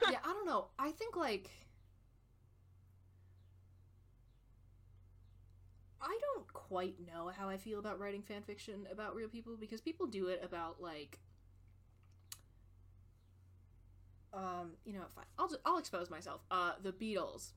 yeah, 0.10 0.20
I 0.24 0.28
don't 0.28 0.46
know. 0.46 0.68
I 0.80 0.92
think 0.92 1.16
like 1.16 1.50
I 6.02 6.18
don't 6.22 6.52
quite 6.52 6.96
know 7.06 7.32
how 7.36 7.50
I 7.50 7.58
feel 7.58 7.80
about 7.80 8.00
writing 8.00 8.22
fan 8.22 8.42
fiction 8.42 8.88
about 8.92 9.16
real 9.16 9.30
people 9.30 9.56
because 9.60 9.82
people 9.82 10.08
do 10.08 10.28
it 10.28 10.42
about 10.44 10.82
like 10.82 11.20
um, 14.34 14.72
you 14.86 14.94
know, 14.94 15.02
fine. 15.14 15.26
I'll 15.38 15.48
just, 15.48 15.60
I'll 15.66 15.78
expose 15.78 16.10
myself. 16.10 16.42
Uh, 16.50 16.74
the 16.82 16.92
Beatles. 16.92 17.52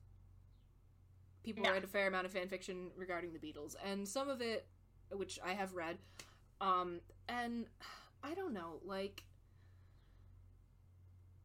People 1.43 1.63
write 1.63 1.83
a 1.83 1.87
fair 1.87 2.07
amount 2.07 2.25
of 2.25 2.31
fan 2.31 2.47
fiction 2.47 2.89
regarding 2.97 3.31
the 3.31 3.39
Beatles, 3.39 3.75
and 3.85 4.07
some 4.07 4.29
of 4.29 4.41
it, 4.41 4.65
which 5.11 5.39
I 5.45 5.53
have 5.53 5.73
read, 5.73 5.99
um, 6.59 7.01
and 7.29 7.67
I 8.23 8.33
don't 8.33 8.51
know, 8.51 8.79
like 8.83 9.23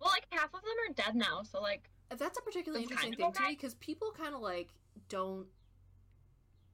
well, 0.00 0.10
like 0.10 0.24
half 0.30 0.54
of 0.54 0.62
them 0.62 0.72
are 0.88 0.94
dead 0.94 1.14
now, 1.14 1.42
so 1.42 1.60
like 1.60 1.90
that's 2.16 2.38
a 2.38 2.42
particularly 2.42 2.84
interesting 2.84 3.14
thing 3.14 3.30
to 3.30 3.42
me 3.42 3.50
because 3.50 3.74
people 3.74 4.10
kind 4.16 4.34
of 4.34 4.40
like 4.40 4.70
don't 5.10 5.46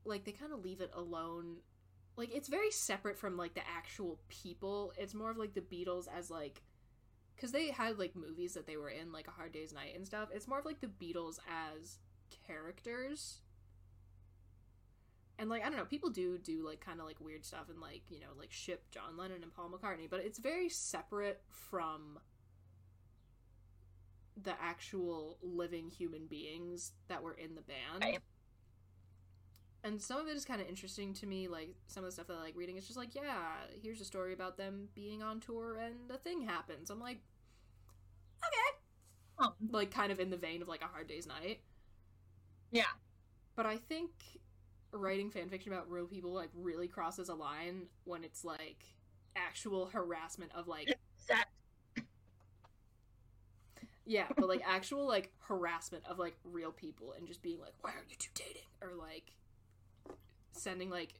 like 0.06 0.24
they 0.24 0.32
kind 0.32 0.52
of 0.52 0.64
leave 0.64 0.80
it 0.80 0.90
alone 0.94 1.56
like 2.16 2.34
it's 2.34 2.48
very 2.48 2.70
separate 2.70 3.18
from 3.18 3.36
like 3.36 3.54
the 3.54 3.66
actual 3.76 4.18
people 4.28 4.92
it's 4.96 5.14
more 5.14 5.30
of 5.30 5.36
like 5.36 5.54
the 5.54 5.60
beatles 5.60 6.06
as 6.16 6.30
like 6.30 6.62
because 7.34 7.52
they 7.52 7.68
had 7.68 7.98
like 7.98 8.16
movies 8.16 8.54
that 8.54 8.66
they 8.66 8.76
were 8.76 8.88
in 8.88 9.12
like 9.12 9.28
a 9.28 9.30
hard 9.30 9.52
day's 9.52 9.72
night 9.72 9.94
and 9.94 10.06
stuff 10.06 10.28
it's 10.32 10.48
more 10.48 10.58
of 10.58 10.64
like 10.64 10.80
the 10.80 10.86
beatles 10.86 11.38
as 11.48 11.98
characters 12.46 13.40
and 15.38 15.50
like 15.50 15.62
i 15.62 15.68
don't 15.68 15.76
know 15.76 15.84
people 15.84 16.10
do 16.10 16.38
do 16.38 16.64
like 16.66 16.80
kind 16.80 17.00
of 17.00 17.06
like 17.06 17.20
weird 17.20 17.44
stuff 17.44 17.68
and 17.68 17.80
like 17.80 18.02
you 18.08 18.20
know 18.20 18.32
like 18.38 18.52
ship 18.52 18.84
john 18.90 19.16
lennon 19.16 19.42
and 19.42 19.54
paul 19.54 19.70
mccartney 19.70 20.08
but 20.08 20.20
it's 20.20 20.38
very 20.38 20.68
separate 20.68 21.42
from 21.50 22.18
the 24.42 24.52
actual 24.60 25.38
living 25.42 25.88
human 25.88 26.26
beings 26.26 26.92
that 27.08 27.22
were 27.22 27.32
in 27.32 27.54
the 27.54 27.62
band. 27.62 28.02
Right. 28.02 28.20
And 29.84 30.02
some 30.02 30.20
of 30.20 30.26
it 30.26 30.36
is 30.36 30.44
kind 30.44 30.60
of 30.60 30.68
interesting 30.68 31.14
to 31.14 31.26
me, 31.26 31.48
like 31.48 31.74
some 31.86 32.02
of 32.02 32.08
the 32.08 32.12
stuff 32.12 32.26
that 32.26 32.34
I 32.34 32.40
like 32.42 32.56
reading. 32.56 32.76
It's 32.76 32.86
just 32.86 32.98
like, 32.98 33.14
yeah, 33.14 33.52
here's 33.82 34.00
a 34.00 34.04
story 34.04 34.32
about 34.32 34.56
them 34.56 34.88
being 34.94 35.22
on 35.22 35.40
tour 35.40 35.76
and 35.78 36.10
a 36.10 36.18
thing 36.18 36.42
happens. 36.42 36.90
I'm 36.90 37.00
like, 37.00 37.20
okay. 38.44 38.78
Oh. 39.38 39.52
Like, 39.70 39.90
kind 39.90 40.10
of 40.10 40.18
in 40.18 40.30
the 40.30 40.36
vein 40.36 40.62
of 40.62 40.68
like 40.68 40.82
a 40.82 40.86
Hard 40.86 41.06
Day's 41.08 41.26
Night. 41.26 41.60
yeah. 42.70 42.84
But 43.54 43.66
I 43.66 43.76
think 43.76 44.10
writing 44.92 45.30
fan 45.30 45.48
fiction 45.48 45.72
about 45.72 45.90
real 45.90 46.06
people 46.06 46.32
like 46.32 46.50
really 46.54 46.88
crosses 46.88 47.28
a 47.28 47.34
line 47.34 47.86
when 48.04 48.24
it's 48.24 48.44
like 48.44 48.84
actual 49.36 49.86
harassment 49.86 50.50
of 50.54 50.68
like 50.68 50.94
That 51.28 51.46
Yeah, 54.04 54.28
but 54.36 54.48
like 54.48 54.62
actual 54.64 55.06
like 55.06 55.32
harassment 55.40 56.04
of 56.06 56.18
like 56.18 56.36
real 56.44 56.70
people 56.70 57.12
and 57.18 57.26
just 57.26 57.42
being 57.42 57.58
like, 57.60 57.74
"Why 57.80 57.90
are 57.90 58.04
you 58.08 58.14
two 58.18 58.30
dating?" 58.34 58.68
or 58.80 58.94
like 58.94 59.32
sending 60.58 60.90
like 60.90 61.14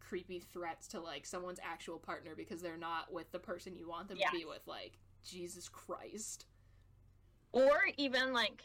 creepy 0.00 0.40
threats 0.40 0.88
to 0.88 1.00
like 1.00 1.24
someone's 1.26 1.60
actual 1.62 1.98
partner 1.98 2.34
because 2.36 2.60
they're 2.62 2.76
not 2.76 3.12
with 3.12 3.30
the 3.32 3.38
person 3.38 3.76
you 3.76 3.88
want 3.88 4.08
them 4.08 4.16
Yes. 4.18 4.30
to 4.32 4.38
be 4.38 4.44
with. 4.44 4.66
Like, 4.66 4.98
Jesus 5.24 5.68
Christ. 5.68 6.46
or 7.52 7.70
even 7.96 8.32
like 8.32 8.62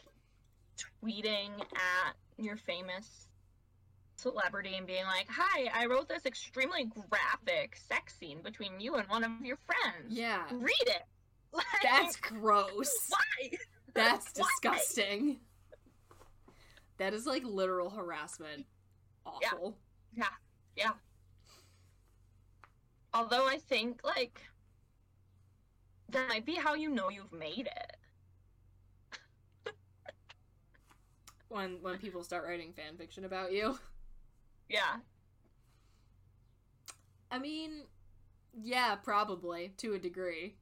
tweeting 1.02 1.50
at 1.60 2.14
your 2.38 2.56
famous 2.56 3.28
celebrity 4.16 4.74
and 4.76 4.86
being 4.86 5.04
like, 5.04 5.26
"Hi, 5.30 5.70
I 5.74 5.86
wrote 5.86 6.08
this 6.08 6.24
extremely 6.26 6.84
graphic 7.10 7.76
sex 7.76 8.14
scene 8.18 8.42
between 8.42 8.80
you 8.80 8.94
and 8.94 9.08
one 9.08 9.24
of 9.24 9.30
your 9.42 9.58
friends. 9.66 10.06
Yeah, 10.08 10.44
read 10.52 10.72
it." 10.82 11.02
Like, 11.52 11.64
that's 11.82 12.16
gross. 12.16 12.92
why. 13.08 13.50
That's 13.94 14.30
Why? 14.36 14.44
disgusting. 14.62 15.40
That 16.98 17.14
is 17.14 17.26
like 17.26 17.44
literal 17.44 17.90
harassment. 17.90 18.66
Awful. 19.24 19.70
Yeah, 19.76 19.85
yeah. 20.14 20.28
Yeah. 20.76 20.92
Although 23.12 23.48
I 23.48 23.58
think 23.58 24.04
like 24.04 24.40
that 26.08 26.28
might 26.28 26.44
be 26.44 26.56
how 26.56 26.74
you 26.74 26.88
know 26.90 27.08
you've 27.10 27.32
made 27.32 27.68
it. 27.68 27.96
When 31.48 31.82
when 31.82 31.98
people 31.98 32.22
start 32.24 32.44
writing 32.44 32.72
fan 32.72 32.96
fiction 32.96 33.24
about 33.24 33.52
you. 33.52 33.78
Yeah, 34.68 35.00
I 37.30 37.38
mean, 37.38 37.84
yeah, 38.54 38.96
probably 38.96 39.70
to 39.78 39.94
a 39.94 39.98
degree. 39.98 40.56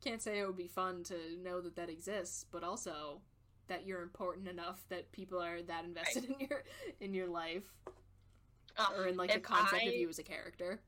Can't 0.00 0.20
say 0.22 0.38
it 0.40 0.46
would 0.46 0.56
be 0.56 0.66
fun 0.68 1.04
to 1.04 1.36
know 1.36 1.60
that 1.60 1.76
that 1.76 1.88
exists, 1.88 2.44
but 2.50 2.64
also 2.64 3.22
that 3.68 3.86
you're 3.86 4.02
important 4.02 4.48
enough 4.48 4.82
that 4.88 5.10
people 5.12 5.40
are 5.40 5.62
that 5.62 5.84
invested 5.84 6.24
in 6.24 6.34
your 6.48 6.62
in 7.00 7.14
your 7.14 7.28
life 7.28 7.64
Ugh, 8.76 8.92
or 8.96 9.06
in 9.08 9.16
like 9.16 9.32
the 9.32 9.40
concept 9.40 9.82
I 9.82 9.86
of 9.86 9.94
you 9.94 10.08
as 10.08 10.18
a 10.18 10.22
character. 10.22 10.80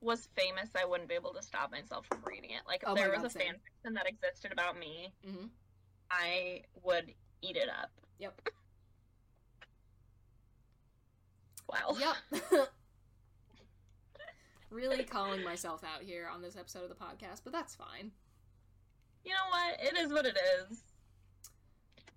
was 0.00 0.28
famous, 0.36 0.70
I 0.80 0.84
wouldn't 0.84 1.08
be 1.08 1.14
able 1.14 1.34
to 1.34 1.42
stop 1.42 1.70
myself 1.70 2.06
from 2.06 2.20
reading 2.26 2.50
it. 2.50 2.62
Like 2.66 2.82
if 2.82 2.88
Oh 2.88 2.94
there 2.94 3.10
was 3.10 3.18
God, 3.18 3.26
a 3.26 3.30
same. 3.30 3.42
fan 3.42 3.54
fiction 3.54 3.94
that 3.94 4.06
existed 4.08 4.52
about 4.52 4.78
me, 4.78 5.12
hmm 5.24 5.46
I 6.10 6.62
would 6.82 7.12
eat 7.42 7.56
it 7.56 7.68
up. 7.68 7.90
Yep. 8.18 8.48
Wow. 11.68 11.96
Yep. 11.98 12.42
really 14.70 15.04
calling 15.04 15.44
myself 15.44 15.82
out 15.84 16.02
here 16.02 16.28
on 16.32 16.42
this 16.42 16.56
episode 16.56 16.82
of 16.82 16.88
the 16.88 16.94
podcast, 16.96 17.42
but 17.44 17.52
that's 17.52 17.74
fine. 17.74 18.10
You 19.24 19.32
know 19.32 19.48
what? 19.50 19.80
It 19.80 19.98
is 19.98 20.12
what 20.12 20.26
it 20.26 20.36
is. 20.70 20.78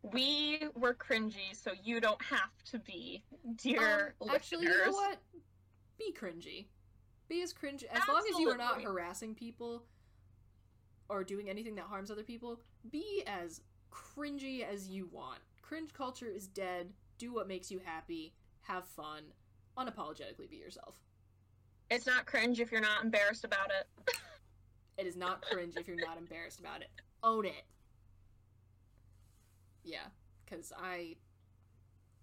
We 0.04 0.60
were 0.76 0.94
cringy, 0.94 1.54
so 1.54 1.72
you 1.84 2.02
don't 2.02 2.22
have 2.22 2.52
to 2.72 2.80
be, 2.80 3.24
dear 3.56 4.16
Um, 4.22 4.30
actually, 4.32 4.66
you 4.66 4.86
know 4.86 4.92
what? 4.92 5.18
Be 5.98 6.14
cringy. 6.14 6.66
Be 7.30 7.42
as 7.42 7.54
cringy 7.54 7.86
as 7.86 8.02
long 8.08 8.22
as 8.30 8.38
you 8.38 8.50
are 8.50 8.58
not 8.58 8.82
harassing 8.82 9.34
people 9.34 9.86
or 11.08 11.24
doing 11.24 11.50
anything 11.50 11.76
that 11.76 11.86
harms 11.86 12.12
other 12.12 12.24
people. 12.24 12.60
Be 12.92 13.24
as 13.26 13.62
cringy 13.92 14.64
as 14.68 14.90
you 14.90 15.08
want. 15.12 15.40
Cringe 15.62 15.94
culture 15.94 16.28
is 16.28 16.48
dead. 16.48 16.92
Do 17.18 17.34
what 17.34 17.48
makes 17.48 17.72
you 17.72 17.80
happy. 17.84 18.34
Have 18.62 18.86
fun. 18.86 19.24
Unapologetically 19.78 20.50
be 20.50 20.58
yourself. 20.58 20.98
It's 21.90 22.06
not 22.06 22.26
cringe 22.26 22.60
if 22.60 22.72
you're 22.72 22.82
not 22.82 23.04
embarrassed 23.04 23.46
about 23.46 23.72
it. 23.80 24.16
It 24.98 25.08
is 25.08 25.16
not 25.16 25.42
cringe 25.42 25.76
if 25.78 25.88
you're 25.88 25.96
not 25.96 26.18
embarrassed 26.18 26.60
about 26.60 26.82
it. 26.82 26.90
Own 27.24 27.46
it. 27.46 27.64
Yeah, 29.84 30.08
because 30.46 30.72
I, 30.78 31.16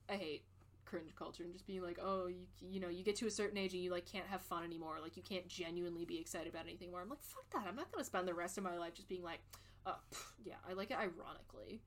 I 0.08 0.14
hate 0.16 0.44
cringe 0.84 1.14
culture 1.14 1.44
and 1.44 1.52
just 1.52 1.66
being 1.66 1.82
like, 1.82 1.98
oh, 2.02 2.26
you 2.26 2.46
you 2.61 2.80
know, 2.80 2.88
you 2.88 3.04
get 3.04 3.16
to 3.16 3.26
a 3.26 3.30
certain 3.30 3.56
age 3.58 3.74
and 3.74 3.82
you 3.82 3.90
like 3.90 4.06
can't 4.06 4.26
have 4.26 4.40
fun 4.42 4.64
anymore. 4.64 4.96
Like 5.00 5.16
you 5.16 5.22
can't 5.22 5.46
genuinely 5.48 6.04
be 6.04 6.18
excited 6.18 6.48
about 6.48 6.62
anything 6.66 6.90
more. 6.90 7.00
I'm 7.00 7.08
like, 7.08 7.22
fuck 7.22 7.48
that. 7.52 7.66
I'm 7.68 7.76
not 7.76 7.90
gonna 7.92 8.04
spend 8.04 8.26
the 8.26 8.34
rest 8.34 8.58
of 8.58 8.64
my 8.64 8.76
life 8.76 8.94
just 8.94 9.08
being 9.08 9.22
like, 9.22 9.40
uh, 9.86 9.94
pff, 10.12 10.32
yeah, 10.44 10.54
I 10.68 10.72
like 10.74 10.90
it 10.90 10.96
ironically. 10.98 11.80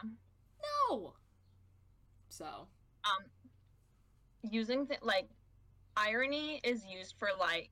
Um, 0.00 0.18
No. 0.62 1.14
So 2.28 2.68
um, 3.04 3.24
using 4.42 4.86
th- 4.86 5.00
like 5.02 5.28
irony 5.96 6.60
is 6.64 6.84
used 6.86 7.16
for 7.18 7.30
like 7.38 7.70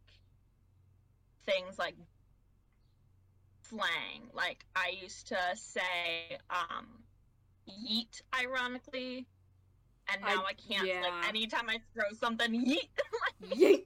things 1.47 1.79
like 1.79 1.95
slang. 3.77 4.29
Like 4.33 4.65
I 4.77 4.93
used 5.01 5.29
to 5.29 5.39
say 5.55 6.39
um 6.51 6.87
yeet 7.69 8.21
ironically 8.39 9.27
and 10.13 10.21
now 10.21 10.45
I, 10.47 10.53
can't 10.53 10.87
yeah. 10.87 11.01
like 11.01 11.29
anytime 11.29 11.69
I 11.69 11.79
throw 11.95 12.13
something 12.19 12.53
yeet 12.67 13.57
yeet. 13.57 13.85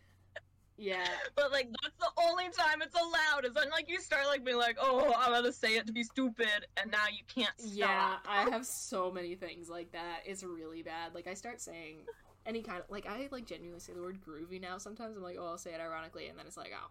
yeah, 0.76 1.06
but 1.34 1.52
like 1.52 1.68
that's 1.82 1.96
the 1.98 2.22
only 2.22 2.44
time 2.44 2.82
it's 2.82 2.94
allowed 2.94 3.44
is 3.46 3.54
when 3.54 3.70
like 3.70 3.88
you 3.88 4.00
start 4.00 4.26
like 4.26 4.44
being 4.44 4.58
like, 4.58 4.76
oh, 4.80 5.12
I'm 5.18 5.32
gonna 5.32 5.52
say 5.52 5.76
it 5.76 5.86
to 5.86 5.92
be 5.92 6.02
stupid, 6.04 6.66
and 6.76 6.90
now 6.90 7.06
you 7.10 7.24
can't 7.34 7.58
stop. 7.58 7.72
Yeah, 7.72 8.16
I 8.26 8.50
have 8.50 8.66
so 8.66 9.10
many 9.10 9.34
things 9.34 9.68
like 9.68 9.92
that. 9.92 10.20
It's 10.26 10.42
really 10.42 10.82
bad. 10.82 11.14
Like 11.14 11.26
I 11.26 11.34
start 11.34 11.60
saying 11.60 12.00
any 12.46 12.62
kind 12.62 12.80
of 12.80 12.84
like 12.90 13.06
I 13.06 13.28
like 13.30 13.46
genuinely 13.46 13.80
say 13.80 13.94
the 13.94 14.02
word 14.02 14.18
groovy 14.20 14.60
now. 14.60 14.78
Sometimes 14.78 15.16
I'm 15.16 15.22
like, 15.22 15.36
oh, 15.40 15.46
I'll 15.46 15.58
say 15.58 15.72
it 15.72 15.80
ironically, 15.80 16.28
and 16.28 16.38
then 16.38 16.46
it's 16.46 16.56
like, 16.56 16.72
oh. 16.74 16.90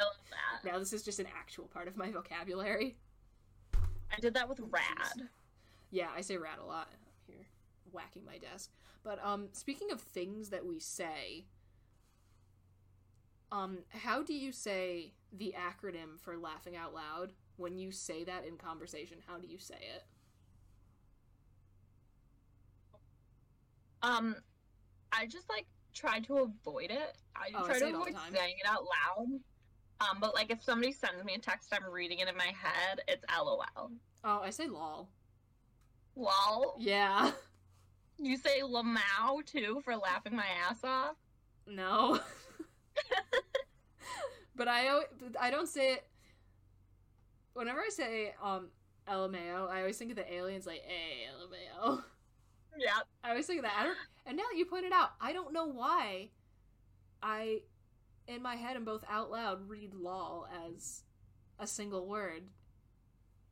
I 0.00 0.04
love 0.04 0.14
that. 0.30 0.70
Now 0.72 0.78
this 0.78 0.92
is 0.92 1.02
just 1.02 1.18
an 1.18 1.26
actual 1.36 1.64
part 1.64 1.88
of 1.88 1.96
my 1.96 2.10
vocabulary. 2.10 2.96
I 3.74 4.20
did 4.20 4.34
that 4.34 4.48
with 4.48 4.60
rad. 4.70 5.28
Yeah, 5.90 6.08
I 6.16 6.20
say 6.20 6.36
rad 6.36 6.58
a 6.62 6.66
lot. 6.66 6.88
I'm 6.92 7.34
here 7.34 7.46
whacking 7.92 8.24
my 8.24 8.38
desk. 8.38 8.70
But 9.02 9.24
um, 9.24 9.48
speaking 9.52 9.90
of 9.90 10.00
things 10.00 10.50
that 10.50 10.64
we 10.64 10.78
say, 10.78 11.44
um, 13.52 13.78
how 13.88 14.22
do 14.22 14.34
you 14.34 14.52
say 14.52 15.12
the 15.32 15.54
acronym 15.56 16.18
for 16.20 16.36
laughing 16.36 16.76
out 16.76 16.94
loud 16.94 17.32
when 17.56 17.78
you 17.78 17.90
say 17.90 18.24
that 18.24 18.44
in 18.46 18.56
conversation? 18.56 19.18
How 19.26 19.38
do 19.38 19.48
you 19.48 19.58
say 19.58 19.76
it? 19.76 20.04
Um, 24.02 24.36
I 25.12 25.26
just 25.26 25.48
like 25.48 25.66
try 25.92 26.20
to 26.20 26.38
avoid 26.38 26.90
it. 26.90 27.16
I 27.36 27.48
Oh, 27.54 27.64
I 27.64 27.66
try 27.66 27.74
say 27.74 27.80
to 27.80 27.86
it 27.86 27.94
avoid 27.94 28.14
saying 28.32 28.56
it 28.62 28.68
out 28.68 28.84
loud. 28.84 29.40
Um, 30.00 30.18
but 30.20 30.34
like 30.34 30.50
if 30.50 30.62
somebody 30.62 30.92
sends 30.92 31.24
me 31.24 31.34
a 31.34 31.38
text, 31.38 31.72
I'm 31.72 31.90
reading 31.90 32.18
it 32.20 32.28
in 32.28 32.36
my 32.36 32.52
head. 32.56 33.00
It's 33.06 33.24
LOL. 33.36 33.90
Oh, 34.24 34.40
I 34.42 34.50
say 34.50 34.66
lol. 34.66 35.08
Lol. 36.16 36.76
Yeah. 36.78 37.32
You 38.22 38.36
say 38.36 38.60
lamau 38.60 39.42
too 39.46 39.80
for 39.82 39.96
laughing 39.96 40.36
my 40.36 40.44
ass 40.68 40.84
off. 40.84 41.16
No. 41.66 42.20
but 44.54 44.68
I 44.68 45.00
I 45.40 45.50
don't 45.50 45.66
say 45.66 45.94
it. 45.94 46.06
Whenever 47.54 47.80
I 47.80 47.88
say 47.88 48.34
um 48.42 48.68
LMAO, 49.08 49.70
I 49.70 49.80
always 49.80 49.96
think 49.98 50.10
of 50.10 50.16
the 50.16 50.32
aliens 50.32 50.66
like, 50.66 50.82
hey, 50.86 51.26
LMAO. 51.34 52.02
Yeah. 52.78 52.90
I 53.24 53.30
always 53.30 53.46
think 53.46 53.60
of 53.60 53.64
that. 53.64 53.74
I 53.78 53.84
don't, 53.84 53.96
and 54.26 54.36
now 54.36 54.44
that 54.50 54.58
you 54.58 54.64
pointed 54.66 54.92
out, 54.92 55.10
I 55.20 55.32
don't 55.32 55.52
know 55.52 55.66
why 55.66 56.28
I, 57.22 57.62
in 58.30 58.42
my 58.42 58.56
head 58.56 58.76
and 58.76 58.84
both 58.84 59.04
out 59.10 59.30
loud, 59.30 59.68
read 59.68 59.94
lol 59.94 60.46
as 60.66 61.02
a 61.58 61.66
single 61.66 62.06
word, 62.06 62.44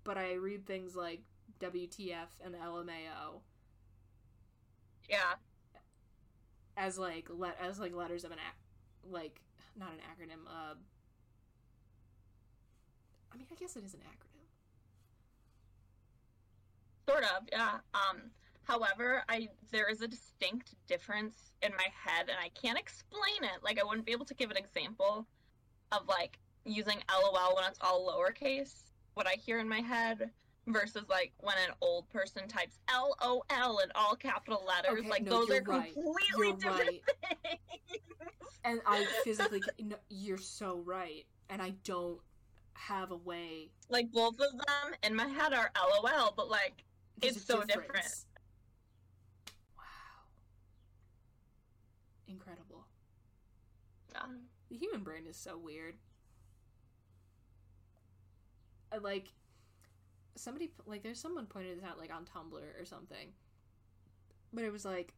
but 0.04 0.16
I 0.16 0.34
read 0.34 0.66
things 0.66 0.94
like 0.94 1.22
WTF 1.60 2.28
and 2.44 2.54
LMAO 2.54 3.40
Yeah. 5.08 5.34
as 6.76 6.96
like 6.98 7.26
let 7.28 7.56
as 7.60 7.80
like 7.80 7.92
letters 7.94 8.24
of 8.24 8.30
an 8.30 8.38
ac- 8.38 9.10
like 9.10 9.40
not 9.76 9.90
an 9.92 9.98
acronym. 9.98 10.46
Uh, 10.46 10.74
I 13.32 13.36
mean, 13.36 13.46
I 13.50 13.54
guess 13.56 13.76
it 13.76 13.84
is 13.84 13.94
an 13.94 14.00
acronym. 14.00 14.46
Sort 17.08 17.24
of, 17.24 17.48
yeah. 17.50 17.78
Um, 17.94 18.30
however, 18.68 19.22
I 19.28 19.48
there 19.72 19.88
is 19.88 20.02
a 20.02 20.08
distinct 20.08 20.74
difference 20.86 21.52
in 21.62 21.72
my 21.72 21.86
head, 22.04 22.28
and 22.28 22.38
I 22.40 22.50
can't 22.50 22.78
explain 22.78 23.42
it. 23.42 23.62
Like, 23.62 23.80
I 23.80 23.84
wouldn't 23.84 24.06
be 24.06 24.12
able 24.12 24.26
to 24.26 24.34
give 24.34 24.50
an 24.50 24.56
example 24.56 25.26
of 25.90 26.06
like 26.08 26.38
using 26.64 26.98
LOL 27.10 27.56
when 27.56 27.64
it's 27.64 27.78
all 27.80 28.06
lowercase. 28.12 28.74
What 29.14 29.26
I 29.26 29.32
hear 29.32 29.58
in 29.58 29.68
my 29.68 29.80
head 29.80 30.30
versus 30.66 31.04
like 31.08 31.32
when 31.38 31.56
an 31.66 31.74
old 31.80 32.08
person 32.10 32.46
types 32.46 32.78
LOL 32.92 33.78
in 33.82 33.90
all 33.94 34.14
capital 34.14 34.62
letters. 34.66 35.00
Okay, 35.00 35.08
like 35.08 35.22
no, 35.22 35.30
those 35.30 35.48
you're 35.48 35.62
right. 35.62 35.92
completely 35.94 36.48
You're 36.48 36.56
different 36.56 36.78
right. 36.88 37.02
things. 37.42 37.58
And 38.64 38.80
I 38.86 39.06
physically, 39.24 39.62
no, 39.82 39.96
you're 40.10 40.36
so 40.36 40.82
right, 40.84 41.24
and 41.48 41.62
I 41.62 41.70
don't 41.84 42.20
have 42.74 43.10
a 43.10 43.16
way. 43.16 43.70
like 43.88 44.12
both 44.12 44.34
of 44.34 44.52
them 44.52 44.94
in 45.02 45.16
my 45.16 45.26
head 45.26 45.52
are 45.52 45.70
LOL, 45.74 46.32
but 46.36 46.48
like 46.48 46.84
There's 47.20 47.36
it's 47.36 47.46
so 47.46 47.62
different. 47.64 47.88
difference. 47.88 48.26
Wow. 48.26 48.27
Incredible. 52.28 52.86
Yeah. 54.12 54.26
The 54.70 54.76
human 54.76 55.02
brain 55.02 55.26
is 55.28 55.36
so 55.36 55.58
weird. 55.58 55.94
I 58.92 58.98
like 58.98 59.32
somebody 60.34 60.70
like 60.86 61.02
there's 61.02 61.20
someone 61.20 61.46
pointed 61.46 61.78
this 61.78 61.84
out 61.84 61.98
like 61.98 62.12
on 62.14 62.24
Tumblr 62.24 62.80
or 62.80 62.84
something. 62.84 63.28
But 64.52 64.64
it 64.64 64.72
was 64.72 64.84
like 64.84 65.14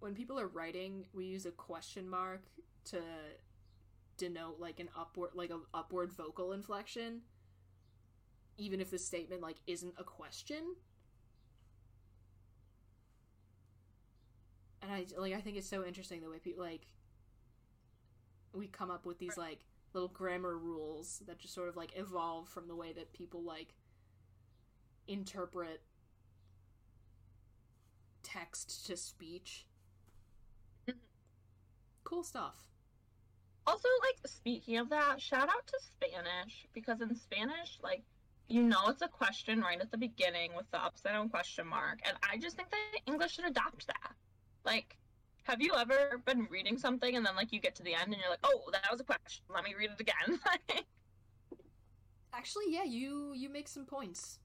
when 0.00 0.14
people 0.14 0.38
are 0.38 0.48
writing, 0.48 1.06
we 1.12 1.24
use 1.24 1.46
a 1.46 1.50
question 1.50 2.08
mark 2.08 2.42
to 2.86 3.00
denote 4.16 4.60
like 4.60 4.78
an 4.80 4.88
upward 4.96 5.30
like 5.34 5.50
a 5.50 5.58
upward 5.72 6.12
vocal 6.12 6.52
inflection 6.52 7.20
even 8.56 8.80
if 8.80 8.90
the 8.90 8.98
statement 8.98 9.42
like 9.42 9.56
isn't 9.66 9.94
a 9.98 10.04
question. 10.04 10.76
And 14.84 14.92
I 14.92 15.06
like 15.18 15.32
I 15.32 15.40
think 15.40 15.56
it's 15.56 15.68
so 15.68 15.84
interesting 15.84 16.20
the 16.20 16.28
way 16.28 16.38
people 16.38 16.62
like 16.62 16.86
we 18.52 18.66
come 18.66 18.90
up 18.90 19.06
with 19.06 19.18
these 19.18 19.38
like 19.38 19.60
little 19.94 20.10
grammar 20.10 20.58
rules 20.58 21.22
that 21.26 21.38
just 21.38 21.54
sort 21.54 21.68
of 21.68 21.76
like 21.76 21.92
evolve 21.96 22.48
from 22.48 22.68
the 22.68 22.76
way 22.76 22.92
that 22.92 23.12
people 23.14 23.42
like 23.42 23.74
interpret 25.08 25.80
text 28.22 28.84
to 28.86 28.96
speech. 28.96 29.64
Mhm. 30.86 30.96
Cool 32.04 32.22
stuff. 32.22 32.68
Also, 33.66 33.88
like 34.02 34.30
speaking 34.30 34.76
of 34.76 34.90
that, 34.90 35.18
shout 35.22 35.48
out 35.48 35.66
to 35.66 35.78
Spanish 35.80 36.66
because 36.74 37.00
in 37.00 37.16
Spanish, 37.16 37.78
like 37.82 38.02
you 38.48 38.62
know, 38.62 38.88
it's 38.88 39.00
a 39.00 39.08
question 39.08 39.62
right 39.62 39.80
at 39.80 39.90
the 39.90 39.96
beginning 39.96 40.54
with 40.54 40.70
the 40.70 40.76
upside 40.78 41.12
down 41.12 41.30
question 41.30 41.66
mark, 41.66 42.00
and 42.04 42.14
I 42.22 42.36
just 42.36 42.56
think 42.56 42.68
that 42.68 43.00
English 43.06 43.32
should 43.32 43.46
adopt 43.46 43.86
that. 43.86 44.12
Like, 44.64 44.96
have 45.44 45.60
you 45.60 45.74
ever 45.76 46.20
been 46.24 46.46
reading 46.50 46.78
something 46.78 47.16
and 47.16 47.24
then 47.24 47.36
like 47.36 47.52
you 47.52 47.60
get 47.60 47.74
to 47.76 47.82
the 47.82 47.94
end 47.94 48.12
and 48.12 48.16
you're 48.16 48.30
like, 48.30 48.44
oh, 48.44 48.62
that 48.72 48.90
was 48.90 49.00
a 49.00 49.04
question. 49.04 49.44
Let 49.52 49.64
me 49.64 49.74
read 49.78 49.90
it 49.90 50.00
again. 50.00 50.40
Actually, 52.32 52.64
yeah, 52.68 52.84
you 52.84 53.32
you 53.34 53.48
make 53.48 53.68
some 53.68 53.84
points. 53.84 54.40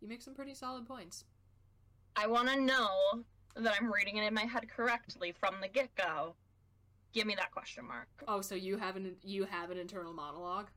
You 0.00 0.08
make 0.08 0.22
some 0.22 0.34
pretty 0.34 0.54
solid 0.54 0.86
points. 0.86 1.24
I 2.16 2.26
want 2.26 2.48
to 2.48 2.60
know 2.60 2.88
that 3.54 3.74
I'm 3.78 3.92
reading 3.92 4.16
it 4.16 4.24
in 4.24 4.34
my 4.34 4.44
head 4.44 4.68
correctly 4.68 5.32
from 5.32 5.56
the 5.60 5.68
get 5.68 5.94
go. 5.94 6.34
Give 7.12 7.26
me 7.26 7.34
that 7.36 7.52
question 7.52 7.86
mark. 7.86 8.08
Oh, 8.26 8.40
so 8.40 8.54
you 8.54 8.76
have 8.78 8.96
an 8.96 9.16
you 9.22 9.44
have 9.44 9.70
an 9.70 9.78
internal 9.78 10.12
monologue? 10.12 10.68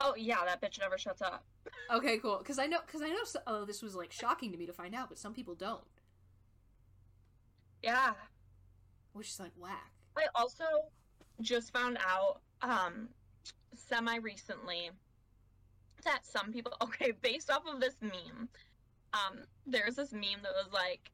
Oh 0.00 0.14
yeah, 0.16 0.44
that 0.44 0.62
bitch 0.62 0.78
never 0.78 0.96
shuts 0.96 1.20
up. 1.20 1.44
Okay, 1.92 2.18
cool. 2.18 2.38
Because 2.38 2.58
I 2.58 2.66
know, 2.66 2.78
because 2.86 3.02
I 3.02 3.08
know. 3.08 3.24
So, 3.24 3.40
oh, 3.46 3.64
this 3.64 3.82
was 3.82 3.94
like 3.94 4.12
shocking 4.12 4.52
to 4.52 4.58
me 4.58 4.66
to 4.66 4.72
find 4.72 4.94
out, 4.94 5.08
but 5.08 5.18
some 5.18 5.34
people 5.34 5.54
don't, 5.54 5.82
Yeah. 7.82 8.12
which 9.12 9.28
is 9.28 9.40
like 9.40 9.52
whack. 9.58 9.92
I 10.16 10.26
also 10.34 10.64
just 11.40 11.72
found 11.72 11.98
out 12.06 12.40
um 12.62 13.08
semi 13.74 14.16
recently 14.16 14.90
that 16.04 16.24
some 16.26 16.52
people 16.52 16.72
okay, 16.82 17.12
based 17.22 17.50
off 17.50 17.62
of 17.66 17.80
this 17.80 17.94
meme, 18.02 18.48
um, 19.12 19.40
there's 19.66 19.96
this 19.96 20.12
meme 20.12 20.42
that 20.42 20.52
was 20.52 20.72
like 20.72 21.10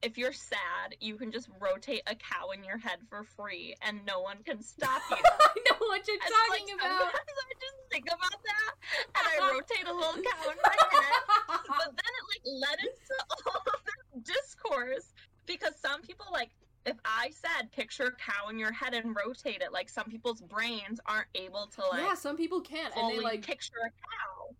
if 0.00 0.16
you're 0.16 0.32
sad, 0.32 0.94
you 1.00 1.16
can 1.16 1.32
just 1.32 1.48
rotate 1.60 2.02
a 2.06 2.14
cow 2.14 2.50
in 2.54 2.62
your 2.62 2.78
head 2.78 2.98
for 3.10 3.24
free 3.24 3.74
and 3.82 3.98
no 4.06 4.20
one 4.20 4.36
can 4.44 4.62
stop 4.62 5.02
you. 5.10 5.16
I 5.16 5.54
know 5.70 5.76
what 5.88 6.06
you're 6.06 6.14
And, 6.22 6.32
talking 6.48 6.66
like, 6.78 6.86
about. 6.86 7.14
I 7.14 7.54
just 7.58 7.78
think 7.90 8.06
about 8.06 8.30
that 8.30 8.72
and 9.18 9.42
I 9.42 9.50
rotate 9.52 9.88
a 9.88 9.92
little 9.92 10.22
cow 10.22 10.50
in 10.50 10.58
my 10.62 10.76
head. 10.90 11.12
But 11.68 11.90
then 11.96 12.12
it 12.14 12.24
like 12.30 12.44
led 12.46 12.78
into 12.78 13.14
all 13.46 13.62
of 13.66 13.80
this 13.84 14.36
discourse 14.36 15.12
because 15.48 15.72
some 15.80 16.02
people 16.02 16.26
like 16.32 16.50
if 16.86 16.96
I 17.04 17.30
said 17.32 17.72
picture 17.72 18.04
a 18.04 18.12
cow 18.12 18.48
in 18.48 18.58
your 18.58 18.72
head 18.72 18.94
and 18.94 19.14
rotate 19.16 19.60
it, 19.60 19.72
like 19.72 19.88
some 19.90 20.06
people's 20.06 20.40
brains 20.40 21.00
aren't 21.06 21.26
able 21.34 21.66
to 21.74 21.82
like 21.90 22.02
yeah, 22.02 22.14
some 22.14 22.36
people 22.36 22.60
can't, 22.60 22.94
and 22.96 23.10
they 23.10 23.18
like 23.20 23.42
picture 23.44 23.74
a 23.84 23.90
cow. 23.90 24.54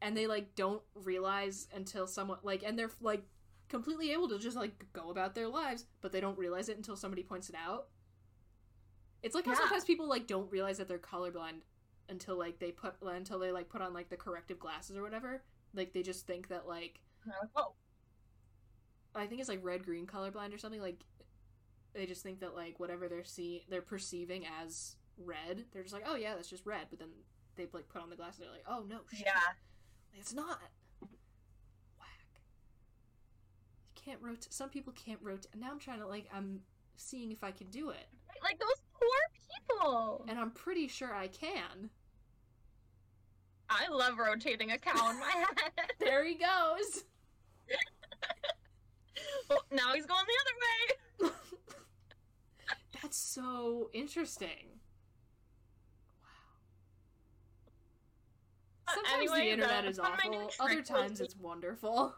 and 0.00 0.16
they 0.16 0.26
like 0.26 0.54
don't 0.54 0.82
realize 0.94 1.66
until 1.74 2.06
someone 2.06 2.38
like 2.42 2.62
and 2.62 2.78
they're 2.78 2.90
like 3.00 3.22
completely 3.68 4.12
able 4.12 4.28
to 4.28 4.38
just 4.38 4.56
like 4.56 4.86
go 4.92 5.10
about 5.10 5.34
their 5.34 5.48
lives 5.48 5.86
but 6.00 6.12
they 6.12 6.20
don't 6.20 6.38
realize 6.38 6.68
it 6.68 6.76
until 6.76 6.94
somebody 6.96 7.22
points 7.22 7.48
it 7.48 7.56
out 7.56 7.88
it's 9.22 9.34
like 9.34 9.46
how 9.46 9.52
Yeah. 9.52 9.58
sometimes 9.60 9.84
people 9.84 10.06
like 10.08 10.26
don't 10.26 10.50
realize 10.52 10.78
that 10.78 10.86
they're 10.86 10.98
colorblind 10.98 11.62
until 12.10 12.38
like 12.38 12.58
they 12.58 12.70
put 12.70 12.94
until 13.02 13.38
they 13.38 13.50
like 13.50 13.68
put 13.70 13.80
on 13.80 13.94
like 13.94 14.10
the 14.10 14.16
corrective 14.16 14.58
glasses 14.58 14.96
or 14.96 15.02
whatever 15.02 15.42
like 15.74 15.92
they 15.94 16.02
just 16.02 16.26
think 16.26 16.48
that 16.48 16.68
like 16.68 17.00
like, 17.26 17.50
oh, 17.56 17.72
i 19.14 19.26
think 19.26 19.40
it's 19.40 19.48
like 19.48 19.60
red 19.62 19.84
green 19.84 20.06
colorblind 20.06 20.54
or 20.54 20.58
something 20.58 20.80
like 20.80 21.04
they 21.94 22.06
just 22.06 22.22
think 22.22 22.40
that 22.40 22.54
like 22.54 22.78
whatever 22.80 23.08
they're 23.08 23.24
see 23.24 23.64
they're 23.68 23.82
perceiving 23.82 24.44
as 24.62 24.96
red 25.18 25.64
they're 25.72 25.82
just 25.82 25.94
like 25.94 26.04
oh 26.06 26.16
yeah 26.16 26.34
that's 26.34 26.50
just 26.50 26.66
red 26.66 26.86
but 26.90 26.98
then 26.98 27.08
they 27.56 27.66
like 27.72 27.88
put 27.88 28.02
on 28.02 28.10
the 28.10 28.16
glasses 28.16 28.40
and 28.40 28.48
they're 28.48 28.54
like 28.54 28.66
oh 28.68 28.84
no 28.88 29.00
shit. 29.10 29.26
yeah. 29.26 29.40
It's 30.18 30.32
not. 30.32 30.60
Whack. 31.98 32.08
You 33.96 34.02
can't 34.04 34.22
rotate. 34.22 34.52
Some 34.52 34.68
people 34.68 34.92
can't 34.92 35.18
rotate. 35.22 35.54
Now 35.56 35.70
I'm 35.70 35.78
trying 35.78 36.00
to 36.00 36.06
like. 36.06 36.26
I'm 36.32 36.60
seeing 36.96 37.32
if 37.32 37.42
I 37.42 37.50
can 37.50 37.68
do 37.68 37.90
it. 37.90 38.06
Like 38.42 38.58
those 38.58 38.82
poor 38.92 39.08
people. 39.48 40.24
And 40.28 40.38
I'm 40.38 40.50
pretty 40.50 40.88
sure 40.88 41.14
I 41.14 41.28
can. 41.28 41.90
I 43.68 43.88
love 43.88 44.18
rotating 44.18 44.70
a 44.70 44.78
cow 44.78 45.10
in 45.10 45.18
my 45.18 45.26
head. 45.56 45.72
There 45.98 46.24
he 46.24 46.34
goes. 46.34 47.04
well, 49.48 49.64
now 49.70 49.94
he's 49.94 50.06
going 50.06 50.24
the 50.26 51.26
other 51.26 51.30
way. 51.30 51.34
That's 53.02 53.16
so 53.18 53.90
interesting. 53.92 54.80
Uh, 58.88 58.92
Sometimes 58.94 59.14
anyway, 59.16 59.46
the 59.46 59.52
internet 59.52 59.84
is 59.86 59.98
been 59.98 60.06
my 60.22 60.28
new 60.30 60.44
awful. 60.44 60.66
Other 60.66 60.82
times 60.82 61.10
lately. 61.12 61.24
it's 61.24 61.36
wonderful. 61.36 62.14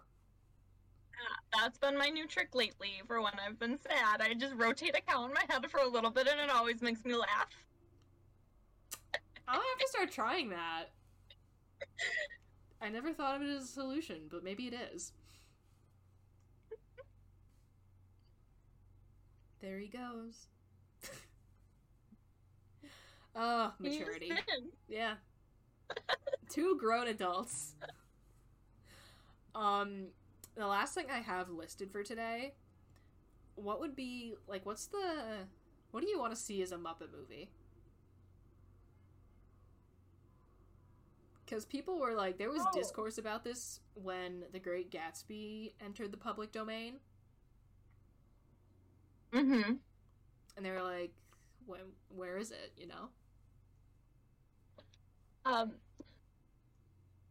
Yeah, 1.17 1.61
that's 1.63 1.79
been 1.79 1.97
my 1.97 2.09
new 2.11 2.27
trick 2.27 2.55
lately 2.55 3.01
for 3.07 3.23
when 3.23 3.33
I've 3.45 3.59
been 3.59 3.79
sad. 3.81 4.21
I 4.21 4.35
just 4.35 4.55
rotate 4.55 4.95
a 4.97 5.01
cow 5.01 5.25
in 5.25 5.33
my 5.33 5.45
head 5.49 5.65
for 5.71 5.81
a 5.81 5.89
little 5.89 6.11
bit 6.11 6.29
and 6.29 6.39
it 6.39 6.51
always 6.51 6.83
makes 6.83 7.05
me 7.05 7.15
laugh. 7.15 7.49
I'll 9.49 9.55
have 9.55 9.79
to 9.81 9.89
start 9.89 10.11
trying 10.13 10.51
that. 10.51 10.91
I 12.83 12.89
never 12.91 13.13
thought 13.13 13.37
of 13.37 13.43
it 13.43 13.49
as 13.49 13.65
a 13.65 13.67
solution, 13.67 14.23
but 14.31 14.45
maybe 14.45 14.67
it 14.67 14.75
is. 14.93 15.13
There 19.61 19.79
he 19.79 19.89
goes. 19.89 20.47
oh, 23.37 23.73
maturity. 23.79 24.33
Yeah. 24.89 25.15
Two 26.49 26.77
grown 26.79 27.09
adults. 27.09 27.75
Um, 29.55 30.09
the 30.57 30.67
last 30.67 30.95
thing 30.95 31.07
I 31.11 31.19
have 31.19 31.49
listed 31.49 31.91
for 31.91 32.03
today, 32.03 32.55
what 33.55 33.81
would 33.81 33.97
be 33.97 34.35
like? 34.47 34.67
What's 34.67 34.87
the? 34.87 35.47
What 35.91 36.03
do 36.03 36.09
you 36.09 36.19
want 36.19 36.35
to 36.35 36.41
see 36.41 36.61
as 36.63 36.73
a 36.73 36.77
Muppet 36.77 37.11
movie? 37.17 37.49
Because 41.45 41.65
people 41.65 41.99
were 42.01 42.15
like, 42.15 42.39
there 42.39 42.51
was 42.51 42.63
Oh. 42.67 42.73
discourse 42.73 43.19
about 43.19 43.45
this 43.45 43.81
when 43.95 44.45
The 44.53 44.59
Great 44.59 44.91
Gatsby 44.91 45.73
entered 45.81 46.11
the 46.11 46.17
public 46.17 46.51
domain, 46.51 46.99
Mm-hmm. 49.33 49.73
and 50.57 50.65
they 50.65 50.71
were 50.71 50.83
like, 50.83 51.13
when, 51.67 51.81
where 52.09 52.39
is 52.39 52.51
it? 52.51 52.73
You 52.77 52.87
know? 52.87 53.09
Um, 55.45 55.73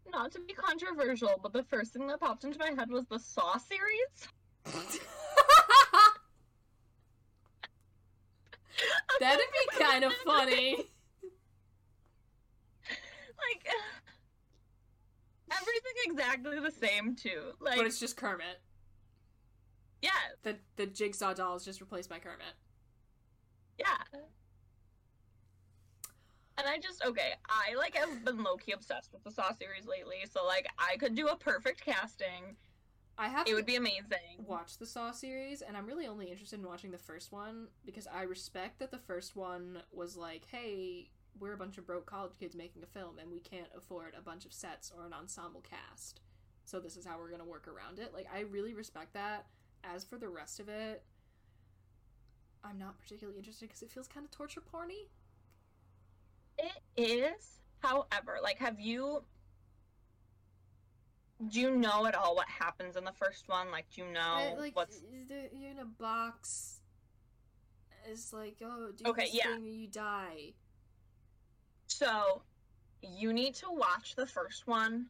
not 0.09 0.31
to 0.33 0.39
be 0.39 0.53
controversial, 0.53 1.39
but 1.41 1.53
the 1.53 1.63
first 1.63 1.93
thing 1.93 2.07
that 2.07 2.19
popped 2.19 2.43
into 2.43 2.59
my 2.59 2.71
head 2.77 2.89
was 2.89 3.05
the 3.07 3.19
Saw 3.19 3.57
series. 3.57 4.27
That'd 9.19 9.39
be 9.39 9.77
kind 9.83 10.03
of 10.03 10.13
funny. 10.25 10.77
Like 13.37 13.67
everything 15.51 15.93
exactly 16.05 16.59
the 16.59 16.71
same 16.71 17.15
too. 17.15 17.51
Like 17.59 17.77
but 17.77 17.85
it's 17.85 17.99
just 17.99 18.17
Kermit. 18.17 18.59
Yeah, 20.05 20.11
The 20.43 20.57
the 20.75 20.85
jigsaw 20.85 21.33
doll 21.33 21.55
is 21.55 21.65
just 21.65 21.81
replaced 21.81 22.09
by 22.09 22.19
Kermit. 22.19 22.53
yeah. 23.79 23.97
And 26.57 26.67
I 26.67 26.77
just 26.79 27.03
okay, 27.03 27.33
I 27.49 27.75
like 27.75 27.95
have 27.97 28.23
been 28.23 28.41
low 28.43 28.55
key 28.55 28.71
obsessed 28.71 29.11
with 29.11 29.23
the 29.23 29.31
Saw 29.31 29.51
series 29.51 29.85
lately, 29.85 30.23
so 30.31 30.45
like 30.45 30.67
I 30.79 30.95
could 30.97 31.13
do 31.15 31.27
a 31.27 31.35
perfect 31.35 31.83
casting. 31.83 32.55
I 33.17 33.27
have 33.29 33.47
It 33.47 33.53
would 33.53 33.65
be 33.65 33.75
amazing. 33.75 34.45
watch 34.45 34.77
the 34.77 34.85
Saw 34.85 35.11
series, 35.11 35.61
and 35.61 35.75
I'm 35.75 35.85
really 35.85 36.07
only 36.07 36.27
interested 36.31 36.59
in 36.59 36.65
watching 36.65 36.91
the 36.91 36.97
first 36.97 37.31
one 37.31 37.67
because 37.85 38.07
I 38.07 38.23
respect 38.23 38.79
that 38.79 38.91
the 38.91 38.97
first 38.99 39.35
one 39.35 39.79
was 39.91 40.15
like, 40.17 40.45
hey, 40.51 41.09
we're 41.39 41.53
a 41.53 41.57
bunch 41.57 41.77
of 41.77 41.85
broke 41.87 42.05
college 42.05 42.33
kids 42.39 42.55
making 42.55 42.83
a 42.83 42.87
film, 42.87 43.19
and 43.19 43.29
we 43.31 43.39
can't 43.39 43.69
afford 43.75 44.13
a 44.17 44.21
bunch 44.21 44.45
of 44.45 44.53
sets 44.53 44.91
or 44.95 45.05
an 45.05 45.13
ensemble 45.13 45.61
cast, 45.61 46.21
so 46.65 46.79
this 46.79 46.95
is 46.97 47.05
how 47.05 47.17
we're 47.17 47.31
gonna 47.31 47.45
work 47.45 47.67
around 47.67 47.99
it. 47.99 48.13
Like, 48.13 48.27
I 48.33 48.41
really 48.41 48.73
respect 48.73 49.13
that. 49.13 49.45
As 49.93 50.03
for 50.03 50.17
the 50.17 50.29
rest 50.29 50.59
of 50.59 50.69
it, 50.69 51.03
I'm 52.63 52.79
not 52.79 52.99
particularly 52.99 53.37
interested 53.37 53.67
because 53.67 53.83
it 53.83 53.91
feels 53.91 54.07
kind 54.07 54.25
of 54.25 54.31
torture 54.31 54.61
porny. 54.61 55.07
It 56.57 56.81
is, 56.97 57.59
however, 57.79 58.39
like 58.41 58.57
have 58.59 58.79
you 58.79 59.23
do 61.49 61.59
you 61.59 61.71
know 61.71 62.05
at 62.05 62.15
all 62.15 62.35
what 62.35 62.47
happens 62.47 62.95
in 62.95 63.03
the 63.03 63.11
first 63.11 63.47
one? 63.47 63.69
Like 63.71 63.85
do 63.93 64.01
you 64.01 64.11
know 64.11 64.19
I- 64.19 64.55
like 64.57 64.75
what's 64.75 65.01
you're 65.29 65.71
in 65.71 65.79
a 65.79 65.85
box. 65.85 66.81
It's 68.07 68.31
like 68.31 68.57
oh, 68.63 68.91
do 68.95 69.09
Okay, 69.09 69.27
yeah. 69.31 69.47
thing 69.47 69.65
you 69.65 69.87
die. 69.87 70.53
So, 71.87 72.41
you 73.01 73.33
need 73.33 73.55
to 73.55 73.67
watch 73.69 74.15
the 74.15 74.25
first 74.25 74.67
one 74.67 75.07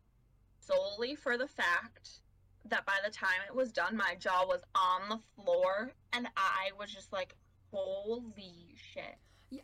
solely 0.60 1.16
for 1.16 1.38
the 1.38 1.48
fact 1.48 2.22
that 2.70 2.86
by 2.86 2.96
the 3.04 3.12
time 3.12 3.42
it 3.48 3.56
was 3.56 3.72
done, 3.72 3.96
my 3.96 4.16
jaw 4.20 4.46
was 4.46 4.62
on 4.76 5.10
the 5.10 5.20
floor 5.36 5.92
and 6.14 6.28
I 6.36 6.72
was 6.80 6.92
just 6.94 7.12
like, 7.14 7.36
holy 7.72 8.76
shit. 8.76 9.16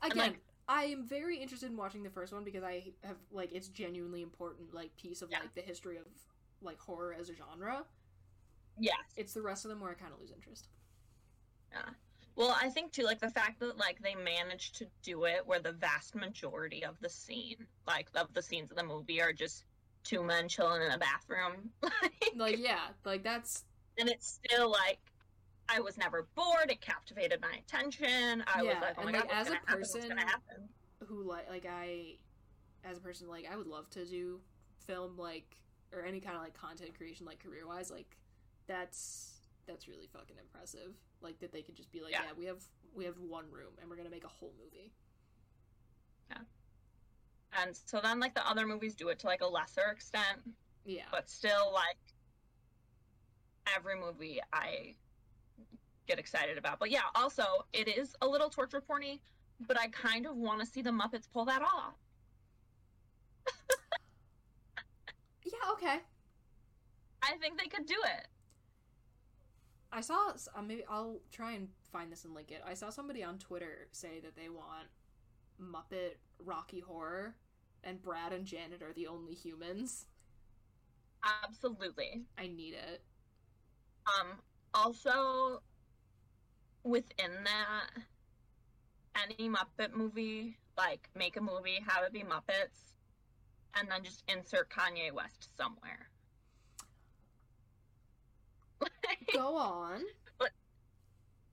Again, 0.02 0.18
like- 0.18 0.40
I 0.68 0.84
am 0.86 1.06
very 1.06 1.38
interested 1.38 1.70
in 1.70 1.76
watching 1.76 2.04
the 2.04 2.10
first 2.10 2.32
one 2.32 2.44
because 2.44 2.64
I 2.64 2.94
have 3.04 3.18
like 3.32 3.52
it's 3.52 3.68
genuinely 3.68 4.22
important 4.22 4.74
like 4.74 4.96
piece 4.96 5.22
of 5.22 5.30
Yeah. 5.30 5.40
like 5.40 5.54
the 5.54 5.62
history 5.62 5.98
of 5.98 6.06
like 6.62 6.80
horror 6.80 7.14
as 7.20 7.30
a 7.30 7.36
genre. 7.36 7.84
Yes. 8.80 8.96
It's 9.18 9.34
the 9.34 9.42
rest 9.42 9.66
of 9.66 9.70
them 9.70 9.82
where 9.82 9.92
I 9.92 9.96
kind 9.96 10.14
of 10.14 10.20
lose 10.20 10.32
interest. 10.32 10.70
Yeah. 11.72 11.90
Well, 12.36 12.56
I 12.62 12.70
think 12.70 12.94
too, 12.94 13.04
like 13.04 13.20
the 13.20 13.30
fact 13.30 13.60
that 13.60 13.78
like 13.78 14.02
they 14.02 14.16
managed 14.16 14.76
to 14.78 14.86
do 15.04 15.26
it 15.26 15.46
where 15.46 15.60
the 15.60 15.74
vast 15.74 16.16
majority 16.16 16.86
of 16.86 16.98
the 17.02 17.10
scene, 17.10 17.68
like 17.86 18.08
of 18.16 18.34
the 18.34 18.42
scenes 18.42 18.72
of 18.72 18.78
the 18.78 18.84
movie, 18.84 19.22
are 19.22 19.34
just 19.34 19.66
two 20.04 20.24
men 20.24 20.48
chilling 20.48 20.82
in 20.82 20.92
a 20.92 20.98
bathroom. 20.98 21.72
Like 22.36 22.60
yeah, 22.60 22.88
like 23.04 23.24
that's 23.24 23.66
and 23.98 24.08
it's 24.08 24.40
still 24.46 24.70
like 24.72 25.00
I 25.68 25.80
was 25.82 25.98
never 25.98 26.28
bored. 26.36 26.70
It 26.70 26.80
captivated 26.82 27.42
my 27.42 27.58
attention. 27.58 28.44
I 28.48 28.62
was 28.62 28.74
Yeah, 28.74 28.80
like, 28.80 28.96
oh 28.98 29.04
my 29.04 29.12
and, 29.12 29.18
god, 29.18 29.28
like, 29.28 29.38
as 29.38 29.48
a 29.48 29.50
gonna 29.50 29.60
happen? 29.60 29.80
What's 29.80 29.94
person- 29.94 30.70
who 31.08 31.24
like 31.24 31.50
like 31.50 31.66
I 31.66 32.16
as 32.84 32.98
a 32.98 33.02
person 33.02 33.28
like 33.28 33.46
I 33.52 33.58
would 33.58 33.68
love 33.68 33.90
to 33.92 34.06
do 34.06 34.40
film 34.86 35.18
like 35.18 35.58
or 35.94 36.04
any 36.06 36.20
kind 36.20 36.36
of 36.36 36.42
like 36.42 36.54
content 36.54 36.96
creation 36.96 37.26
like 37.26 37.44
career 37.44 37.68
wise 37.68 37.92
like 37.92 38.18
that's 38.68 39.42
that's 39.68 39.88
really 39.88 40.08
fucking 40.08 40.38
impressive 40.40 40.94
like 41.22 41.40
that 41.40 41.52
they 41.52 41.62
could 41.62 41.76
just 41.76 41.92
be 41.92 42.02
like 42.02 42.12
yeah. 42.12 42.22
Yeah. 42.26 42.32
we 42.38 42.46
have 42.46 42.64
we 42.96 43.06
have 43.06 43.18
one 43.20 43.46
room 43.52 43.74
and 43.82 43.90
we're 43.90 43.98
gonna 43.98 44.10
make 44.10 44.24
a 44.24 44.30
whole 44.30 44.54
movie 44.64 44.92
And 47.60 47.76
so 47.86 48.00
then 48.02 48.20
like 48.20 48.34
the 48.34 48.48
other 48.48 48.66
movies 48.66 48.96
do 48.96 49.10
it 49.10 49.20
to 49.20 49.28
like 49.28 49.42
a 49.42 49.48
lesser 49.48 49.90
extent, 49.92 50.40
yeah 50.86 51.04
but 51.12 51.30
still 51.30 51.72
like 51.74 51.98
every 53.76 54.00
movie 54.00 54.40
I 54.54 54.96
get 56.08 56.20
excited 56.20 56.58
about. 56.58 56.80
But 56.80 56.92
yeah, 56.92 57.02
also 57.16 57.44
it 57.74 57.88
is 57.88 58.16
a 58.22 58.28
little 58.28 58.50
torture 58.50 58.82
porny, 58.82 59.20
but 59.68 59.80
I 59.80 59.88
kind 59.88 60.26
of 60.26 60.36
want 60.36 60.60
to 60.62 60.66
see 60.66 60.82
the 60.82 60.92
Muppets 60.92 61.28
pull 61.32 61.46
that 61.46 61.62
off. 61.62 61.96
yeah 65.46 65.72
okay 65.74 66.00
I 67.24 67.38
think 67.38 67.60
they 67.60 67.68
could 67.68 67.86
do 67.86 67.98
it. 68.20 68.28
I 69.92 70.02
saw 70.02 70.32
uh, 70.56 70.62
maybe 70.62 70.84
I'll 70.90 71.20
try 71.32 71.52
and 71.52 71.68
find 71.92 72.12
this 72.12 72.24
and 72.24 72.34
link 72.34 72.52
it. 72.52 72.62
I 72.66 72.74
saw 72.74 72.90
somebody 72.90 73.24
on 73.24 73.38
Twitter 73.38 73.88
say 73.92 74.20
that 74.22 74.36
they 74.36 74.50
want 74.50 74.88
Muppet 75.62 76.16
Rocky 76.40 76.80
Horror, 76.80 77.36
and 77.84 78.02
Brad 78.02 78.34
and 78.34 78.46
Janet 78.46 78.82
are 78.82 78.94
the 78.94 79.08
only 79.08 79.34
humans. 79.34 80.06
Absolutely. 81.44 82.24
I 82.38 82.48
need 82.48 82.74
it. 82.74 83.02
Um, 84.08 84.28
also, 84.74 85.62
within 86.84 87.32
that, 87.44 87.90
any 89.16 89.50
Muppet 89.50 89.94
movie, 89.94 90.58
like 90.78 91.10
make 91.16 91.38
a 91.38 91.42
movie, 91.42 91.80
have 91.88 92.04
it 92.04 92.14
be 92.14 92.24
Muppets, 92.24 92.96
and 93.76 93.90
then 93.90 94.04
just 94.04 94.24
insert 94.28 94.70
Kanye 94.70 95.12
West 95.14 95.50
somewhere. 95.58 96.10
Go 99.34 99.56
on. 99.56 100.02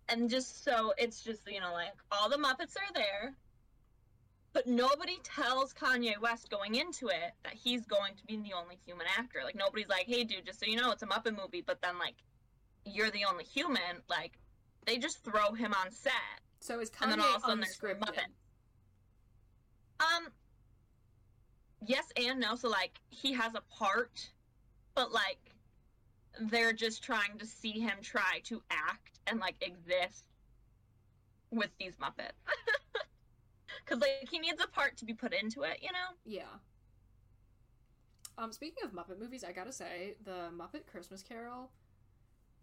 and 0.08 0.30
just 0.30 0.64
so 0.64 0.92
it's 0.96 1.22
just, 1.22 1.40
you 1.46 1.60
know, 1.60 1.72
like 1.72 1.92
all 2.10 2.28
the 2.28 2.36
Muppets 2.36 2.76
are 2.76 2.92
there, 2.94 3.34
but 4.58 4.66
nobody 4.66 5.20
tells 5.22 5.72
Kanye 5.72 6.20
West 6.20 6.50
going 6.50 6.74
into 6.74 7.06
it 7.06 7.32
that 7.44 7.54
he's 7.54 7.86
going 7.86 8.16
to 8.16 8.24
be 8.26 8.34
the 8.38 8.54
only 8.60 8.76
human 8.84 9.06
actor. 9.16 9.38
Like, 9.44 9.54
nobody's 9.54 9.86
like, 9.86 10.06
hey, 10.06 10.24
dude, 10.24 10.46
just 10.46 10.58
so 10.58 10.66
you 10.66 10.74
know, 10.74 10.90
it's 10.90 11.04
a 11.04 11.06
Muppet 11.06 11.36
movie, 11.40 11.62
but 11.64 11.80
then, 11.80 11.96
like, 11.96 12.16
you're 12.84 13.12
the 13.12 13.24
only 13.30 13.44
human. 13.44 14.02
Like, 14.10 14.32
they 14.84 14.98
just 14.98 15.22
throw 15.22 15.52
him 15.52 15.72
on 15.80 15.92
set. 15.92 16.12
So 16.58 16.80
is 16.80 16.90
And 17.00 17.12
then 17.12 17.20
Kanye 17.20 17.22
all 17.22 17.36
of 17.36 17.42
a 17.42 17.46
sudden 17.46 17.62
unscripted? 17.62 18.00
Muppet. 18.00 18.24
Um, 20.00 20.26
yes 21.86 22.06
and 22.16 22.40
no. 22.40 22.56
So, 22.56 22.68
like, 22.68 22.98
he 23.10 23.32
has 23.34 23.54
a 23.54 23.62
part, 23.72 24.28
but, 24.96 25.12
like, 25.12 25.54
they're 26.40 26.72
just 26.72 27.04
trying 27.04 27.38
to 27.38 27.46
see 27.46 27.78
him 27.78 27.98
try 28.02 28.40
to 28.46 28.60
act 28.72 29.20
and, 29.28 29.38
like, 29.38 29.54
exist 29.60 30.24
with 31.52 31.70
these 31.78 31.92
Muppets. 32.02 32.32
Because 33.88 34.00
like 34.02 34.28
he 34.30 34.38
needs 34.38 34.62
a 34.62 34.68
part 34.68 34.96
to 34.98 35.04
be 35.04 35.14
put 35.14 35.32
into 35.32 35.62
it, 35.62 35.78
you 35.82 35.88
know. 35.92 36.16
Yeah. 36.24 36.42
Um, 38.36 38.52
speaking 38.52 38.84
of 38.84 38.92
Muppet 38.92 39.18
movies, 39.18 39.42
I 39.42 39.52
gotta 39.52 39.72
say 39.72 40.14
the 40.24 40.50
Muppet 40.56 40.86
Christmas 40.86 41.22
Carol, 41.22 41.70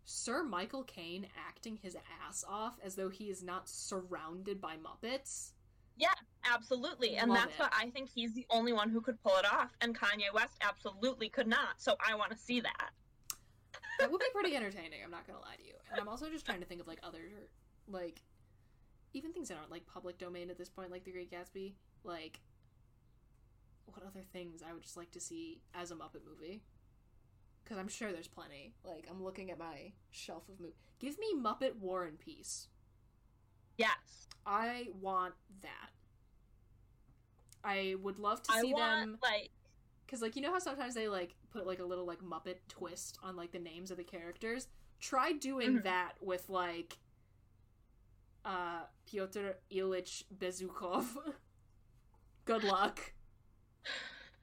Sir 0.05 0.43
Michael 0.43 0.84
Caine 0.84 1.28
acting 1.47 1.78
his 1.82 1.97
ass 2.26 2.45
off 2.47 2.78
as 2.84 2.95
though 2.95 3.09
he 3.09 3.26
is 3.26 3.43
not 3.43 3.67
surrounded 3.67 4.61
by 4.61 4.76
Muppets. 4.78 5.51
Yeah, 5.97 6.13
absolutely. 6.49 7.15
And 7.15 7.30
Love 7.30 7.39
that's 7.39 7.55
it. 7.55 7.59
what 7.59 7.73
I 7.78 7.89
think 7.89 8.09
he's 8.13 8.34
the 8.34 8.45
only 8.49 8.73
one 8.73 8.89
who 8.89 9.01
could 9.01 9.21
pull 9.21 9.36
it 9.38 9.45
off, 9.45 9.71
and 9.82 9.97
Kanye 9.97 10.34
West 10.34 10.57
absolutely 10.61 11.30
could 11.30 11.47
not. 11.47 11.76
So 11.82 11.95
I 12.05 12.15
want 12.15 12.32
to 12.32 12.38
see 12.38 12.59
that. 12.61 12.91
That 13.99 14.11
would 14.11 14.19
be 14.19 14.26
pretty 14.34 14.55
entertaining. 14.55 14.99
I'm 15.03 15.11
not 15.11 15.26
gonna 15.26 15.39
lie 15.39 15.55
to 15.55 15.63
you. 15.63 15.73
And 15.91 15.99
I'm 15.99 16.07
also 16.07 16.30
just 16.30 16.45
trying 16.45 16.59
to 16.59 16.65
think 16.65 16.82
of 16.82 16.88
like 16.88 16.99
other, 17.01 17.21
like, 17.88 18.21
even 19.16 19.32
things 19.34 19.49
that 19.49 19.57
aren't 19.57 19.72
like 19.72 19.86
public 19.88 20.18
domain 20.18 20.49
at 20.49 20.57
this 20.57 20.70
point, 20.70 20.91
like 20.91 21.03
The 21.03 21.11
Great 21.11 21.32
Gatsby. 21.32 21.74
Like, 22.03 22.39
what 23.86 24.03
other 24.05 24.24
things 24.34 24.61
I 24.68 24.74
would 24.74 24.84
just 24.84 24.97
like 24.97 25.11
to 25.11 25.20
see 25.20 25.61
as 25.74 25.91
a 25.91 25.95
Muppet 25.95 26.26
movie? 26.28 26.61
Because 27.63 27.78
I'm 27.78 27.88
sure 27.88 28.11
there's 28.11 28.28
plenty. 28.28 28.74
Like, 28.84 29.07
I'm 29.09 29.24
looking 29.24 29.49
at 29.49 29.57
my 29.57 29.91
shelf 30.11 30.43
of 30.49 30.59
movies. 30.59 30.76
Give 30.99 31.18
me 31.18 31.34
Muppet 31.36 31.78
War 31.80 32.03
and 32.05 32.20
Peace. 32.20 32.68
Yes. 33.78 34.28
I 34.45 34.88
want 35.01 35.34
that. 35.63 35.89
I 37.63 37.95
would 38.01 38.20
love 38.20 38.43
to 38.43 38.51
I 38.51 38.61
see 38.61 38.74
want 38.74 39.01
them 39.01 39.18
like 39.24 39.49
because 40.05 40.22
like 40.22 40.36
you 40.36 40.41
know 40.43 40.51
how 40.51 40.59
sometimes 40.59 40.93
they 40.93 41.07
like 41.07 41.34
put 41.51 41.66
like 41.66 41.80
a 41.80 41.84
little 41.84 42.05
like 42.05 42.20
muppet 42.22 42.57
twist 42.70 43.18
on 43.24 43.36
like 43.36 43.51
the 43.51 43.57
names 43.59 43.89
of 43.89 43.97
the 43.97 44.03
characters 44.03 44.68
try 44.99 45.32
doing 45.32 45.80
Mhm. 45.80 45.84
that 45.84 46.11
with 46.22 46.47
like 46.47 46.99
uh 48.46 48.84
Pyotr 49.06 49.58
Ilyich 49.72 50.24
Bezukhov. 50.38 51.06
Good 52.46 52.64
luck. 52.64 53.14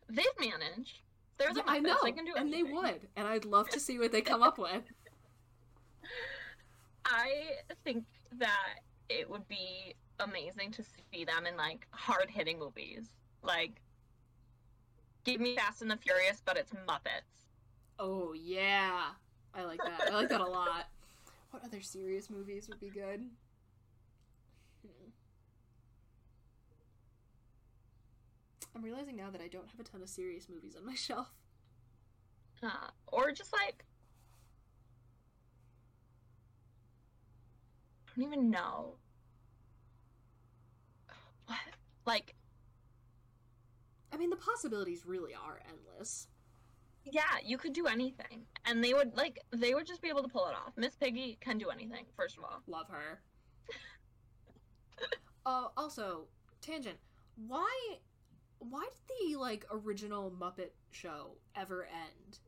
They've 0.09 0.26
managed. 0.38 1.00
They're 1.38 1.55
the 1.55 1.62
Yeah, 1.64 1.72
I 1.72 1.78
know 1.78 1.96
They 2.03 2.12
can 2.12 2.24
do 2.24 2.34
and 2.36 2.53
they 2.53 2.62
would 2.62 3.09
and 3.16 3.26
I'd 3.26 3.44
love 3.44 3.68
to 3.70 3.80
see 3.80 3.98
what 3.98 4.12
they 4.12 4.20
come 4.20 4.42
up 4.42 4.59
with. 4.59 4.82
I 7.07 7.53
think 7.84 8.05
that 8.38 8.80
it 9.09 9.28
would 9.30 9.46
be 9.48 9.94
amazing 10.20 10.72
to 10.72 10.82
see 10.82 11.24
them 11.24 11.46
in 11.46 11.57
like 11.57 11.86
hard 11.90 12.28
hitting 12.30 12.59
movies. 12.59 13.11
Like 13.42 13.80
give 15.24 15.40
me 15.40 15.57
Fast 15.57 15.82
and 15.82 15.90
the 15.90 15.96
Furious, 15.96 16.42
but 16.44 16.57
it's 16.57 16.72
Muppets. 16.88 17.46
oh 17.98 18.32
yeah. 18.34 19.11
I 19.55 19.64
like 19.64 19.80
that. 19.84 20.11
I 20.11 20.14
like 20.14 20.28
that 20.30 20.40
a 20.40 20.46
lot. 20.46 20.88
What 21.50 21.62
other 21.64 21.82
serious 21.82 22.30
movies 22.30 22.68
would 22.68 22.80
be 22.80 22.88
good 22.88 23.28
I'm 28.74 28.82
realizing 28.82 29.16
now 29.16 29.30
that 29.30 29.40
I 29.40 29.48
don't 29.48 29.68
have 29.70 29.80
a 29.80 29.84
ton 29.84 30.02
of 30.02 30.08
serious 30.08 30.48
movies 30.48 30.76
on 30.76 30.84
my 30.86 30.94
shelf 30.96 31.32
Uh, 32.62 32.90
or 33.08 33.32
just 33.32 33.52
like 33.52 33.84
I 38.08 38.12
don't 38.20 38.24
even 38.26 38.50
know. 38.50 38.98
What? 41.46 41.58
Like 42.06 42.34
I 44.12 44.16
mean, 44.16 44.30
the 44.30 44.36
possibilities 44.36 45.04
really 45.06 45.34
are 45.34 45.60
endless. 45.68 46.28
yeah, 47.04 47.38
you 47.44 47.58
could 47.58 47.72
do 47.72 47.86
anything. 47.86 48.46
And 48.64 48.82
they 48.82 48.94
would 48.94 49.16
like 49.16 49.38
they 49.50 49.74
would 49.74 49.86
just 49.86 50.02
be 50.02 50.08
able 50.08 50.22
to 50.22 50.28
pull 50.28 50.46
it 50.46 50.54
off. 50.54 50.72
Miss 50.76 50.94
Piggy 50.96 51.36
can 51.40 51.58
do 51.58 51.70
anything, 51.70 52.06
first 52.16 52.38
of 52.38 52.44
all. 52.44 52.62
Love 52.66 52.88
her. 52.88 53.22
uh, 55.46 55.68
also, 55.76 56.28
tangent. 56.60 56.98
Why, 57.36 57.98
why 58.70 58.84
did 58.84 59.30
the 59.32 59.36
like 59.38 59.66
original 59.70 60.30
Muppet 60.30 60.70
show 60.90 61.32
ever 61.56 61.84
end? 61.84 62.38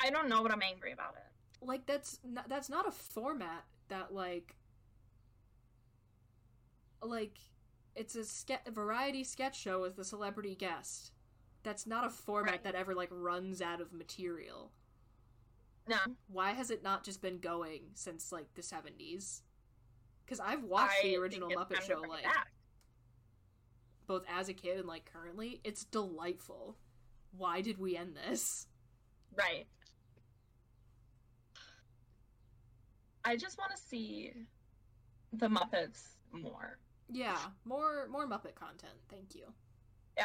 I 0.00 0.10
don't 0.10 0.28
know, 0.28 0.42
but 0.42 0.52
I'm 0.52 0.62
angry 0.62 0.92
about 0.92 1.14
it. 1.16 1.64
Like 1.64 1.86
that's 1.86 2.18
not, 2.24 2.48
that's 2.48 2.68
not 2.68 2.88
a 2.88 2.90
format 2.92 3.64
that 3.88 4.12
like 4.12 4.56
like 7.02 7.38
it's 7.94 8.14
a, 8.14 8.24
ske- 8.24 8.66
a 8.66 8.70
variety 8.70 9.22
sketch 9.24 9.58
show 9.60 9.80
with 9.82 9.98
a 9.98 10.04
celebrity 10.04 10.54
guest. 10.54 11.12
That's 11.62 11.86
not 11.86 12.04
a 12.06 12.10
format 12.10 12.52
Right. 12.52 12.64
that 12.64 12.74
ever 12.74 12.94
like 12.94 13.08
runs 13.12 13.60
out 13.60 13.80
of 13.80 13.92
material. 13.92 14.72
No. 15.88 15.98
Why 16.28 16.52
has 16.52 16.70
it 16.70 16.82
not 16.82 17.04
just 17.04 17.20
been 17.20 17.38
going 17.38 17.82
since 17.94 18.32
like 18.32 18.46
the 18.54 18.62
70s? 18.62 19.42
Because 20.24 20.40
I've 20.40 20.64
watched 20.64 20.96
I 21.04 21.08
the 21.08 21.16
original 21.16 21.50
Muppet 21.50 21.82
Show 21.82 22.00
like 22.00 22.24
back. 22.24 22.50
Both 24.06 24.24
as 24.28 24.48
a 24.48 24.54
kid 24.54 24.78
and 24.78 24.88
like 24.88 25.10
currently. 25.12 25.60
It's 25.64 25.84
delightful. 25.84 26.76
Why 27.36 27.60
did 27.60 27.78
we 27.78 27.96
end 27.96 28.16
this? 28.16 28.66
Right. 29.36 29.66
I 33.24 33.36
just 33.36 33.58
want 33.58 33.70
to 33.74 33.80
see 33.80 34.32
the 35.32 35.48
Muppets 35.48 36.02
more. 36.32 36.78
Yeah, 37.10 37.38
more 37.64 38.08
more 38.10 38.26
Muppet 38.26 38.54
content. 38.54 38.94
Thank 39.08 39.34
you. 39.34 39.44
Yeah. 40.16 40.24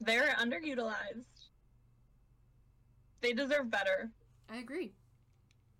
They're 0.00 0.34
underutilized. 0.40 1.26
They 3.20 3.32
deserve 3.32 3.70
better. 3.70 4.10
I 4.50 4.56
agree. 4.58 4.92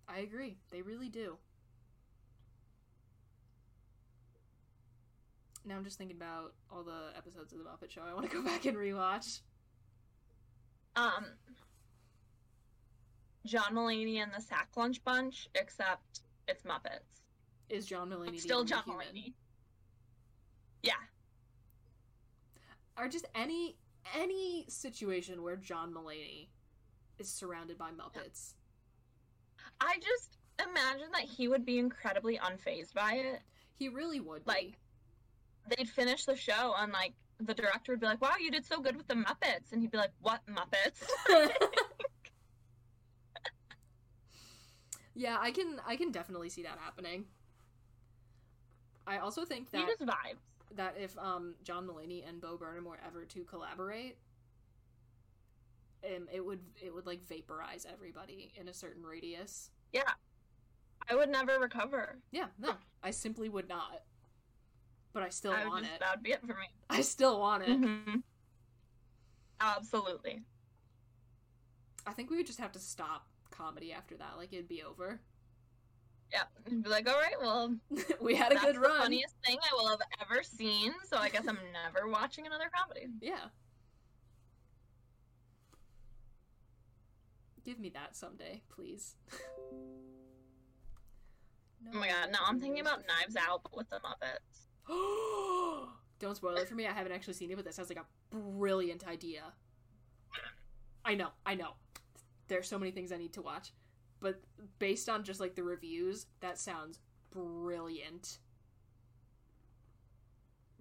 I 0.07 0.19
agree. 0.19 0.57
They 0.71 0.81
really 0.81 1.09
do. 1.09 1.37
Now 5.65 5.75
I'm 5.75 5.83
just 5.83 5.97
thinking 5.97 6.17
about 6.17 6.53
all 6.71 6.83
the 6.83 7.17
episodes 7.17 7.53
of 7.53 7.59
the 7.59 7.65
Muppet 7.65 7.89
Show. 7.89 8.01
I 8.01 8.13
want 8.13 8.29
to 8.29 8.35
go 8.35 8.43
back 8.45 8.65
and 8.65 8.77
rewatch. 8.77 9.41
Um 10.95 11.25
John 13.45 13.73
Mulaney 13.73 14.21
and 14.21 14.31
the 14.33 14.41
Sack 14.41 14.69
Lunch 14.77 15.03
Bunch, 15.03 15.49
except 15.55 16.21
it's 16.47 16.63
Muppets. 16.63 17.23
Is 17.69 17.85
John 17.85 18.09
Mulaney 18.09 18.39
Still 18.39 18.63
John 18.63 18.83
human? 18.85 19.07
Mulaney. 19.07 19.33
Yeah. 20.81 20.93
Or 22.97 23.07
just 23.07 23.25
any 23.35 23.75
any 24.17 24.65
situation 24.67 25.41
where 25.43 25.55
John 25.55 25.93
Mulaney 25.93 26.47
is 27.19 27.29
surrounded 27.29 27.77
by 27.77 27.91
Muppets. 27.91 28.53
I 29.79 29.95
just 30.01 30.37
imagine 30.59 31.11
that 31.13 31.23
he 31.23 31.47
would 31.47 31.65
be 31.65 31.79
incredibly 31.79 32.37
unfazed 32.37 32.93
by 32.93 33.13
it. 33.13 33.41
He 33.75 33.89
really 33.89 34.19
would. 34.19 34.45
Like 34.45 34.77
they'd 35.69 35.89
finish 35.89 36.25
the 36.25 36.35
show 36.35 36.73
and 36.77 36.91
like 36.91 37.13
the 37.39 37.53
director 37.53 37.93
would 37.93 37.99
be 37.99 38.05
like, 38.05 38.21
"Wow, 38.21 38.35
you 38.39 38.51
did 38.51 38.65
so 38.65 38.79
good 38.79 38.95
with 38.95 39.07
the 39.07 39.15
Muppets," 39.15 39.71
and 39.71 39.81
he'd 39.81 39.91
be 39.91 39.97
like, 39.97 40.11
"What 40.21 40.41
Muppets?" 40.47 41.03
yeah, 45.15 45.37
I 45.39 45.51
can 45.51 45.79
I 45.85 45.95
can 45.95 46.11
definitely 46.11 46.49
see 46.49 46.63
that 46.63 46.77
happening. 46.79 47.25
I 49.05 49.17
also 49.17 49.45
think 49.45 49.71
that 49.71 49.89
that 50.75 50.95
if 50.99 51.17
um 51.17 51.55
John 51.63 51.87
Mulaney 51.87 52.27
and 52.27 52.39
Bo 52.39 52.57
Burnham 52.57 52.85
were 52.85 52.99
ever 53.05 53.25
to 53.25 53.43
collaborate, 53.43 54.17
um, 56.05 56.27
it 56.31 56.43
would 56.43 56.61
it 56.81 56.93
would 56.93 57.05
like 57.05 57.21
vaporize 57.23 57.85
everybody 57.91 58.51
in 58.59 58.67
a 58.67 58.73
certain 58.73 59.03
radius. 59.03 59.71
Yeah, 59.91 60.11
I 61.09 61.15
would 61.15 61.29
never 61.29 61.59
recover. 61.59 62.19
Yeah, 62.31 62.47
no, 62.59 62.73
I 63.03 63.11
simply 63.11 63.49
would 63.49 63.67
not. 63.67 64.03
But 65.13 65.23
I 65.23 65.29
still 65.29 65.51
I 65.53 65.65
want 65.67 65.83
just, 65.83 65.95
it. 65.95 65.99
That 65.99 66.15
would 66.15 66.23
be 66.23 66.31
it 66.31 66.41
for 66.41 66.47
me. 66.47 66.67
I 66.89 67.01
still 67.01 67.39
want 67.39 67.63
it. 67.63 67.69
Mhm. 67.69 68.23
Absolutely. 69.61 70.41
I 72.05 72.11
think 72.13 72.29
we 72.29 72.37
would 72.37 72.47
just 72.47 72.59
have 72.59 72.71
to 72.73 72.79
stop 72.79 73.27
comedy 73.51 73.93
after 73.93 74.17
that. 74.17 74.33
Like 74.37 74.51
it'd 74.51 74.67
be 74.67 74.83
over. 74.83 75.21
Yeah, 76.31 76.43
be 76.67 76.89
like, 76.89 77.07
all 77.07 77.13
right, 77.13 77.35
well, 77.39 77.75
we 78.21 78.33
had 78.33 78.51
a 78.51 78.55
that's 78.55 78.65
good 78.65 78.75
the 78.77 78.79
run. 78.79 79.01
funniest 79.01 79.35
thing 79.45 79.57
I 79.61 79.75
will 79.75 79.87
have 79.89 80.01
ever 80.19 80.41
seen. 80.41 80.91
So 81.05 81.17
I 81.17 81.29
guess 81.29 81.47
I'm 81.47 81.59
never 81.93 82.07
watching 82.09 82.47
another 82.47 82.71
comedy. 82.75 83.07
Yeah. 83.21 83.35
Give 87.63 87.79
me 87.79 87.89
that 87.89 88.15
someday, 88.15 88.61
please. 88.69 89.15
Oh 91.93 91.97
my 91.97 92.07
god, 92.09 92.31
now 92.31 92.39
I'm 92.45 92.59
thinking 92.59 92.81
about 92.81 93.03
Knives 93.07 93.35
Out 93.37 93.61
but 93.63 93.75
with 93.77 93.89
the 93.89 93.97
Muppets. 93.97 94.67
Don't 96.19 96.35
spoil 96.35 96.55
it 96.55 96.67
for 96.67 96.75
me. 96.75 96.87
I 96.87 96.93
haven't 96.93 97.11
actually 97.11 97.33
seen 97.33 97.51
it, 97.51 97.55
but 97.55 97.65
that 97.65 97.73
sounds 97.73 97.89
like 97.89 97.99
a 97.99 98.35
brilliant 98.35 99.07
idea. 99.07 99.41
I 101.05 101.15
know, 101.15 101.29
I 101.45 101.55
know. 101.55 101.71
There's 102.47 102.67
so 102.67 102.79
many 102.79 102.91
things 102.91 103.11
I 103.11 103.17
need 103.17 103.33
to 103.33 103.41
watch, 103.41 103.73
but 104.19 104.39
based 104.79 105.09
on 105.09 105.23
just 105.23 105.39
like 105.39 105.55
the 105.55 105.63
reviews, 105.63 106.27
that 106.39 106.57
sounds 106.57 106.99
brilliant. 107.31 108.39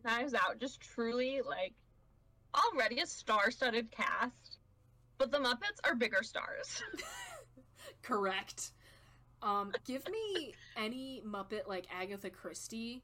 Knives 0.04 0.34
Out 0.34 0.60
just 0.60 0.80
truly 0.80 1.40
like 1.46 1.74
already 2.54 3.00
a 3.00 3.06
star-studded 3.06 3.90
cast, 3.90 4.58
but 5.18 5.30
the 5.30 5.38
Muppets 5.38 5.80
are 5.84 5.94
bigger 5.94 6.22
stars. 6.22 6.82
Correct. 8.02 8.72
Um, 9.42 9.72
give 9.86 10.06
me 10.08 10.54
any 10.76 11.22
Muppet 11.26 11.66
like 11.66 11.86
Agatha 11.92 12.30
Christie 12.30 13.02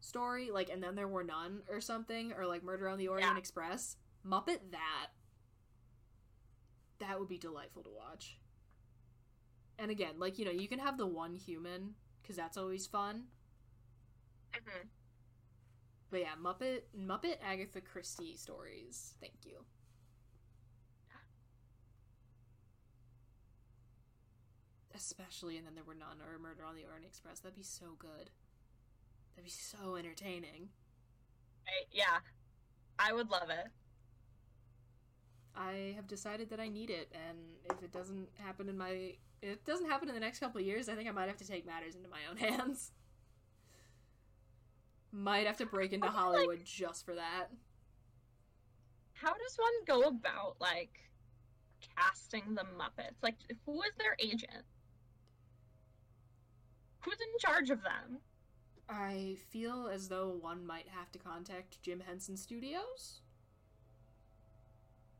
story, 0.00 0.50
like 0.50 0.68
and 0.70 0.82
then 0.82 0.94
there 0.94 1.08
were 1.08 1.24
none 1.24 1.62
or 1.68 1.80
something, 1.80 2.32
or 2.32 2.46
like 2.46 2.62
Murder 2.62 2.88
on 2.88 2.98
the 2.98 3.08
Orient 3.08 3.32
Yeah. 3.34 3.38
Express. 3.38 3.96
Muppet 4.26 4.70
that. 4.72 5.08
That 6.98 7.18
would 7.18 7.28
be 7.28 7.38
delightful 7.38 7.82
to 7.84 7.90
watch. 7.90 8.38
And 9.78 9.90
again, 9.90 10.18
like 10.18 10.38
you 10.38 10.44
know, 10.44 10.50
you 10.50 10.68
can 10.68 10.78
have 10.78 10.96
the 10.98 11.06
one 11.06 11.34
human 11.34 11.94
because 12.22 12.36
that's 12.36 12.56
always 12.56 12.86
fun. 12.86 13.28
Mhm. 14.52 14.88
But 16.10 16.20
yeah, 16.20 16.34
Muppet 16.36 16.82
Muppet 16.96 17.38
Agatha 17.42 17.80
Christie 17.80 18.36
stories. 18.36 19.14
Thank 19.20 19.44
you. 19.46 19.64
Especially, 24.94 25.56
and 25.56 25.66
then 25.66 25.74
there 25.74 25.84
were 25.84 25.94
none, 25.94 26.20
or 26.20 26.38
Murder 26.38 26.64
on 26.64 26.74
the 26.74 26.84
Orient 26.84 27.06
Express. 27.06 27.40
That'd 27.40 27.56
be 27.56 27.62
so 27.62 27.94
good. 27.98 28.30
That'd 29.40 29.44
be 29.44 29.58
so 29.80 29.96
entertaining. 29.96 30.68
I, 31.66 31.70
yeah, 31.90 32.18
I 32.98 33.14
would 33.14 33.30
love 33.30 33.48
it. 33.48 33.68
I 35.56 35.94
have 35.96 36.06
decided 36.06 36.50
that 36.50 36.60
I 36.60 36.68
need 36.68 36.90
it, 36.90 37.10
and 37.14 37.38
if 37.70 37.82
it 37.82 37.90
doesn't 37.90 38.28
happen 38.36 38.68
in 38.68 38.76
my, 38.76 39.14
if 39.40 39.52
it 39.52 39.64
doesn't 39.64 39.88
happen 39.88 40.08
in 40.08 40.14
the 40.14 40.20
next 40.20 40.40
couple 40.40 40.60
of 40.60 40.66
years, 40.66 40.90
I 40.90 40.94
think 40.94 41.08
I 41.08 41.12
might 41.12 41.28
have 41.28 41.38
to 41.38 41.46
take 41.46 41.64
matters 41.64 41.94
into 41.94 42.08
my 42.10 42.18
own 42.30 42.36
hands. 42.50 42.92
Might 45.10 45.46
have 45.46 45.56
to 45.56 45.66
break 45.66 45.94
into 45.94 46.06
feel 46.06 46.14
like- 46.14 46.22
Hollywood 46.22 46.60
just 46.64 47.06
for 47.06 47.14
that. 47.14 47.46
How 49.14 49.32
does 49.32 49.56
one 49.56 49.84
go 49.86 50.02
about 50.08 50.56
like 50.60 51.08
casting 51.96 52.54
the 52.54 52.64
Muppets? 52.78 53.22
Like, 53.22 53.36
who 53.64 53.80
is 53.82 53.92
their 53.98 54.16
agent? 54.20 54.64
Who's 57.04 57.18
in 57.20 57.38
charge 57.38 57.70
of 57.70 57.82
them? 57.82 58.20
I 58.90 59.36
feel 59.50 59.88
as 59.92 60.08
though 60.08 60.36
one 60.40 60.66
might 60.66 60.88
have 60.88 61.12
to 61.12 61.18
contact 61.18 61.80
Jim 61.80 62.00
Henson 62.04 62.36
Studios. 62.36 63.20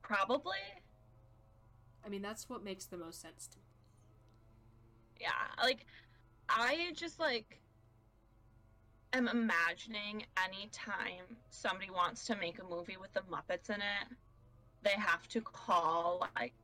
Probably. 0.02 0.58
I 2.04 2.08
mean, 2.08 2.20
that's 2.20 2.48
what 2.48 2.64
makes 2.64 2.86
the 2.86 2.96
most 2.96 3.20
sense 3.20 3.46
to 3.46 3.58
me. 3.58 3.64
Yeah, 5.20 5.62
like 5.62 5.86
I 6.48 6.90
just 6.94 7.20
like 7.20 7.60
am 9.12 9.28
imagining 9.28 10.24
any 10.42 10.68
time 10.72 11.36
somebody 11.50 11.90
wants 11.90 12.24
to 12.26 12.36
make 12.36 12.58
a 12.60 12.64
movie 12.64 12.96
with 13.00 13.12
the 13.12 13.20
Muppets 13.30 13.68
in 13.68 13.76
it, 13.76 14.16
they 14.82 14.90
have 14.90 15.28
to 15.28 15.40
call 15.40 16.26
like 16.36 16.54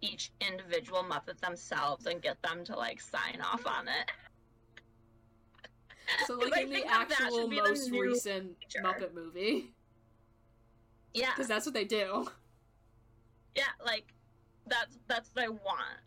each 0.00 0.32
individual 0.40 1.04
Muppet 1.04 1.38
themselves 1.40 2.06
and 2.06 2.22
get 2.22 2.40
them 2.42 2.64
to 2.64 2.76
like 2.76 3.00
sign 3.00 3.40
off 3.44 3.64
on 3.66 3.86
it. 3.86 4.10
So, 6.26 6.34
like 6.36 6.62
in 6.62 6.68
the 6.70 6.74
think 6.76 6.86
that 6.88 7.08
that 7.08 7.20
actual 7.22 7.48
be 7.48 7.56
the 7.56 7.62
most 7.68 7.90
recent 7.90 8.56
feature. 8.60 8.82
Muppet 8.82 9.14
movie, 9.14 9.72
Yeah, 11.14 11.30
because 11.34 11.48
that's 11.48 11.66
what 11.66 11.74
they 11.74 11.84
do. 11.84 12.26
yeah, 13.54 13.64
like 13.84 14.14
that's 14.66 14.98
that's 15.06 15.30
what 15.34 15.44
I 15.44 15.48
want. 15.48 16.00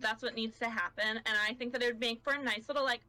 That's 0.00 0.22
what 0.22 0.34
needs 0.34 0.58
to 0.60 0.68
happen, 0.70 1.04
and 1.04 1.36
I 1.48 1.52
think 1.54 1.72
that 1.74 1.82
it 1.82 1.86
would 1.86 2.00
make 2.00 2.22
for 2.24 2.32
a 2.32 2.42
nice 2.42 2.68
little 2.68 2.84
like 2.84 3.02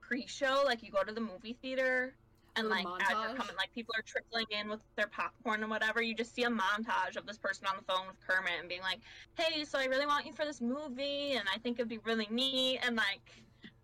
pre-show. 0.00 0.62
Like 0.64 0.82
you 0.82 0.90
go 0.90 1.02
to 1.04 1.12
the 1.12 1.20
movie 1.20 1.58
theater, 1.60 2.14
and 2.56 2.68
like 2.68 2.86
as 3.02 3.10
you're 3.10 3.36
coming, 3.36 3.54
like 3.56 3.72
people 3.74 3.94
are 3.96 4.02
trickling 4.02 4.46
in 4.50 4.68
with 4.68 4.80
their 4.96 5.08
popcorn 5.08 5.60
and 5.62 5.70
whatever. 5.70 6.00
You 6.00 6.14
just 6.14 6.34
see 6.34 6.44
a 6.44 6.50
montage 6.50 7.16
of 7.16 7.26
this 7.26 7.36
person 7.38 7.66
on 7.66 7.74
the 7.76 7.84
phone 7.84 8.06
with 8.06 8.16
Kermit 8.26 8.52
and 8.58 8.68
being 8.68 8.80
like, 8.80 9.00
"Hey, 9.36 9.64
so 9.64 9.78
I 9.78 9.84
really 9.84 10.06
want 10.06 10.24
you 10.26 10.32
for 10.32 10.44
this 10.46 10.60
movie, 10.60 11.32
and 11.32 11.46
I 11.54 11.58
think 11.58 11.78
it'd 11.78 11.88
be 11.88 11.98
really 11.98 12.26
neat," 12.30 12.78
and 12.82 12.96
like 12.96 13.20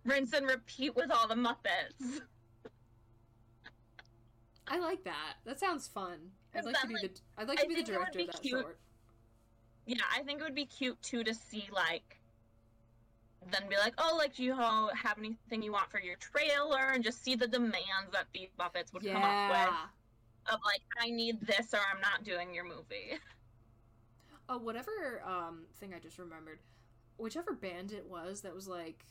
rinse 0.05 0.33
and 0.33 0.47
repeat 0.47 0.95
with 0.95 1.11
all 1.11 1.29
the 1.29 1.35
Muppets. 1.35 2.21
I 4.67 4.79
like 4.79 5.05
that. 5.05 5.35
That 5.45 5.61
sounds 5.61 5.89
fun. 5.89 6.31
I'd 6.55 6.65
like 6.65 6.77
be 6.89 6.95
like, 6.95 7.15
the 7.15 7.21
I'd 7.37 7.49
like 7.49 7.59
to 7.59 7.65
I 7.65 7.69
be 7.69 7.75
the 7.75 7.83
think 7.83 7.89
it 7.89 7.93
would 7.93 7.99
director 7.99 8.19
be 8.19 8.25
of 8.25 8.33
that 8.33 8.43
cute. 8.43 8.61
short. 8.63 8.79
Yeah, 9.87 10.05
I 10.15 10.23
think 10.23 10.41
it 10.41 10.45
would 10.45 10.55
be 10.55 10.65
cute 10.67 11.01
too 11.03 11.25
to 11.25 11.35
see 11.35 11.69
like 11.73 12.19
then 13.51 13.69
be 13.69 13.77
like, 13.77 13.93
oh, 13.99 14.17
like, 14.17 14.35
do 14.35 14.43
you 14.43 14.55
have 14.55 15.19
anything 15.19 15.63
you 15.63 15.73
want 15.73 15.91
for 15.91 16.01
your 16.01 16.17
trailer? 16.17 16.93
And 16.93 17.05
just 17.05 17.23
see 17.23 17.35
the 17.35 17.47
demands 17.47 18.11
that 18.13 18.25
these 18.33 18.49
Muppets 18.59 18.93
would 18.95 19.05
come 19.05 19.23
up 19.23 19.51
with 19.51 20.55
of 20.55 20.61
like, 20.65 20.83
I 21.01 21.11
need 21.11 21.41
this 21.47 21.75
or 21.75 21.81
I'm 21.95 22.01
not 22.01 22.25
doing 22.25 22.55
your 22.55 22.65
movie. 22.65 23.19
Oh, 24.49 24.59
whatever 24.59 25.23
um 25.27 25.65
thing 25.81 25.95
I 25.95 25.99
just 25.99 26.19
remembered. 26.19 26.59
Whichever 27.17 27.53
band 27.53 27.93
it 27.93 28.07
was 28.09 28.41
that 28.43 28.55
was 28.55 28.67
like, 28.67 29.05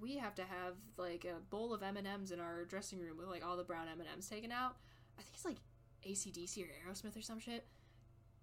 we 0.00 0.16
have 0.16 0.34
to 0.36 0.42
have 0.42 0.74
like 0.96 1.24
a 1.24 1.40
bowl 1.50 1.74
of 1.74 1.82
M 1.82 1.96
and 1.96 2.06
M's 2.06 2.30
in 2.30 2.38
our 2.40 2.64
dressing 2.64 3.00
room 3.00 3.18
with 3.18 3.26
like 3.28 3.44
all 3.44 3.56
the 3.56 3.64
brown 3.64 3.88
M 3.88 4.00
and 4.00 4.08
M's 4.08 4.28
taken 4.28 4.52
out. 4.52 4.76
I 5.18 5.22
think 5.22 5.34
it's 5.34 5.44
like 5.44 5.56
ACDC 6.06 6.62
or 6.64 6.68
Aerosmith 6.90 7.16
or 7.16 7.22
some 7.22 7.40
shit. 7.40 7.66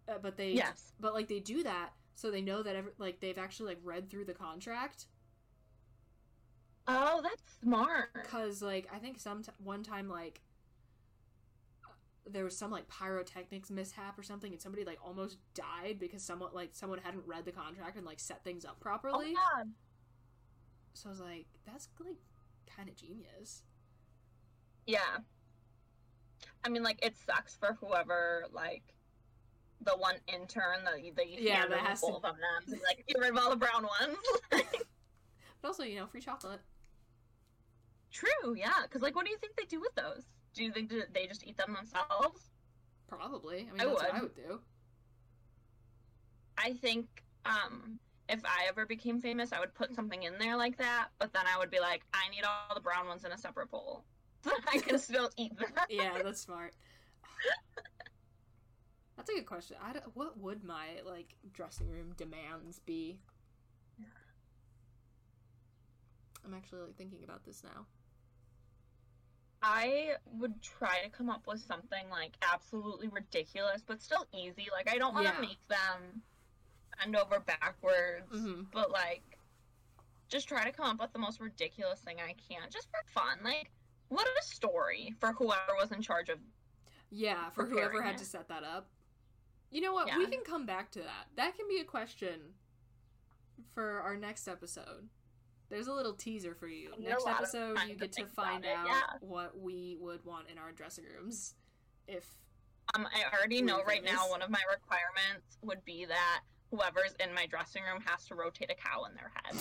Uh, 0.10 0.14
but 0.22 0.38
they, 0.38 0.52
Yes. 0.52 0.92
but 1.00 1.14
like 1.14 1.28
they 1.28 1.40
do 1.40 1.64
that 1.64 1.90
so 2.16 2.32
they 2.32 2.42
know 2.42 2.64
that 2.64 2.76
every, 2.76 2.92
like 2.98 3.20
they've 3.20 3.38
actually 3.38 3.70
like 3.70 3.80
read 3.84 4.10
through 4.10 4.26
the 4.26 4.34
contract. 4.34 5.06
Oh, 6.88 7.22
that's 7.22 7.44
smart. 7.62 8.14
Cause 8.26 8.62
like 8.62 8.88
I 8.94 8.98
think 8.98 9.20
some 9.20 9.44
t- 9.44 9.52
one 9.64 9.84
time 9.84 10.10
like 10.10 10.42
there 12.32 12.44
was 12.44 12.58
some 12.58 12.72
like 12.72 12.88
pyrotechnics 12.90 13.70
mishap 13.70 14.18
or 14.18 14.24
something, 14.24 14.52
and 14.52 14.62
somebody 14.62 14.84
like 14.86 15.00
almost 15.04 15.38
died 15.54 15.98
because 16.00 16.24
someone 16.24 16.52
like 16.54 16.70
someone 16.74 17.00
hadn't 17.00 17.24
read 17.26 17.46
the 17.46 17.52
contract 17.52 17.98
and 17.98 18.06
like 18.06 18.20
set 18.20 18.44
things 18.44 18.66
up 18.66 18.80
properly. 18.80 19.34
Oh. 19.38 19.56
God. 19.58 19.68
So 20.94 21.10
I 21.10 21.12
was 21.12 21.20
like, 21.20 21.46
that's 21.66 21.88
like 22.04 22.18
kind 22.76 22.90
of 22.90 22.96
genius. 22.96 23.64
Yeah. 24.86 25.18
I 26.64 26.70
mean, 26.70 26.84
like, 26.84 27.04
it 27.06 27.16
sucks 27.26 27.56
for 27.56 27.78
whoever, 27.80 28.46
like, 28.52 28.84
the 29.82 29.92
one 29.92 30.16
intern 30.28 30.84
that 30.86 31.04
you, 31.04 31.14
that 31.16 31.30
you 31.30 31.38
Yeah, 31.40 31.62
that 31.62 31.70
them 31.70 31.80
has 31.80 32.02
to- 32.02 32.08
of 32.08 32.24
M&Ms 32.26 32.80
like, 32.88 33.06
get 33.08 33.18
rid 33.20 33.32
of 33.32 33.38
all 33.38 33.50
the 33.50 33.56
brown 33.56 33.84
ones. 33.84 34.18
But 35.62 35.68
also, 35.70 35.84
you 35.84 35.96
know, 35.96 36.06
free 36.06 36.22
chocolate. 36.22 36.60
True, 38.12 38.56
yeah. 38.56 38.84
Because, 38.84 39.02
like, 39.02 39.16
what 39.16 39.26
do 39.26 39.32
you 39.32 39.38
think 39.38 39.56
they 39.56 39.66
do 39.66 39.80
with 39.82 39.94
those? 39.96 40.24
Do 40.58 40.64
you 40.66 40.72
think 40.74 40.90
that 40.90 41.14
they 41.14 41.28
just 41.28 41.46
eat 41.46 41.58
them 41.58 41.74
themselves? 41.74 42.52
Probably. 43.08 43.68
I 43.70 43.74
mean, 43.74 43.82
I 43.82 43.86
that's 43.86 44.04
what 44.04 44.14
I 44.14 44.22
would. 44.22 44.24
would 44.24 44.36
do. 44.36 44.62
I 46.58 46.74
think 46.74 47.24
um 47.46 48.00
if 48.30 48.44
I 48.46 48.66
ever 48.68 48.86
became 48.86 49.22
famous, 49.22 49.54
I 49.54 49.60
would 49.60 49.74
put 49.74 49.94
something 49.96 50.24
in 50.24 50.38
there 50.38 50.58
like 50.58 50.78
that, 50.78 51.10
but 51.20 51.32
then 51.34 51.44
I 51.48 51.58
would 51.58 51.70
be 51.72 51.80
like, 51.80 52.06
I 52.14 52.30
need 52.30 52.44
all 52.44 52.76
the 52.76 52.82
brown 52.82 53.08
ones 53.08 53.24
in 53.24 53.32
a 53.32 53.38
separate 53.38 53.72
bowl. 53.72 54.06
So 54.44 54.52
I 54.68 54.80
can 54.80 54.98
still 55.00 55.30
eat 55.38 55.58
them. 55.58 55.74
Yeah, 55.90 56.22
that's 56.24 56.42
smart. 56.42 56.74
That's 59.16 59.30
a 59.30 59.34
good 59.34 59.46
question. 59.46 59.78
I 59.82 60.00
what 60.14 60.40
would 60.40 60.64
my 60.64 61.02
like 61.06 61.36
dressing 61.54 61.90
room 61.90 62.14
demands 62.18 62.80
be? 62.80 63.20
I'm 66.46 66.54
actually 66.54 66.82
like 66.82 66.96
thinking 66.98 67.24
about 67.24 67.44
this 67.46 67.64
now. 67.64 67.88
I 69.62 70.16
would 70.26 70.62
try 70.62 71.02
to 71.04 71.10
come 71.10 71.30
up 71.30 71.48
with 71.48 71.62
something 71.62 72.10
like 72.10 72.38
absolutely 72.54 73.08
ridiculous, 73.08 73.82
but 73.86 74.02
still 74.02 74.26
easy. 74.34 74.68
Like 74.72 74.90
I 74.90 74.98
don't 74.98 75.14
want 75.14 75.28
to 75.28 75.34
Yeah. 75.34 75.40
make 75.42 75.68
them 75.68 76.22
bend 77.00 77.16
over 77.16 77.40
backwards, 77.40 78.32
Mhm. 78.32 78.72
but 78.72 78.92
like 78.92 79.38
just 80.28 80.48
try 80.48 80.64
to 80.66 80.72
come 80.72 80.86
up 80.86 81.00
with 81.00 81.14
the 81.14 81.20
most 81.20 81.40
ridiculous 81.40 82.02
thing 82.02 82.20
I 82.20 82.34
can, 82.34 82.70
just 82.70 82.90
for 82.90 83.02
fun. 83.08 83.40
Like, 83.44 83.72
what 84.10 84.28
a 84.28 84.44
story 84.44 85.12
for 85.20 85.32
whoever 85.34 85.74
was 85.76 85.92
in 85.92 86.02
charge 86.02 86.30
of. 86.30 86.40
Yeah, 87.10 87.50
for 87.52 87.66
whoever 87.66 88.02
had 88.02 88.16
it. 88.16 88.18
to 88.20 88.26
set 88.26 88.50
that 88.50 88.64
up. 88.64 88.90
You 89.70 89.82
know 89.82 89.94
what? 89.94 90.14
We 90.18 90.28
can 90.28 90.44
come 90.44 90.66
back 90.66 90.92
to 90.92 91.00
that. 91.02 91.28
That 91.36 91.56
can 91.56 91.68
be 91.70 91.80
a 91.80 91.86
question 91.86 92.56
for 93.74 94.02
our 94.02 94.16
next 94.18 94.48
episode. 94.48 95.10
There's 95.70 95.88
a 95.88 95.94
little 95.94 96.14
teaser 96.14 96.56
for 96.56 96.68
you. 96.68 96.92
Next 96.98 97.28
episode, 97.28 97.78
you 97.88 97.96
get 97.96 98.14
to 98.14 98.22
about 98.24 98.34
find 98.34 98.66
it, 98.66 98.72
out 98.76 98.88
yeah. 98.88 99.18
what 99.20 99.60
we 99.60 99.98
would 100.00 100.24
want 100.26 100.50
in 100.50 100.58
our 100.58 100.72
dressing 100.72 101.04
rooms. 101.06 101.56
If 102.08 102.26
Um, 102.96 103.06
I 103.14 103.24
already 103.36 103.62
know 103.62 103.84
right 103.84 104.04
now 104.04 104.30
one 104.30 104.42
of 104.42 104.50
my 104.50 104.62
requirements 104.72 105.58
would 105.62 105.84
be 105.84 106.06
that 106.06 106.42
whoever's 106.72 107.14
in 107.20 107.34
my 107.34 107.46
dressing 107.48 107.84
room 107.84 108.02
has 108.06 108.26
to 108.28 108.36
rotate 108.36 108.72
a 108.72 108.76
cow 108.76 109.04
in 109.06 109.16
their 109.16 109.32
head. 109.36 109.56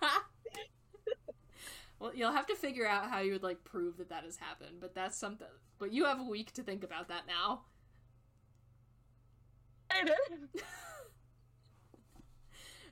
well, 2.00 2.12
you'll 2.14 2.32
have 2.32 2.46
to 2.46 2.56
figure 2.56 2.86
out 2.86 3.08
how 3.08 3.20
you 3.20 3.32
would 3.32 3.42
like 3.44 3.62
prove 3.62 3.98
that 3.98 4.08
that 4.08 4.24
has 4.24 4.36
happened. 4.36 4.78
But 4.80 4.94
that's 4.94 5.16
something. 5.16 5.46
But 5.78 5.92
you 5.92 6.04
have 6.06 6.18
a 6.20 6.24
week 6.24 6.52
to 6.54 6.62
think 6.62 6.82
about 6.82 7.08
that 7.08 7.22
now. 7.28 7.62
I 9.90 10.04
did. 10.04 10.62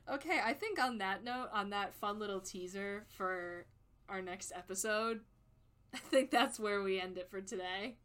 Okay, 0.09 0.39
I 0.43 0.53
think 0.53 0.79
on 0.79 0.97
that 0.97 1.23
note, 1.23 1.49
on 1.53 1.69
that 1.69 1.93
fun 1.93 2.19
little 2.19 2.41
teaser 2.41 3.05
for 3.15 3.65
our 4.09 4.21
next 4.21 4.51
episode, 4.55 5.21
I 5.93 5.97
think 5.97 6.31
that's 6.31 6.59
where 6.59 6.81
we 6.81 6.99
end 6.99 7.17
it 7.17 7.29
for 7.29 7.41
today. 7.41 7.97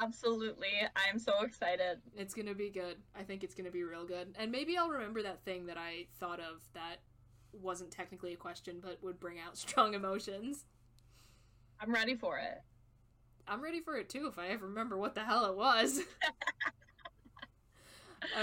Absolutely. 0.00 0.68
I'm 0.96 1.18
so 1.18 1.42
excited. 1.42 2.00
It's 2.16 2.32
gonna 2.34 2.54
be 2.54 2.70
good. 2.70 2.96
I 3.14 3.22
think 3.24 3.44
it's 3.44 3.54
gonna 3.54 3.70
be 3.70 3.82
real 3.82 4.06
good. 4.06 4.34
And 4.38 4.50
maybe 4.50 4.76
I'll 4.78 4.88
remember 4.88 5.22
that 5.22 5.44
thing 5.44 5.66
that 5.66 5.76
I 5.76 6.06
thought 6.18 6.40
of 6.40 6.62
that 6.74 6.96
wasn't 7.52 7.90
technically 7.90 8.32
a 8.32 8.36
question 8.36 8.78
but 8.82 9.02
would 9.02 9.20
bring 9.20 9.38
out 9.38 9.56
strong 9.58 9.94
emotions. 9.94 10.64
I'm 11.80 11.92
ready 11.92 12.14
for 12.14 12.38
it. 12.38 12.62
I'm 13.48 13.62
ready 13.62 13.80
for 13.80 13.96
it 13.96 14.08
too 14.08 14.26
if 14.28 14.38
I 14.38 14.48
ever 14.48 14.66
remember 14.68 14.96
what 14.98 15.14
the 15.14 15.24
hell 15.24 15.46
it 15.46 15.56
was. 15.56 16.00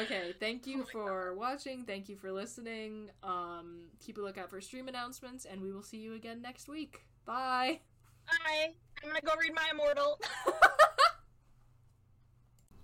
okay, 0.02 0.34
thank 0.40 0.68
you 0.68 0.86
for 0.92 1.34
watching. 1.36 1.84
Thank 1.86 2.10
you 2.10 2.16
for 2.16 2.32
listening. 2.32 3.10
Um, 3.24 3.82
keep 4.00 4.18
a 4.18 4.22
lookout 4.22 4.50
for 4.50 4.62
stream 4.62 4.88
announcements, 4.88 5.46
and 5.46 5.62
we 5.62 5.72
will 5.72 5.84
see 5.84 5.98
you 5.98 6.14
again 6.14 6.42
next 6.42 6.68
week. 6.68 7.06
Bye. 7.26 7.80
Bye. 8.28 8.74
I'm 9.04 9.10
gonna 9.10 9.22
go 9.22 9.34
read 9.40 9.54
my 9.54 9.68
immortal. 9.72 10.20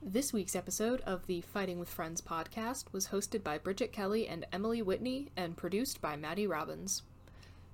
This 0.07 0.31
week's 0.31 0.55
episode 0.55 1.01
of 1.01 1.25
the 1.25 1.41
Fighting 1.41 1.79
with 1.79 1.89
Friends 1.89 2.21
podcast 2.21 2.93
was 2.93 3.07
hosted 3.07 3.43
by 3.43 3.57
Bridget 3.57 3.91
Kelley 3.91 4.27
and 4.27 4.45
Emily 4.53 4.83
Whitney 4.83 5.29
and 5.35 5.57
produced 5.57 5.99
by 5.99 6.15
Maddie 6.15 6.45
Robbins. 6.45 7.01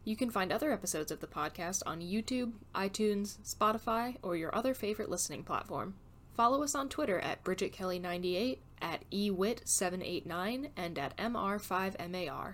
You 0.06 0.16
can 0.16 0.30
find 0.30 0.50
other 0.50 0.72
episodes 0.72 1.12
of 1.12 1.20
the 1.20 1.28
podcast 1.28 1.84
on 1.86 2.00
YouTube, 2.00 2.54
iTunes, 2.74 3.38
Spotify, 3.44 4.16
or 4.24 4.38
your 4.38 4.56
other 4.56 4.74
favorite 4.74 5.10
listening 5.10 5.44
platform. 5.44 5.96
Follow 6.34 6.64
us 6.64 6.76
on 6.76 6.90
Twitter 6.90 7.20
at 7.20 7.44
Bridget 7.44 7.74
Kelley98, 7.74 8.60
at 8.82 9.04
eWit789, 9.12 10.70
and 10.78 10.98
at 10.98 11.18
MR5MAR. 11.18 12.54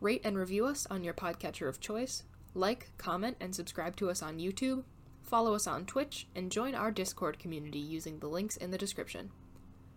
Rate 0.00 0.20
and 0.24 0.38
review 0.38 0.66
us 0.66 0.86
on 0.90 1.02
your 1.02 1.14
podcatcher 1.14 1.68
of 1.68 1.80
choice. 1.80 2.22
Like, 2.54 2.90
comment, 2.96 3.36
and 3.40 3.54
subscribe 3.54 3.96
to 3.96 4.10
us 4.10 4.22
on 4.22 4.38
YouTube. 4.38 4.84
Follow 5.22 5.54
us 5.54 5.66
on 5.66 5.86
Twitch 5.86 6.28
and 6.34 6.52
join 6.52 6.74
our 6.74 6.90
Discord 6.90 7.38
community 7.38 7.80
using 7.80 8.18
the 8.18 8.28
links 8.28 8.56
in 8.56 8.70
the 8.70 8.78
description. 8.78 9.30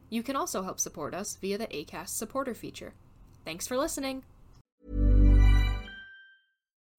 You 0.10 0.24
can 0.24 0.36
also 0.36 0.64
help 0.64 0.80
support 0.80 1.14
us 1.14 1.38
via 1.40 1.58
the 1.58 1.68
ACAST 1.68 2.10
supporter 2.10 2.56
feature. 2.56 2.94
Thanks 3.46 3.68
for 3.68 3.78
listening! 3.78 4.24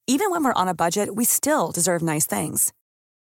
Even 0.06 0.30
when 0.30 0.42
we're 0.42 0.52
on 0.54 0.68
a 0.68 0.74
budget, 0.74 1.14
we 1.14 1.24
still 1.24 1.70
deserve 1.70 2.02
nice 2.02 2.26
things. 2.26 2.72